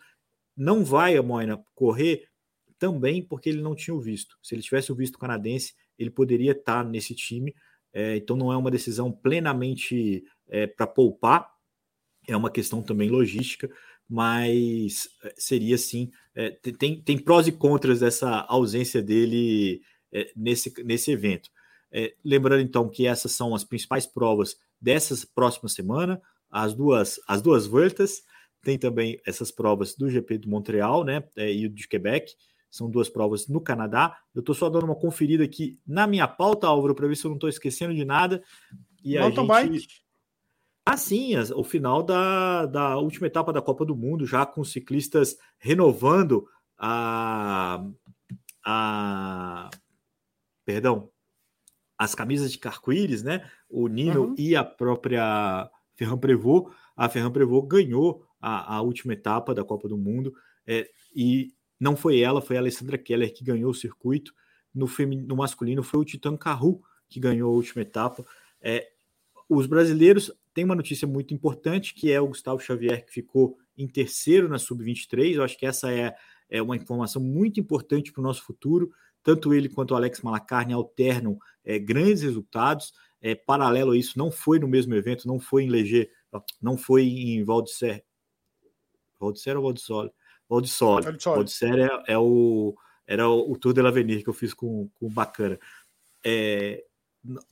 Não 0.54 0.85
vai 0.85 1.16
a 1.16 1.22
Moina 1.22 1.59
correr 1.74 2.28
também 2.78 3.22
porque 3.22 3.48
ele 3.48 3.62
não 3.62 3.74
tinha 3.74 3.94
o 3.94 4.00
visto. 4.00 4.37
Se 4.42 4.54
ele 4.54 4.62
tivesse 4.62 4.92
o 4.92 4.94
visto 4.94 5.18
canadense, 5.18 5.74
ele 5.98 6.10
poderia 6.10 6.52
estar 6.52 6.85
nesse 6.85 7.14
time. 7.14 7.54
É, 7.94 8.16
então 8.16 8.37
não 8.37 8.52
é 8.52 8.56
uma 8.56 8.71
decisão 8.71 9.10
plenamente 9.10 10.23
é, 10.48 10.66
para 10.66 10.87
poupar, 10.87 11.50
é 12.27 12.37
uma 12.37 12.50
questão 12.50 12.83
também 12.83 13.08
logística, 13.08 13.71
mas 14.08 15.08
é, 15.23 15.35
seria 15.37 15.79
sim. 15.79 16.10
É, 16.35 16.50
tem, 16.50 17.00
tem 17.00 17.18
prós 17.18 17.46
e 17.46 17.52
contras 17.52 18.00
dessa 18.00 18.40
ausência 18.48 19.02
dele 19.02 19.83
é, 20.12 20.31
nesse, 20.37 20.73
nesse 20.85 21.12
evento. 21.12 21.50
É, 21.92 22.14
lembrando 22.25 22.62
então 22.62 22.88
que 22.88 23.06
essas 23.06 23.33
são 23.33 23.54
as 23.54 23.64
principais 23.64 24.06
provas 24.06 24.56
dessas 24.81 25.25
próximas 25.25 25.73
semana, 25.73 26.21
as 26.50 26.73
duas 26.73 27.21
as 27.27 27.42
duas 27.42 27.66
voltas, 27.66 28.23
tem 28.62 28.79
também 28.79 29.18
essas 29.27 29.50
provas 29.50 29.94
do 29.94 30.08
GP 30.08 30.38
de 30.38 30.48
Montreal, 30.48 31.04
né, 31.04 31.23
e 31.37 31.66
o 31.66 31.71
de 31.71 31.88
Quebec. 31.88 32.33
São 32.71 32.88
duas 32.88 33.08
provas 33.08 33.48
no 33.48 33.60
Canadá. 33.60 34.16
Eu 34.33 34.40
estou 34.40 34.54
só 34.54 34.71
dando 34.71 34.85
uma 34.85 34.94
conferida 34.94 35.42
aqui 35.42 35.77
na 35.85 36.06
minha 36.06 36.29
pauta, 36.29 36.68
Álvaro, 36.68 36.94
para 36.94 37.08
ver 37.08 37.16
se 37.16 37.25
eu 37.25 37.31
não 37.31 37.37
estou 37.37 37.48
esquecendo 37.48 37.92
de 37.92 38.04
nada. 38.04 38.40
E 39.02 39.18
Mountain 39.18 39.50
a 39.50 39.62
gente... 39.62 39.71
bike. 39.71 39.88
Ah, 40.93 40.97
sim, 40.97 41.37
o 41.55 41.63
final 41.63 42.03
da, 42.03 42.67
da 42.67 42.97
última 42.99 43.29
etapa 43.29 43.53
da 43.53 43.63
Copa 43.63 43.85
do 43.85 43.95
Mundo, 43.95 44.27
já 44.27 44.45
com 44.45 44.65
ciclistas 44.65 45.38
renovando 45.57 46.49
a, 46.77 47.87
a 48.67 49.71
perdão, 50.65 51.09
as 51.97 52.13
camisas 52.13 52.51
de 52.51 52.59
carco-íris, 52.59 53.23
né? 53.23 53.49
O 53.69 53.87
Nino 53.87 54.31
uhum. 54.31 54.35
e 54.37 54.57
a 54.57 54.65
própria 54.65 55.71
Ferran 55.95 56.19
Prevot. 56.19 56.75
A 56.97 57.09
Ferran 57.09 57.31
Prevot 57.31 57.69
ganhou 57.69 58.27
a, 58.41 58.75
a 58.75 58.83
última 58.83 59.13
etapa 59.13 59.55
da 59.55 59.63
Copa 59.63 59.88
do 59.88 59.97
Mundo 59.97 60.35
é, 60.67 60.91
e 61.15 61.55
não 61.79 61.95
foi 61.95 62.19
ela, 62.19 62.43
foi 62.43 62.57
a 62.57 62.59
Alessandra 62.59 62.99
Keller 62.99 63.33
que 63.33 63.45
ganhou 63.45 63.71
o 63.71 63.75
circuito. 63.75 64.35
no, 64.75 64.88
no 65.25 65.37
masculino 65.37 65.85
foi 65.85 66.01
o 66.01 66.05
Titan 66.05 66.37
Carru 66.37 66.83
que 67.09 67.21
ganhou 67.21 67.53
a 67.53 67.57
última 67.57 67.83
etapa. 67.83 68.27
É, 68.61 68.88
os 69.49 69.67
brasileiros 69.67 70.33
têm 70.55 70.65
uma 70.65 70.75
notícia 70.75 71.07
muito 71.07 71.35
importante, 71.35 71.94
que 71.94 72.11
é 72.11 72.21
o 72.21 72.29
Gustavo 72.29 72.61
Xavier, 72.61 73.05
que 73.05 73.13
ficou 73.13 73.57
em 73.77 73.87
terceiro 73.87 74.48
na 74.48 74.59
Sub-23. 74.59 75.35
Eu 75.35 75.44
acho 75.44 75.57
que 75.59 75.67
essa 75.67 75.92
é, 75.92 76.15
é 76.48 76.61
uma 76.63 76.77
informação 76.77 77.23
muito 77.23 77.61
importante 77.61 78.13
para 78.13 78.21
o 78.21 78.25
nosso 78.25 78.42
futuro. 78.42 78.90
Tanto 79.23 79.53
ele 79.55 79.69
quanto 79.69 79.92
o 79.92 79.96
Alex 79.96 80.23
Malacarne 80.23 80.73
alternam 80.73 81.38
é, 81.65 81.79
grandes 81.79 82.23
resultados. 82.23 82.92
É, 83.21 83.35
paralelo 83.35 83.92
a 83.92 83.96
isso, 83.96 84.19
não 84.19 84.31
foi 84.31 84.59
no 84.59 84.67
mesmo 84.67 84.94
evento, 84.94 85.29
não 85.29 85.38
foi 85.38 85.65
em 85.65 85.69
Leger, 85.69 86.11
não 86.61 86.79
foi 86.79 87.05
em 87.05 87.44
Valdisser. 87.44 88.03
Valdisser 89.19 89.57
ou 89.57 89.63
Valdissole? 89.63 90.11
Valdissole. 90.48 91.05
Valdisser 91.25 91.79
é, 91.79 92.15
é, 92.15 92.19
o, 92.19 92.75
era 93.07 93.29
o, 93.29 93.53
o 93.53 93.59
Tour 93.59 93.75
de 93.75 93.83
l'Avenir 93.83 94.23
que 94.23 94.31
eu 94.31 94.35
fiz 94.35 94.55
com, 94.55 94.88
com 94.94 95.07
o 95.07 95.11
Bacana. 95.11 95.59
É, 96.25 96.83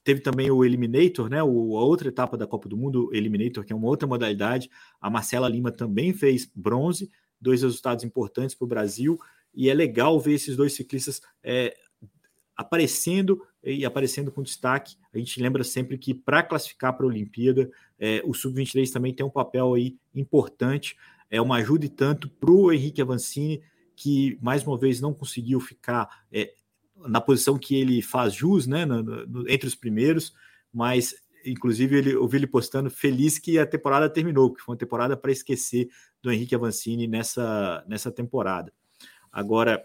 teve 0.02 0.20
também 0.20 0.50
o 0.50 0.64
Eliminator, 0.64 1.28
né? 1.28 1.42
O, 1.42 1.76
a 1.76 1.84
outra 1.84 2.08
etapa 2.08 2.36
da 2.36 2.46
Copa 2.46 2.68
do 2.68 2.76
Mundo, 2.76 3.10
Eliminator, 3.12 3.64
que 3.64 3.72
é 3.72 3.76
uma 3.76 3.88
outra 3.88 4.06
modalidade. 4.08 4.70
A 5.00 5.10
Marcela 5.10 5.48
Lima 5.48 5.70
também 5.70 6.12
fez 6.12 6.50
bronze, 6.54 7.10
dois 7.40 7.62
resultados 7.62 8.04
importantes 8.04 8.54
para 8.54 8.64
o 8.64 8.68
Brasil. 8.68 9.18
E 9.54 9.68
é 9.68 9.74
legal 9.74 10.18
ver 10.18 10.34
esses 10.34 10.56
dois 10.56 10.72
ciclistas 10.72 11.20
é, 11.42 11.76
aparecendo 12.56 13.42
e 13.62 13.84
aparecendo 13.84 14.32
com 14.32 14.42
destaque. 14.42 14.96
A 15.12 15.18
gente 15.18 15.40
lembra 15.40 15.62
sempre 15.62 15.98
que 15.98 16.14
para 16.14 16.42
classificar 16.42 16.96
para 16.96 17.04
a 17.04 17.08
Olimpíada, 17.08 17.70
é, 17.98 18.22
o 18.24 18.34
Sub-23 18.34 18.90
também 18.90 19.14
tem 19.14 19.24
um 19.24 19.30
papel 19.30 19.74
aí 19.74 19.96
importante. 20.14 20.96
É 21.30 21.40
uma 21.40 21.56
ajuda 21.56 21.84
e 21.84 21.88
tanto 21.88 22.28
para 22.28 22.50
o 22.50 22.72
Henrique 22.72 23.02
Avancini, 23.02 23.62
que 23.94 24.38
mais 24.40 24.64
uma 24.66 24.78
vez 24.78 25.00
não 25.00 25.12
conseguiu 25.12 25.60
ficar 25.60 26.24
é, 26.32 26.54
na 27.06 27.20
posição 27.20 27.58
que 27.58 27.74
ele 27.76 28.02
faz 28.02 28.34
jus, 28.34 28.66
né, 28.66 28.84
no, 28.84 29.02
no, 29.02 29.48
entre 29.48 29.66
os 29.66 29.74
primeiros, 29.74 30.32
mas 30.72 31.14
inclusive 31.44 31.96
ele, 31.96 32.12
eu 32.12 32.28
ele 32.32 32.46
postando 32.46 32.90
feliz 32.90 33.38
que 33.38 33.58
a 33.58 33.66
temporada 33.66 34.10
terminou, 34.10 34.52
que 34.52 34.60
foi 34.60 34.74
uma 34.74 34.78
temporada 34.78 35.16
para 35.16 35.32
esquecer 35.32 35.88
do 36.22 36.30
Henrique 36.30 36.54
Avancini 36.54 37.06
nessa, 37.06 37.84
nessa 37.86 38.10
temporada. 38.10 38.72
Agora, 39.30 39.82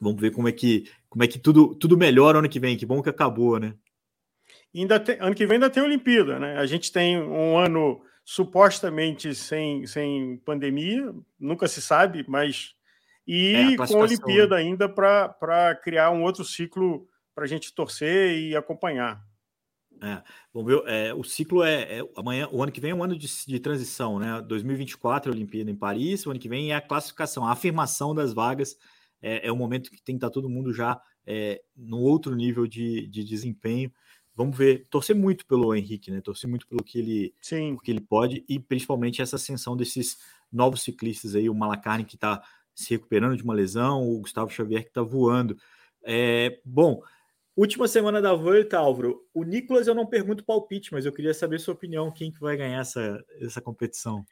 vamos 0.00 0.20
ver 0.20 0.30
como 0.30 0.48
é 0.48 0.52
que 0.52 0.88
como 1.08 1.24
é 1.24 1.26
que 1.26 1.38
tudo, 1.38 1.74
tudo 1.74 1.96
melhora 1.96 2.38
ano 2.38 2.48
que 2.48 2.60
vem, 2.60 2.76
que 2.76 2.86
bom 2.86 3.02
que 3.02 3.10
acabou, 3.10 3.58
né? 3.58 3.74
ainda 4.74 5.00
tem, 5.00 5.16
ano 5.20 5.34
que 5.34 5.46
vem 5.46 5.56
ainda 5.56 5.70
tem 5.70 5.82
Olimpíada, 5.82 6.38
né? 6.38 6.56
A 6.56 6.66
gente 6.66 6.92
tem 6.92 7.20
um 7.20 7.58
ano 7.58 8.00
supostamente 8.24 9.34
sem, 9.34 9.86
sem 9.86 10.36
pandemia, 10.38 11.12
nunca 11.38 11.66
se 11.66 11.82
sabe, 11.82 12.24
mas 12.28 12.74
e 13.32 13.54
é, 13.54 13.74
a 13.74 13.86
com 13.86 13.98
a 13.98 14.02
Olimpíada 14.02 14.56
né? 14.56 14.62
ainda 14.62 14.88
para 14.88 15.76
criar 15.84 16.10
um 16.10 16.24
outro 16.24 16.44
ciclo 16.44 17.06
para 17.32 17.44
a 17.44 17.46
gente 17.46 17.72
torcer 17.72 18.36
e 18.36 18.56
acompanhar. 18.56 19.24
É, 20.02 20.20
vamos 20.52 20.72
ver, 20.72 20.82
é, 20.88 21.14
o 21.14 21.22
ciclo 21.22 21.62
é, 21.62 21.98
é, 21.98 22.02
amanhã, 22.16 22.48
o 22.50 22.60
ano 22.60 22.72
que 22.72 22.80
vem 22.80 22.90
é 22.90 22.94
um 22.94 23.04
ano 23.04 23.16
de, 23.16 23.28
de 23.46 23.60
transição, 23.60 24.18
né? 24.18 24.42
2024 24.42 25.30
é 25.30 25.32
a 25.32 25.36
Olimpíada 25.36 25.70
em 25.70 25.76
Paris, 25.76 26.26
o 26.26 26.30
ano 26.30 26.40
que 26.40 26.48
vem 26.48 26.72
é 26.72 26.74
a 26.74 26.80
classificação, 26.80 27.46
a 27.46 27.52
afirmação 27.52 28.12
das 28.12 28.32
vagas, 28.32 28.76
é, 29.22 29.46
é 29.46 29.52
o 29.52 29.56
momento 29.56 29.90
que 29.92 30.02
tem 30.02 30.16
que 30.16 30.18
estar 30.18 30.28
tá 30.28 30.34
todo 30.34 30.50
mundo 30.50 30.72
já 30.72 31.00
é, 31.24 31.62
no 31.76 31.98
outro 31.98 32.34
nível 32.34 32.66
de, 32.66 33.06
de 33.06 33.22
desempenho. 33.22 33.92
Vamos 34.34 34.56
ver, 34.56 34.88
torcer 34.90 35.14
muito 35.14 35.46
pelo 35.46 35.72
Henrique, 35.72 36.10
né? 36.10 36.20
Torcer 36.20 36.50
muito 36.50 36.66
pelo 36.66 36.82
que 36.82 36.98
ele, 36.98 37.34
Sim. 37.40 37.76
que 37.80 37.92
ele 37.92 38.00
pode 38.00 38.44
e 38.48 38.58
principalmente 38.58 39.22
essa 39.22 39.36
ascensão 39.36 39.76
desses 39.76 40.16
novos 40.50 40.82
ciclistas 40.82 41.36
aí, 41.36 41.48
o 41.48 41.54
Malacarne 41.54 42.04
que 42.04 42.16
está 42.16 42.42
se 42.80 42.90
recuperando 42.90 43.36
de 43.36 43.42
uma 43.42 43.54
lesão, 43.54 44.02
o 44.08 44.20
Gustavo 44.20 44.50
Xavier 44.50 44.82
que 44.82 44.88
está 44.88 45.02
voando. 45.02 45.56
É, 46.04 46.60
bom, 46.64 47.02
última 47.56 47.86
semana 47.86 48.20
da 48.20 48.34
Volta, 48.34 48.78
Álvaro. 48.78 49.20
O 49.34 49.44
Nicolas 49.44 49.86
eu 49.86 49.94
não 49.94 50.06
pergunto 50.06 50.44
palpite, 50.44 50.92
mas 50.92 51.06
eu 51.06 51.12
queria 51.12 51.34
saber 51.34 51.58
sua 51.60 51.74
opinião, 51.74 52.10
quem 52.10 52.32
que 52.32 52.40
vai 52.40 52.56
ganhar 52.56 52.80
essa, 52.80 53.22
essa 53.40 53.60
competição? 53.60 54.24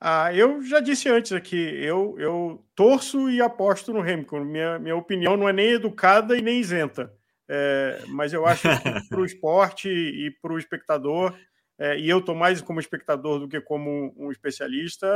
Ah, 0.00 0.34
eu 0.34 0.62
já 0.62 0.80
disse 0.80 1.08
antes 1.08 1.32
aqui, 1.32 1.56
eu, 1.56 2.14
eu 2.18 2.62
torço 2.74 3.30
e 3.30 3.40
aposto 3.40 3.92
no 3.92 4.00
Hamilton. 4.00 4.44
Minha, 4.44 4.78
minha 4.78 4.96
opinião 4.96 5.36
não 5.36 5.48
é 5.48 5.52
nem 5.52 5.70
educada 5.70 6.36
e 6.36 6.42
nem 6.42 6.60
isenta. 6.60 7.10
É, 7.48 8.02
mas 8.08 8.32
eu 8.32 8.44
acho 8.46 8.62
que 8.62 8.68
para 9.08 9.20
o 9.20 9.24
esporte 9.24 9.88
e 9.88 10.30
para 10.42 10.52
o 10.52 10.58
espectador, 10.58 11.34
é, 11.78 11.98
e 11.98 12.08
eu 12.08 12.18
estou 12.18 12.34
mais 12.34 12.60
como 12.60 12.80
espectador 12.80 13.40
do 13.40 13.48
que 13.48 13.60
como 13.60 14.14
um 14.16 14.30
especialista, 14.30 15.06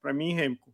para 0.00 0.12
mim, 0.12 0.32
Hamilton. 0.32 0.72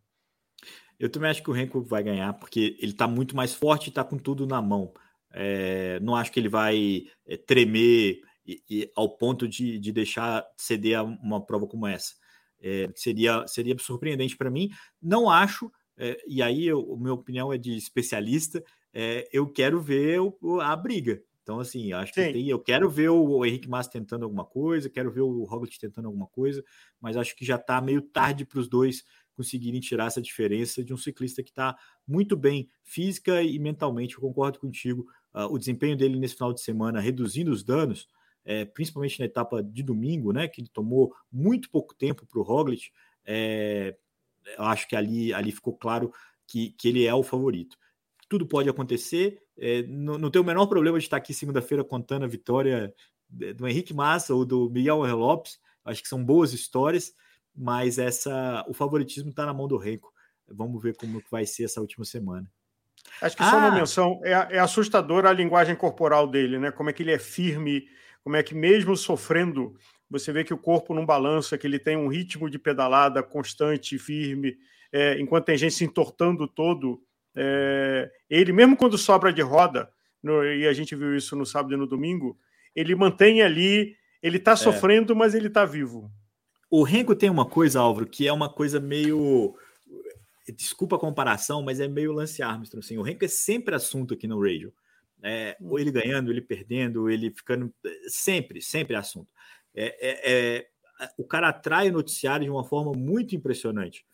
Eu 0.99 1.09
também 1.09 1.30
acho 1.30 1.42
que 1.42 1.51
o 1.51 1.53
Renko 1.53 1.82
vai 1.82 2.03
ganhar, 2.03 2.32
porque 2.34 2.76
ele 2.80 2.92
está 2.92 3.07
muito 3.07 3.36
mais 3.36 3.55
forte 3.55 3.86
e 3.86 3.88
está 3.88 4.03
com 4.03 4.18
tudo 4.18 4.46
na 4.46 4.61
mão. 4.61 4.92
É, 5.32 6.01
não 6.01 6.16
acho 6.16 6.32
que 6.32 6.40
ele 6.40 6.49
vai 6.49 7.05
é, 7.26 7.36
tremer 7.36 8.20
e, 8.46 8.62
e, 8.68 8.90
ao 8.96 9.16
ponto 9.16 9.46
de, 9.46 9.78
de 9.78 9.92
deixar 9.92 10.44
ceder 10.57 10.99
a 10.99 11.03
uma 11.03 11.44
prova 11.44 11.66
como 11.66 11.86
essa. 11.86 12.14
É, 12.61 12.90
seria, 12.96 13.46
seria 13.46 13.76
surpreendente 13.78 14.36
para 14.36 14.51
mim. 14.51 14.70
Não 15.01 15.30
acho, 15.30 15.70
é, 15.96 16.18
e 16.26 16.42
aí 16.42 16.66
eu, 16.66 16.94
a 16.94 16.96
minha 16.96 17.12
opinião 17.12 17.53
é 17.53 17.59
de 17.59 17.76
especialista, 17.76 18.62
é, 18.92 19.28
eu 19.32 19.46
quero 19.46 19.80
ver 19.80 20.20
o, 20.20 20.61
a 20.61 20.74
briga. 20.74 21.22
Então, 21.42 21.61
assim, 21.61 21.92
acho 21.92 22.12
que 22.12 22.20
tem, 22.20 22.46
eu 22.46 22.59
quero 22.59 22.90
ver 22.90 23.09
o, 23.09 23.44
Henrique 23.44 23.68
Massa 23.68 23.90
tentando 23.90 24.24
alguma 24.24 24.44
coisa, 24.44 24.90
quero 24.90 25.11
ver 25.11 25.22
o 25.22 25.44
Roglic 25.44 25.78
tentando 25.78 26.07
alguma 26.07 26.26
coisa, 26.26 26.62
mas 27.01 27.16
acho 27.16 27.34
que 27.34 27.44
já 27.44 27.57
está 27.57 27.80
meio 27.80 28.03
tarde 28.03 28.44
para 28.44 28.59
os 28.59 28.68
dois 28.68 29.03
conseguirem 29.39 29.80
tirar 29.80 30.07
essa 30.07 30.20
diferença 30.20 30.82
de 30.82 30.93
um 30.93 30.97
ciclista 30.97 31.43
que 31.43 31.51
está 31.51 31.78
muito 32.07 32.36
bem 32.36 32.68
física 32.82 33.41
e 33.41 33.59
mentalmente. 33.59 34.16
Eu 34.16 34.20
concordo 34.20 34.59
contigo. 34.59 35.07
Uh, 35.32 35.53
o 35.53 35.59
desempenho 35.59 35.97
dele 35.97 36.18
nesse 36.18 36.34
final 36.34 36.53
de 36.53 36.61
semana, 36.61 37.01
reduzindo 37.01 37.53
os 37.53 37.62
danos, 37.62 38.09
é, 38.45 38.64
principalmente 38.64 39.20
na 39.20 39.26
etapa 39.26 39.62
de 39.62 39.82
domingo, 39.82 40.32
né, 40.32 40.49
que 40.49 40.61
ele 40.61 40.68
tomou 40.68 41.14
muito 41.30 41.70
pouco 41.70 41.95
tempo 41.95 42.26
para 42.26 42.41
o 42.41 42.43
Roglic, 42.43 42.91
é, 43.24 43.95
eu 44.57 44.64
acho 44.64 44.89
que 44.89 44.97
ali, 44.97 45.32
ali 45.34 45.53
ficou 45.53 45.76
claro 45.76 46.11
que, 46.47 46.70
que 46.70 46.89
ele 46.89 47.05
é 47.05 47.14
o 47.14 47.22
favorito. 47.22 47.76
Tudo 48.28 48.47
pode 48.47 48.68
acontecer, 48.68 49.41
é, 49.57 49.82
não, 49.82 50.18
não 50.18 50.30
tem 50.30 50.41
o 50.41 50.45
menor 50.45 50.66
problema 50.66 50.99
de 50.99 51.05
estar 51.05 51.18
aqui 51.18 51.34
segunda-feira 51.34 51.84
contando 51.84 52.24
a 52.24 52.28
vitória 52.28 52.93
do 53.28 53.68
Henrique 53.68 53.93
Massa 53.93 54.34
ou 54.34 54.45
do 54.47 54.70
Miguel 54.70 55.05
Lopes, 55.14 55.61
acho 55.84 56.03
que 56.03 56.09
são 56.09 56.24
boas 56.24 56.55
histórias, 56.55 57.12
mas 57.59 57.98
essa 57.98 58.64
o 58.68 58.72
favoritismo 58.72 59.30
está 59.30 59.44
na 59.44 59.52
mão 59.52 59.66
do 59.66 59.76
Renko. 59.76 60.12
Vamos 60.46 60.80
ver 60.80 60.94
como 60.96 61.20
vai 61.28 61.44
ser 61.44 61.64
essa 61.64 61.80
última 61.80 62.04
semana. 62.04 62.48
Acho 63.20 63.36
que 63.36 63.42
ah. 63.42 63.50
só 63.50 63.59
uma 63.59 63.72
menção, 63.72 64.20
é, 64.22 64.32
é 64.32 64.59
assustadora 64.61 65.28
a 65.28 65.32
linguagem 65.32 65.74
corporal 65.74 66.26
dele, 66.28 66.59
né? 66.59 66.70
Como 66.70 66.88
é 66.88 66.92
que 66.92 67.02
ele 67.02 67.12
é 67.12 67.18
firme, 67.18 67.86
como 68.22 68.36
é 68.36 68.42
que 68.42 68.54
mesmo 68.54 68.96
sofrendo, 68.96 69.74
você 70.09 70.32
vê 70.32 70.44
que 70.44 70.54
o 70.54 70.59
corpo 70.59 70.94
não 70.94 71.04
balança, 71.04 71.59
que 71.59 71.66
ele 71.66 71.78
tem 71.78 71.96
um 71.96 72.09
ritmo 72.09 72.48
de 72.48 72.59
pedalada 72.59 73.22
constante 73.22 73.96
e 73.96 73.98
firme, 73.98 74.56
é, 74.92 75.20
enquanto 75.20 75.46
tem 75.46 75.59
gente 75.59 75.74
se 75.74 75.84
entortando 75.84 76.46
todo. 76.46 77.02
É, 77.34 78.11
ele, 78.30 78.52
mesmo 78.52 78.76
quando 78.76 78.96
sobra 78.96 79.32
de 79.32 79.42
roda, 79.42 79.90
no, 80.22 80.44
e 80.44 80.66
a 80.66 80.72
gente 80.72 80.94
viu 80.94 81.16
isso 81.16 81.34
no 81.36 81.44
sábado 81.44 81.74
e 81.74 81.76
no 81.76 81.86
domingo, 81.86 82.38
ele 82.74 82.94
mantém 82.94 83.42
ali, 83.42 83.96
ele 84.22 84.38
está 84.38 84.52
é. 84.52 84.56
sofrendo, 84.56 85.14
mas 85.14 85.34
ele 85.34 85.48
está 85.48 85.64
vivo. 85.64 86.11
O 86.71 86.83
Renko 86.83 87.14
tem 87.14 87.31
uma 87.31 87.47
coisa, 87.47 87.81
Álvaro, 87.81 88.07
que 88.07 88.27
é 88.27 88.33
uma 88.33 88.49
coisa 88.49 88.79
meio. 88.79 89.57
Desculpa 90.57 90.97
a 90.97 90.99
comparação, 90.99 91.62
mas 91.62 91.81
é 91.81 91.89
meio 91.89 92.12
Lance 92.12 92.43
Armstrong. 92.43 92.85
Assim. 92.85 92.99
O 92.99 93.03
Renko 93.03 93.25
é 93.25 93.29
sempre 93.29 93.75
assunto 93.75 94.14
aqui 94.14 94.27
no 94.27 94.41
radio. 94.41 94.73
É, 95.23 95.57
ou 95.61 95.79
ele 95.79 95.91
ganhando, 95.91 96.31
ele 96.31 96.41
perdendo, 96.41 97.11
ele 97.11 97.31
ficando. 97.31 97.73
Sempre, 98.09 98.61
sempre 98.61 98.95
é 98.95 98.99
assunto. 98.99 99.29
É, 99.75 99.97
é, 100.01 100.33
é, 100.33 100.69
o 101.16 101.25
cara 101.25 101.49
atrai 101.49 101.89
o 101.89 101.93
noticiário 101.93 102.45
de 102.45 102.51
uma 102.51 102.64
forma 102.64 102.93
muito 102.93 103.35
impressionante. 103.35 104.05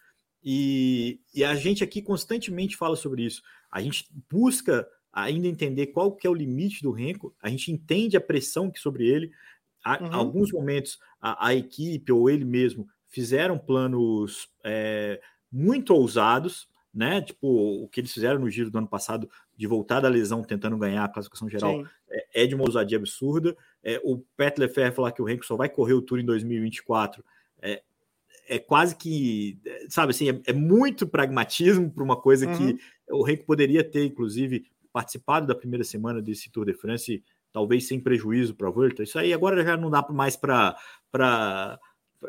E, 0.43 1.21
e, 1.35 1.43
a 1.43 1.55
gente 1.55 1.83
aqui 1.83 2.03
constantemente 2.03 2.77
fala 2.77 2.97
sobre 2.97 3.25
isso. 3.25 3.43
A 3.71 3.81
gente 3.81 4.07
busca 4.31 4.87
ainda 5.13 5.47
entender 5.47 5.89
qual 5.89 6.13
que 6.13 6.27
é 6.27 6.31
o 6.31 6.35
limite 6.35 6.83
do 6.83 6.91
Renko, 6.91 7.35
a 7.41 7.49
gente 7.49 7.71
entende 7.71 8.17
a 8.17 8.21
pressão 8.21 8.71
que 8.71 8.81
sobre 8.81 9.07
ele, 9.07 9.31
Há, 9.85 10.03
uhum. 10.03 10.14
Alguns 10.14 10.51
momentos 10.51 10.99
a, 11.20 11.49
a, 11.49 11.55
equipe 11.55 12.11
ou 12.11 12.30
ele 12.30 12.45
mesmo 12.45 12.89
fizeram 13.09 13.59
planos 13.59 14.49
é, 14.64 15.20
muito 15.53 15.95
ousados, 15.95 16.66
né? 16.93 17.20
Tipo 17.20 17.85
o 17.85 17.89
que 17.89 18.01
eles 18.01 18.12
fizeram 18.12 18.41
no 18.41 18.51
giro 18.51 18.70
do 18.70 18.78
ano 18.78 18.89
passado 18.89 19.28
de 19.57 19.66
voltar 19.66 20.01
da 20.01 20.09
lesão 20.09 20.43
tentando 20.43 20.78
ganhar 20.78 21.05
a 21.05 21.09
classificação 21.09 21.49
geral 21.49 21.87
é, 22.09 22.43
é, 22.43 22.47
de 22.47 22.55
uma 22.55 22.64
ousadia 22.64 22.99
absurda. 22.99 23.57
É, 23.82 24.01
o 24.03 24.18
Pet 24.37 24.59
Lefebvre 24.59 24.97
falar 24.97 25.12
que 25.12 25.22
o 25.22 25.24
Renko 25.24 25.45
só 25.45 25.57
vai 25.57 25.68
correr 25.68 25.93
o 25.93 26.03
Tour 26.03 26.18
em 26.18 26.24
2024 26.24 27.24
é, 27.61 27.82
é 28.47 28.59
quase 28.59 28.95
que, 28.97 29.59
sabe 29.89 30.11
assim, 30.11 30.30
é, 30.30 30.41
é 30.47 30.53
muito 30.53 31.07
pragmatismo 31.07 31.91
para 31.91 32.05
uma 32.05 32.20
coisa 32.20 32.47
uhum. 32.47 32.57
que 32.57 32.80
o 33.11 33.22
Renko 33.22 33.45
poderia 33.45 33.82
ter, 33.82 34.05
inclusive, 34.05 34.66
participado 34.93 35.47
da 35.47 35.55
primeira 35.55 35.85
semana 35.85 36.20
desse 36.20 36.51
Tour 36.51 36.66
de 36.66 36.74
France 36.74 37.22
talvez 37.55 37.87
sem 37.87 38.01
prejuízo 38.01 38.53
para 38.53 38.67
a 38.67 38.71
Volta. 38.71 39.05
Isso 39.05 39.17
aí 39.17 39.33
agora 39.33 39.65
já 39.65 39.77
não 39.77 39.89
dá 39.89 40.05
mais 40.11 40.37
para. 40.37 40.77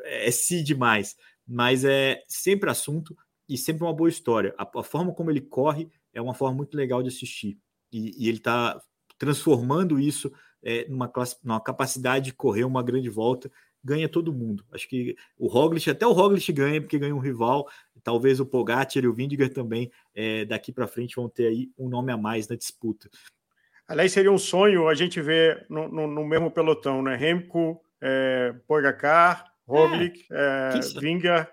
É 0.04 0.30
si 0.30 0.62
demais, 0.62 1.18
mas 1.48 1.84
é 1.84 2.24
sempre 2.28 2.70
assunto 2.70 3.18
e 3.50 3.58
sempre 3.58 3.84
uma 3.84 3.94
boa 3.94 4.08
história. 4.08 4.54
A, 4.56 4.70
a 4.80 4.84
forma 4.84 5.12
como 5.14 5.32
ele 5.32 5.42
corre 5.42 5.90
é 6.14 6.22
uma 6.22 6.36
forma 6.36 6.56
muito 6.56 6.78
legal 6.78 7.02
de 7.02 7.10
assistir. 7.10 7.58
E, 7.92 8.24
e 8.24 8.30
ele 8.30 8.38
está 8.38 8.80
transformando 9.18 10.00
isso 10.00 10.32
é, 10.62 10.88
numa, 10.88 11.08
classe, 11.08 11.38
numa 11.44 11.60
capacidade 11.60 12.26
de 12.26 12.34
correr 12.34 12.64
uma 12.64 12.84
grande 12.84 13.10
volta, 13.10 13.52
ganha 13.84 14.08
todo 14.08 14.34
mundo. 14.34 14.64
Acho 14.72 14.88
que 14.88 15.16
o 15.40 15.48
Roglic, 15.48 15.90
até 15.90 16.06
o 16.06 16.12
Roglic 16.12 16.52
ganha, 16.52 16.82
porque 16.82 17.00
ganha 17.00 17.16
um 17.16 17.20
rival, 17.20 17.68
talvez 18.04 18.40
o 18.40 18.46
Pogacar 18.46 19.04
e 19.04 19.08
o 19.08 19.14
Vindiger 19.14 19.52
também, 19.52 19.92
é, 20.14 20.46
daqui 20.46 20.72
para 20.72 20.88
frente, 20.88 21.16
vão 21.16 21.28
ter 21.28 21.48
aí 21.48 21.72
um 21.78 21.90
nome 21.90 22.12
a 22.12 22.18
mais 22.18 22.48
na 22.48 22.56
disputa. 22.56 23.10
Aliás, 23.88 24.12
seria 24.12 24.32
um 24.32 24.38
sonho 24.38 24.88
a 24.88 24.96
gente 24.96 25.22
ver 25.22 25.66
no, 25.70 25.88
no, 25.88 26.08
no 26.08 26.26
mesmo 26.26 26.50
pelotão, 26.50 27.02
né? 27.02 27.16
Remco, 27.16 27.82
é, 28.02 28.54
Pogacar, 28.68 29.46
Roglic, 29.68 30.26
é, 30.32 30.72
é, 30.76 31.00
Vinga. 31.00 31.50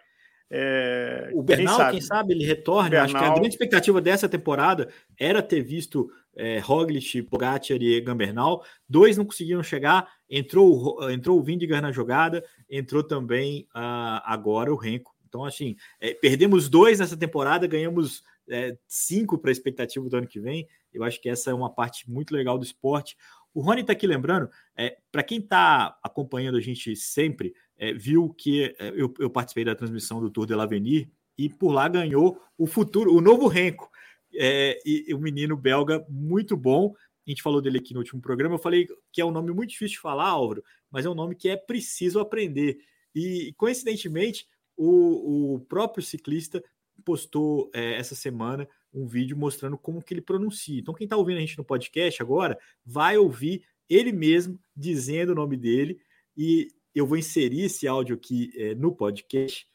É, 0.55 1.31
o 1.33 1.43
Bernal, 1.43 1.77
quem 1.77 1.77
sabe, 1.77 1.91
quem 1.93 2.01
sabe 2.01 2.33
ele 2.35 2.45
retorne. 2.45 2.91
Bernal... 2.91 3.05
Acho 3.07 3.19
que 3.19 3.25
a 3.25 3.35
grande 3.35 3.49
expectativa 3.49 4.01
dessa 4.01 4.29
temporada 4.29 4.89
era 5.19 5.43
ter 5.43 5.63
visto 5.63 6.11
é, 6.35 6.59
Roglic, 6.59 7.23
Pogacar 7.23 7.77
e 7.81 8.01
Gambernal. 8.01 8.65
Dois 8.89 9.17
não 9.17 9.25
conseguiram 9.25 9.63
chegar. 9.63 10.11
Entrou, 10.29 11.11
entrou 11.11 11.39
o 11.39 11.43
Vindigar 11.43 11.81
na 11.83 11.93
jogada, 11.93 12.45
entrou 12.69 13.03
também 13.03 13.67
uh, 13.75 14.21
agora 14.25 14.73
o 14.73 14.77
Renko. 14.77 15.13
Então, 15.27 15.45
assim, 15.45 15.77
é, 15.99 16.13
perdemos 16.13 16.69
dois 16.69 17.01
nessa 17.01 17.17
temporada, 17.17 17.67
ganhamos 17.67 18.23
é, 18.49 18.77
cinco 18.87 19.39
para 19.39 19.51
a 19.51 19.53
expectativa 19.53 20.07
do 20.07 20.17
ano 20.17 20.27
que 20.27 20.41
vem. 20.41 20.69
Eu 20.93 21.05
acho 21.05 21.21
que 21.21 21.29
essa 21.29 21.51
é 21.51 21.55
uma 21.55 21.71
parte 21.71 22.11
muito 22.11 22.35
legal 22.35 22.59
do 22.59 22.65
esporte. 22.65 23.17
O 23.55 23.61
Rony 23.61 23.83
está 23.83 23.93
aqui 23.93 24.07
lembrando, 24.07 24.49
é, 24.77 24.97
para 25.11 25.23
quem 25.23 25.39
está 25.39 25.99
acompanhando 26.03 26.57
a 26.57 26.61
gente 26.61 26.97
sempre, 26.97 27.55
é, 27.77 27.93
viu 27.93 28.33
que 28.33 28.75
é, 28.79 28.89
eu, 28.95 29.13
eu, 29.19 29.29
participei 29.29 29.65
da 29.65 29.75
transmissão 29.75 30.21
do 30.21 30.31
Tour 30.31 30.47
de 30.47 30.55
l'Avenir 30.55 31.09
e 31.37 31.49
por 31.49 31.73
lá 31.73 31.89
ganhou 31.89 32.41
o 32.57 32.67
futuro, 32.67 33.15
o 33.15 33.21
novo 33.21 33.49
Renko. 33.49 33.91
É, 34.35 34.79
e, 34.87 35.15
um 35.15 35.19
menino 35.19 35.57
belga 35.57 36.05
muito 36.09 36.57
bom. 36.57 36.95
A 37.27 37.31
gente 37.31 37.43
falou 37.43 37.61
dele 37.61 37.79
aqui 37.79 37.93
no 37.93 38.01
último 38.01 38.21
programa. 38.21 38.55
Eu 38.55 38.59
falei 38.59 38.89
que 39.13 39.21
é 39.21 39.25
um 39.25 39.31
nome 39.31 39.53
muito 39.53 39.71
difícil 39.71 39.97
de 39.97 40.01
falar, 40.01 40.29
Álvaro, 40.29 40.65
mas 40.91 41.05
é 41.05 41.11
um 41.11 41.15
nome 41.15 41.35
que 41.35 41.49
é 41.49 41.57
preciso 41.57 42.21
aprender. 42.21 42.79
E 43.15 43.53
coincidentemente, 43.57 44.47
o, 44.77 45.55
o 45.55 45.61
próprio 45.61 46.03
ciclista 46.03 46.63
postou 47.05 47.71
é, 47.75 47.97
essa 47.97 48.15
semana 48.15 48.69
um 48.93 49.07
vídeo 49.07 49.37
mostrando 49.37 49.79
como 49.79 50.03
que 50.03 50.13
ele 50.13 50.21
pronuncia. 50.21 50.79
Então, 50.79 50.95
quem 50.95 51.05
está 51.05 51.17
ouvindo 51.17 51.39
a 51.39 51.41
gente 51.41 51.59
no 51.59 51.65
podcast 51.65 52.23
agora 52.23 52.59
vai 52.85 53.17
ouvir 53.17 53.65
ele 53.89 54.13
mesmo 54.13 54.59
dizendo 54.77 55.33
o 55.33 55.35
nome 55.35 55.57
dele 55.57 55.99
e 56.37 56.69
eu 56.95 57.07
vou 57.07 57.17
inserir 57.17 57.63
esse 57.63 57.89
áudio 57.89 58.17
aqui 58.17 58.51
é, 58.57 58.75
no 58.75 58.95
podcast. 58.95 59.67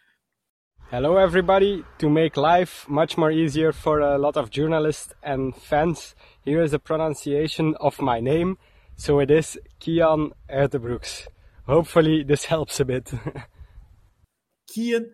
Hello, 0.91 1.19
everybody. 1.19 1.83
To 1.99 2.09
make 2.09 2.39
life 2.39 2.89
much 2.89 3.17
more 3.17 3.33
easier 3.33 3.73
for 3.73 4.01
a 4.01 4.17
lot 4.17 4.37
of 4.37 4.49
journalists 4.49 5.13
and 5.21 5.53
fans, 5.53 6.15
here 6.45 6.63
is 6.63 6.73
a 6.73 6.79
pronunciation 6.79 7.75
of 7.79 8.01
my 8.01 8.21
name. 8.21 8.57
So 8.95 9.19
it 9.19 9.29
is 9.29 9.59
Kian 9.79 10.31
Erdbrooks. 10.49 11.27
Hopefully, 11.65 12.23
this 12.23 12.45
helps 12.45 12.79
a 12.79 12.85
bit. 12.85 13.11
Kian 14.71 15.11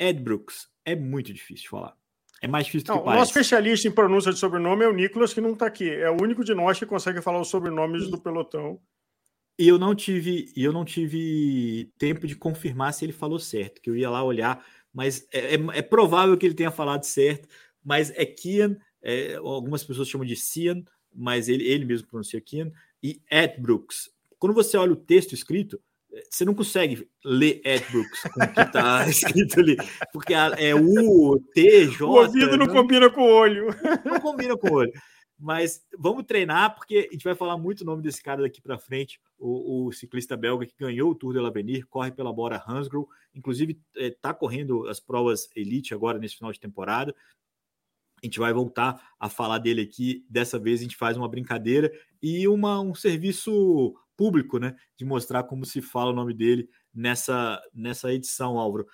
Edbrooks. 0.00 0.68
É 0.84 0.96
muito 0.96 1.32
difícil 1.32 1.62
de 1.62 1.68
falar. 1.68 1.96
É 2.42 2.48
mais 2.48 2.66
difícil 2.66 2.86
não, 2.88 2.98
que 2.98 3.04
parece. 3.04 3.16
O 3.16 3.20
nosso 3.20 3.30
especialista 3.30 3.88
em 3.88 3.92
pronúncia 3.92 4.32
de 4.32 4.38
sobrenome 4.38 4.84
é 4.84 4.88
o 4.88 4.92
Nicolas, 4.92 5.32
que 5.32 5.40
não 5.40 5.52
está 5.52 5.66
aqui. 5.66 5.88
É 5.88 6.10
o 6.10 6.20
único 6.20 6.44
de 6.44 6.54
nós 6.54 6.78
que 6.78 6.86
consegue 6.86 7.22
falar 7.22 7.40
os 7.40 7.48
sobrenomes 7.48 8.04
e... 8.04 8.10
do 8.10 8.20
pelotão. 8.20 8.80
E 9.58 9.68
eu 9.68 9.78
não 9.78 9.94
tive, 9.94 10.52
eu 10.54 10.70
não 10.70 10.84
tive 10.84 11.90
tempo 11.96 12.26
de 12.26 12.36
confirmar 12.36 12.92
se 12.92 13.06
ele 13.06 13.12
falou 13.12 13.38
certo, 13.38 13.80
que 13.80 13.88
eu 13.88 13.96
ia 13.96 14.10
lá 14.10 14.22
olhar, 14.22 14.62
mas 14.92 15.26
é, 15.32 15.54
é, 15.54 15.58
é 15.78 15.82
provável 15.82 16.36
que 16.36 16.44
ele 16.44 16.54
tenha 16.54 16.70
falado 16.70 17.04
certo, 17.04 17.48
mas 17.82 18.10
é 18.10 18.26
Kian, 18.26 18.76
é, 19.02 19.36
algumas 19.36 19.82
pessoas 19.82 20.08
chamam 20.08 20.26
de 20.26 20.36
Cian, 20.36 20.84
mas 21.14 21.48
ele, 21.48 21.64
ele 21.64 21.86
mesmo 21.86 22.06
pronuncia 22.06 22.38
Kian, 22.38 22.70
e 23.02 23.22
Ed 23.30 23.58
Brooks. 23.58 24.10
Quando 24.38 24.54
você 24.54 24.76
olha 24.76 24.92
o 24.92 24.96
texto 24.96 25.32
escrito, 25.32 25.80
você 26.30 26.44
não 26.44 26.54
consegue 26.54 27.08
ler 27.24 27.60
Ed 27.64 27.84
Brooks 27.90 28.22
com 28.22 28.42
o 28.42 28.52
que 28.52 28.60
está 28.60 29.06
escrito 29.08 29.60
ali, 29.60 29.76
porque 30.12 30.34
é 30.34 30.74
U, 30.74 31.40
T, 31.54 31.86
J. 31.88 32.04
O 32.04 32.10
ouvido 32.10 32.56
não, 32.56 32.66
não 32.66 32.74
combina 32.74 33.10
com 33.10 33.22
o 33.22 33.32
olho. 33.32 33.66
Não 34.04 34.20
combina 34.20 34.56
com 34.56 34.68
o 34.68 34.74
olho. 34.74 34.92
Mas 35.38 35.84
vamos 35.98 36.24
treinar, 36.24 36.74
porque 36.74 37.08
a 37.10 37.12
gente 37.12 37.24
vai 37.24 37.34
falar 37.34 37.58
muito 37.58 37.82
o 37.82 37.84
nome 37.84 38.02
desse 38.02 38.22
cara 38.22 38.40
daqui 38.40 38.60
para 38.60 38.78
frente, 38.78 39.20
o, 39.38 39.86
o, 39.86 39.92
ciclista 39.92 40.34
belga 40.34 40.64
que 40.64 40.74
ganhou 40.78 41.10
o 41.10 41.14
Tour 41.14 41.34
de 41.34 41.40
l'Avenir, 41.40 41.86
corre 41.88 42.10
pela 42.10 42.32
Bora 42.32 42.62
Hansgrohe, 42.66 43.06
inclusive 43.34 43.78
está 43.94 44.30
é, 44.30 44.34
correndo 44.34 44.88
as 44.88 44.98
provas 44.98 45.50
Elite 45.54 45.92
agora 45.92 46.18
nesse 46.18 46.36
final 46.36 46.52
de 46.52 46.60
temporada. 46.60 47.14
A 48.22 48.26
gente 48.26 48.38
vai 48.38 48.50
voltar 48.50 49.14
a 49.20 49.28
falar 49.28 49.58
dele 49.58 49.82
aqui. 49.82 50.24
Dessa 50.28 50.58
vez 50.58 50.80
a 50.80 50.84
gente 50.84 50.96
faz 50.96 51.18
uma 51.18 51.28
brincadeira 51.28 51.92
e 52.22 52.48
uma, 52.48 52.80
um 52.80 52.94
serviço 52.94 53.94
público, 54.16 54.58
né? 54.58 54.74
De 54.96 55.04
mostrar 55.04 55.44
como 55.44 55.64
se 55.64 55.80
fala 55.82 56.10
o 56.10 56.14
nome 56.14 56.34
dele 56.34 56.68
nessa, 56.94 57.60
nessa 57.74 58.12
edição, 58.12 58.58
Álvaro. 58.58 58.86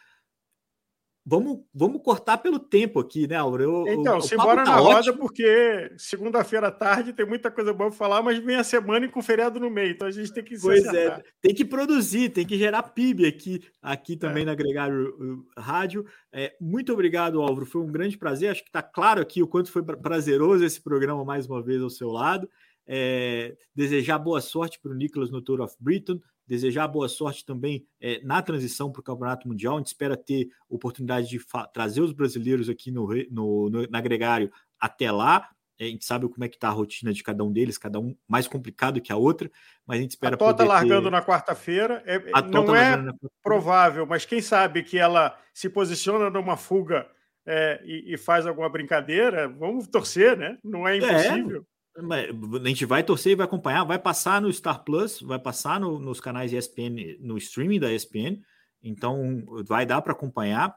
Vamos, 1.25 1.61
vamos 1.73 2.03
cortar 2.03 2.39
pelo 2.39 2.59
tempo 2.59 2.99
aqui, 2.99 3.29
né, 3.29 3.37
Álvaro? 3.37 3.63
Eu, 3.63 3.89
então, 3.89 4.21
se 4.21 4.31
simbora 4.31 4.65
tá 4.65 4.73
na 4.73 4.83
ótimo. 4.83 4.95
roda, 4.95 5.13
porque 5.13 5.93
segunda-feira 5.97 6.67
à 6.67 6.71
tarde 6.73 7.13
tem 7.13 7.25
muita 7.25 7.49
coisa 7.49 7.73
boa 7.73 7.91
para 7.91 7.97
falar, 7.97 8.23
mas 8.23 8.41
vem 8.41 8.57
a 8.57 8.65
semana 8.65 9.07
e 9.07 9.09
com 9.09 9.23
feriado 9.23 9.61
no 9.61 9.71
meio, 9.71 9.93
então 9.93 10.09
a 10.09 10.11
gente 10.11 10.33
tem 10.33 10.43
que 10.43 10.57
se 10.57 10.63
Pois 10.63 10.85
é, 10.85 11.23
tem 11.41 11.55
que 11.55 11.65
produzir, 11.65 12.31
tem 12.31 12.45
que 12.45 12.59
gerar 12.59 12.83
PIB 12.83 13.25
aqui, 13.25 13.63
aqui 13.81 14.17
também 14.17 14.43
é. 14.43 14.47
na 14.47 14.53
Agregário 14.53 15.47
Rádio. 15.57 16.05
É, 16.33 16.57
muito 16.61 16.93
obrigado, 16.93 17.41
Álvaro, 17.41 17.67
foi 17.67 17.83
um 17.83 17.93
grande 17.93 18.19
prazer. 18.19 18.51
Acho 18.51 18.63
que 18.65 18.69
está 18.69 18.83
claro 18.83 19.21
aqui 19.21 19.45
o 19.45 19.49
quanto 19.49 19.71
foi 19.71 19.85
prazeroso 19.85 20.65
esse 20.65 20.83
programa 20.83 21.25
mais 21.25 21.47
uma 21.47 21.63
vez 21.63 21.81
ao 21.81 21.91
seu 21.91 22.11
lado. 22.11 22.51
É, 22.87 23.57
desejar 23.75 24.19
boa 24.19 24.41
sorte 24.41 24.81
para 24.81 24.93
o 24.93 24.95
Nicolas 24.95 25.31
no 25.31 25.41
Tour 25.41 25.61
of 25.61 25.75
Britain, 25.79 26.21
desejar 26.47 26.89
boa 26.89 27.09
sorte 27.09 27.45
também 27.45 27.87
é, 28.01 28.21
na 28.23 28.43
transição 28.43 28.91
para 28.91 29.01
o 29.01 29.05
Campeonato 29.05 29.49
Mundial. 29.49 29.77
A 29.77 29.79
gente 29.79 29.89
espera 29.89 30.17
ter 30.17 30.49
oportunidade 30.69 31.29
de 31.29 31.41
trazer 31.73 32.01
os 32.01 32.13
brasileiros 32.13 32.69
aqui 32.69 32.91
no, 32.91 33.09
no, 33.31 33.71
no, 33.71 33.83
no 33.83 33.97
agregário 33.97 34.51
até 34.79 35.11
lá. 35.11 35.49
A 35.81 35.85
gente 35.85 36.05
sabe 36.05 36.29
como 36.29 36.45
é 36.45 36.49
que 36.49 36.57
está 36.57 36.69
a 36.69 36.73
rotina 36.73 37.13
de 37.13 37.23
cada 37.23 37.43
um 37.43 37.53
deles, 37.53 37.79
cada 37.79 37.99
um 37.99 38.15
mais 38.29 38.47
complicado 38.47 39.01
que 39.01 39.13
a 39.13 39.17
outra, 39.17 39.51
mas 39.87 39.99
a 39.99 40.03
gente 40.03 40.11
espera. 40.11 40.37
A 40.37 40.39
Tota 40.39 40.65
largando 40.65 41.05
ter... 41.05 41.11
na 41.11 41.23
quarta-feira. 41.23 42.03
É, 42.07 42.19
não 42.43 42.67
tá 42.67 42.79
é 42.79 42.97
provável, 43.43 44.07
mas 44.07 44.25
quem 44.25 44.41
sabe 44.41 44.83
que 44.83 44.99
ela 44.99 45.37
se 45.53 45.69
posiciona 45.69 46.31
numa 46.31 46.57
fuga 46.57 47.09
é, 47.45 47.81
e, 47.85 48.15
e, 48.15 48.17
faz 48.17 48.47
alguma 48.47 48.69
brincadeira, 48.69 49.49
vamos 49.49 49.89
torcer, 49.89 50.37
né? 50.37 50.57
Não 50.63 50.87
é, 50.87 50.95
é 50.95 50.99
impossível. 50.99 51.67
A 51.95 52.69
gente 52.69 52.87
vai 52.87 53.05
torcer 53.05 53.33
e 53.33 53.37
vai 53.37 53.45
acompanhar, 53.45 53.85
vai 53.85 53.99
passar 53.99 54.41
no 54.41 54.53
Star 54.53 54.83
Plus, 54.83 55.21
vai 55.21 55.39
passar 55.39 55.79
no, 55.79 55.99
nos 55.99 56.21
canais 56.21 56.53
ESPN, 56.53 57.19
no 57.21 57.37
streaming 57.37 57.79
da 57.79 57.93
ESPN, 57.93 58.41
então 58.83 59.45
vai 59.67 59.85
dar 59.85 60.01
para 60.01 60.13
acompanhar. 60.13 60.75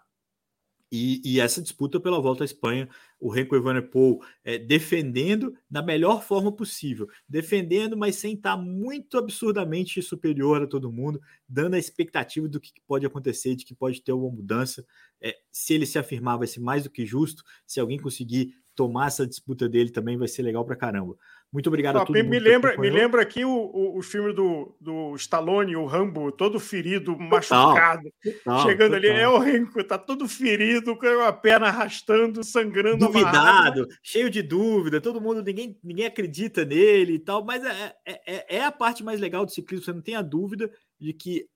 E, 0.91 1.21
e, 1.25 1.39
essa 1.39 1.61
disputa 1.61 1.99
pela 1.99 2.21
volta 2.21 2.43
à 2.43 2.45
Espanha, 2.45 2.87
o 3.19 3.29
Renko 3.29 3.55
Evenepoel 3.55 4.19
é, 4.43 4.57
defendendo 4.57 5.53
da 5.69 5.81
melhor 5.81 6.23
forma 6.23 6.55
possível, 6.55 7.07
defendendo, 7.27 7.97
mas 7.97 8.15
sem 8.17 8.35
estar 8.35 8.55
muito 8.55 9.17
absurdamente 9.17 10.01
superior 10.01 10.61
a 10.61 10.67
todo 10.67 10.91
mundo, 10.91 11.19
dando 11.49 11.73
a 11.73 11.79
expectativa 11.79 12.47
do 12.47 12.61
que 12.61 12.71
pode 12.87 13.05
acontecer, 13.05 13.55
de 13.55 13.65
que 13.65 13.73
pode 13.73 14.01
ter 14.01 14.13
uma 14.13 14.29
mudança. 14.29 14.85
É, 15.19 15.35
se 15.51 15.73
ele 15.73 15.85
se 15.85 15.97
afirmar, 15.97 16.37
vai 16.37 16.47
ser 16.47 16.59
mais 16.59 16.83
do 16.83 16.89
que 16.89 17.05
justo. 17.05 17.43
Se 17.65 17.79
alguém 17.79 17.99
conseguir 17.99 18.55
tomar 18.75 19.07
essa 19.07 19.25
disputa 19.25 19.69
dele 19.69 19.89
também 19.89 20.17
vai 20.17 20.27
ser 20.27 20.43
legal 20.43 20.65
pra 20.65 20.75
caramba. 20.75 21.15
Muito 21.51 21.67
obrigado 21.67 21.97
a 21.97 22.05
todos. 22.05 22.21
Me, 22.21 22.37
lembra, 22.37 22.77
me 22.77 22.89
lembra 22.89 23.21
aqui 23.21 23.45
o, 23.45 23.49
o, 23.49 23.97
o, 23.97 24.01
filme 24.01 24.33
do, 24.33 24.75
do 24.79 25.15
Stallone, 25.15 25.75
o 25.75 25.85
Rambo, 25.85 26.29
todo 26.31 26.59
ferido, 26.59 27.13
total, 27.13 27.29
machucado, 27.29 28.11
total, 28.21 28.63
chegando 28.63 28.93
total. 28.93 29.09
ali, 29.09 29.21
é 29.21 29.29
o 29.29 29.37
Renko, 29.37 29.83
tá 29.85 29.97
todo 29.97 30.27
ferido, 30.27 30.97
com 30.97 31.07
a 31.21 31.31
perna 31.31 31.67
arrastando, 31.67 32.43
sangrando, 32.43 33.05
duvidado, 33.05 33.37
amarrado. 33.37 33.87
cheio 34.03 34.29
de 34.29 34.41
dúvida, 34.41 34.99
todo 34.99 35.21
mundo, 35.21 35.41
ninguém, 35.41 35.79
ninguém 35.81 36.07
acredita 36.07 36.65
nele 36.65 37.13
e 37.13 37.19
tal, 37.19 37.45
mas 37.45 37.63
é, 37.63 37.95
é, 38.05 38.35
é, 38.35 38.57
é 38.57 38.65
a 38.65 38.71
parte 38.71 39.01
mais 39.01 39.21
legal 39.21 39.45
do 39.45 39.51
ciclismo, 39.51 39.85
você 39.85 39.93
não 39.93 40.01
tem 40.01 40.15
a 40.15 40.21
dúvida 40.21 40.69
de 40.99 41.13
que 41.13 41.47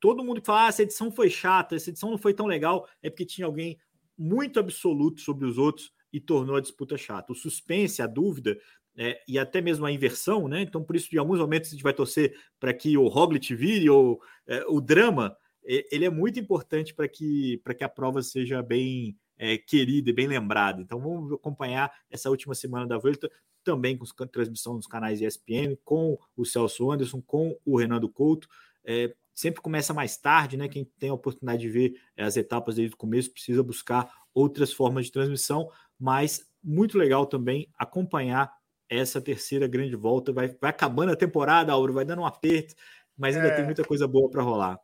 todo 0.00 0.24
mundo 0.24 0.40
que 0.40 0.46
fala, 0.46 0.64
ah, 0.64 0.68
essa 0.68 0.82
edição 0.82 1.12
foi 1.12 1.28
chata, 1.28 1.76
essa 1.76 1.90
edição 1.90 2.10
não 2.10 2.18
foi 2.18 2.32
tão 2.32 2.46
legal, 2.46 2.88
é 3.02 3.10
porque 3.10 3.26
tinha 3.26 3.46
alguém 3.46 3.78
muito 4.16 4.58
absoluto 4.58 5.20
sobre 5.20 5.46
os 5.46 5.58
outros 5.58 5.92
e 6.12 6.20
tornou 6.20 6.56
a 6.56 6.60
disputa 6.60 6.96
chata. 6.96 7.32
O 7.32 7.36
suspense, 7.36 8.02
a 8.02 8.06
dúvida 8.06 8.58
é, 8.96 9.20
e 9.26 9.38
até 9.38 9.60
mesmo 9.60 9.86
a 9.86 9.92
inversão, 9.92 10.46
né? 10.46 10.60
Então, 10.60 10.82
por 10.82 10.94
isso, 10.96 11.08
em 11.14 11.18
alguns 11.18 11.38
momentos, 11.38 11.70
a 11.70 11.72
gente 11.72 11.82
vai 11.82 11.94
torcer 11.94 12.36
para 12.60 12.74
que 12.74 12.96
o 12.96 13.08
Roglic 13.08 13.54
vire 13.54 13.88
ou 13.88 14.20
é, 14.46 14.64
o 14.66 14.80
drama, 14.80 15.36
ele 15.64 16.04
é 16.04 16.10
muito 16.10 16.40
importante 16.40 16.92
para 16.92 17.08
que, 17.08 17.62
que 17.78 17.84
a 17.84 17.88
prova 17.88 18.20
seja 18.20 18.60
bem 18.62 19.16
é, 19.38 19.56
querida 19.56 20.10
e 20.10 20.12
bem 20.12 20.26
lembrada. 20.26 20.82
Então, 20.82 21.00
vamos 21.00 21.32
acompanhar 21.32 21.90
essa 22.10 22.28
última 22.28 22.54
semana 22.54 22.86
da 22.86 22.98
Volta 22.98 23.30
também 23.64 23.96
com 23.96 24.04
transmissão 24.26 24.74
nos 24.74 24.86
canais 24.86 25.20
ESPN, 25.20 25.76
com 25.84 26.18
o 26.36 26.44
Celso 26.44 26.90
Anderson, 26.90 27.22
com 27.22 27.56
o 27.64 27.78
Renando 27.78 28.08
Couto. 28.08 28.48
É, 28.84 29.14
sempre 29.32 29.62
começa 29.62 29.94
mais 29.94 30.16
tarde, 30.16 30.56
né? 30.56 30.68
Quem 30.68 30.84
tem 30.98 31.10
a 31.10 31.14
oportunidade 31.14 31.62
de 31.62 31.68
ver 31.68 31.94
as 32.18 32.36
etapas 32.36 32.74
desde 32.74 32.94
o 32.94 32.98
começo 32.98 33.32
precisa 33.32 33.62
buscar 33.62 34.12
outras 34.34 34.72
formas 34.72 35.06
de 35.06 35.12
transmissão, 35.12 35.70
mas 36.02 36.44
muito 36.60 36.98
legal 36.98 37.24
também 37.26 37.68
acompanhar 37.78 38.52
essa 38.88 39.20
terceira 39.20 39.68
grande 39.68 39.94
volta. 39.94 40.32
Vai, 40.32 40.48
vai 40.48 40.70
acabando 40.70 41.12
a 41.12 41.16
temporada, 41.16 41.72
Auro, 41.72 41.92
vai 41.92 42.04
dando 42.04 42.22
um 42.22 42.26
aperto, 42.26 42.74
mas 43.16 43.36
ainda 43.36 43.50
é... 43.50 43.54
tem 43.54 43.64
muita 43.64 43.84
coisa 43.84 44.08
boa 44.08 44.28
para 44.28 44.42
rolar. 44.42 44.80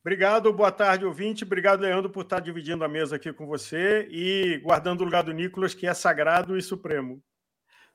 Obrigado, 0.00 0.52
boa 0.52 0.70
tarde, 0.70 1.04
ouvinte. 1.04 1.42
Obrigado, 1.42 1.80
Leandro, 1.80 2.10
por 2.10 2.22
estar 2.22 2.38
dividindo 2.38 2.84
a 2.84 2.88
mesa 2.88 3.16
aqui 3.16 3.32
com 3.32 3.44
você 3.44 4.06
e 4.08 4.58
guardando 4.58 5.00
o 5.00 5.04
lugar 5.04 5.24
do 5.24 5.32
Nicolas, 5.32 5.74
que 5.74 5.84
é 5.84 5.94
sagrado 5.94 6.56
e 6.56 6.62
supremo. 6.62 7.20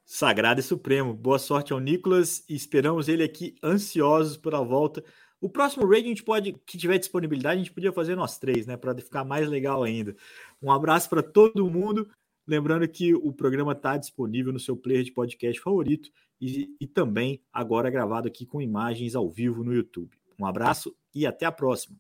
Sagrado 0.04 0.60
e 0.60 0.64
supremo. 0.64 1.14
Boa 1.14 1.40
sorte 1.40 1.72
ao 1.72 1.80
Nicolas 1.80 2.44
e 2.50 2.56
esperamos 2.56 3.08
ele 3.08 3.24
aqui 3.24 3.56
ansiosos 3.64 4.36
pela 4.36 4.62
volta. 4.62 5.02
O 5.40 5.50
próximo 5.50 5.88
raid 5.88 6.06
a 6.06 6.10
gente 6.10 6.24
pode, 6.24 6.52
que 6.66 6.78
tiver 6.78 6.98
disponibilidade, 6.98 7.56
a 7.56 7.64
gente 7.64 7.74
podia 7.74 7.94
fazer 7.94 8.16
nós 8.16 8.38
três, 8.38 8.68
né, 8.68 8.76
para 8.76 8.94
ficar 8.96 9.24
mais 9.24 9.48
legal 9.48 9.84
ainda. 9.84 10.16
Um 10.62 10.72
abraço 10.72 11.10
para 11.10 11.24
todo 11.24 11.70
mundo. 11.70 12.10
Lembrando 12.48 12.88
que 12.88 13.14
o 13.14 13.34
programa 13.34 13.74
está 13.74 13.98
disponível 13.98 14.54
no 14.54 14.60
seu 14.60 14.78
player 14.78 15.04
de 15.04 15.12
podcast 15.12 15.60
favorito 15.62 16.10
e, 16.40 16.76
e 16.80 16.88
também 16.88 17.42
agora 17.52 17.90
gravado 17.90 18.28
aqui 18.28 18.46
com 18.46 18.62
imagens 18.62 19.16
ao 19.16 19.30
vivo 19.30 19.64
no 19.64 19.74
YouTube. 19.74 20.18
Um 20.40 20.46
abraço 20.46 20.96
e 21.14 21.26
até 21.26 21.46
a 21.46 21.52
próxima. 21.52 21.98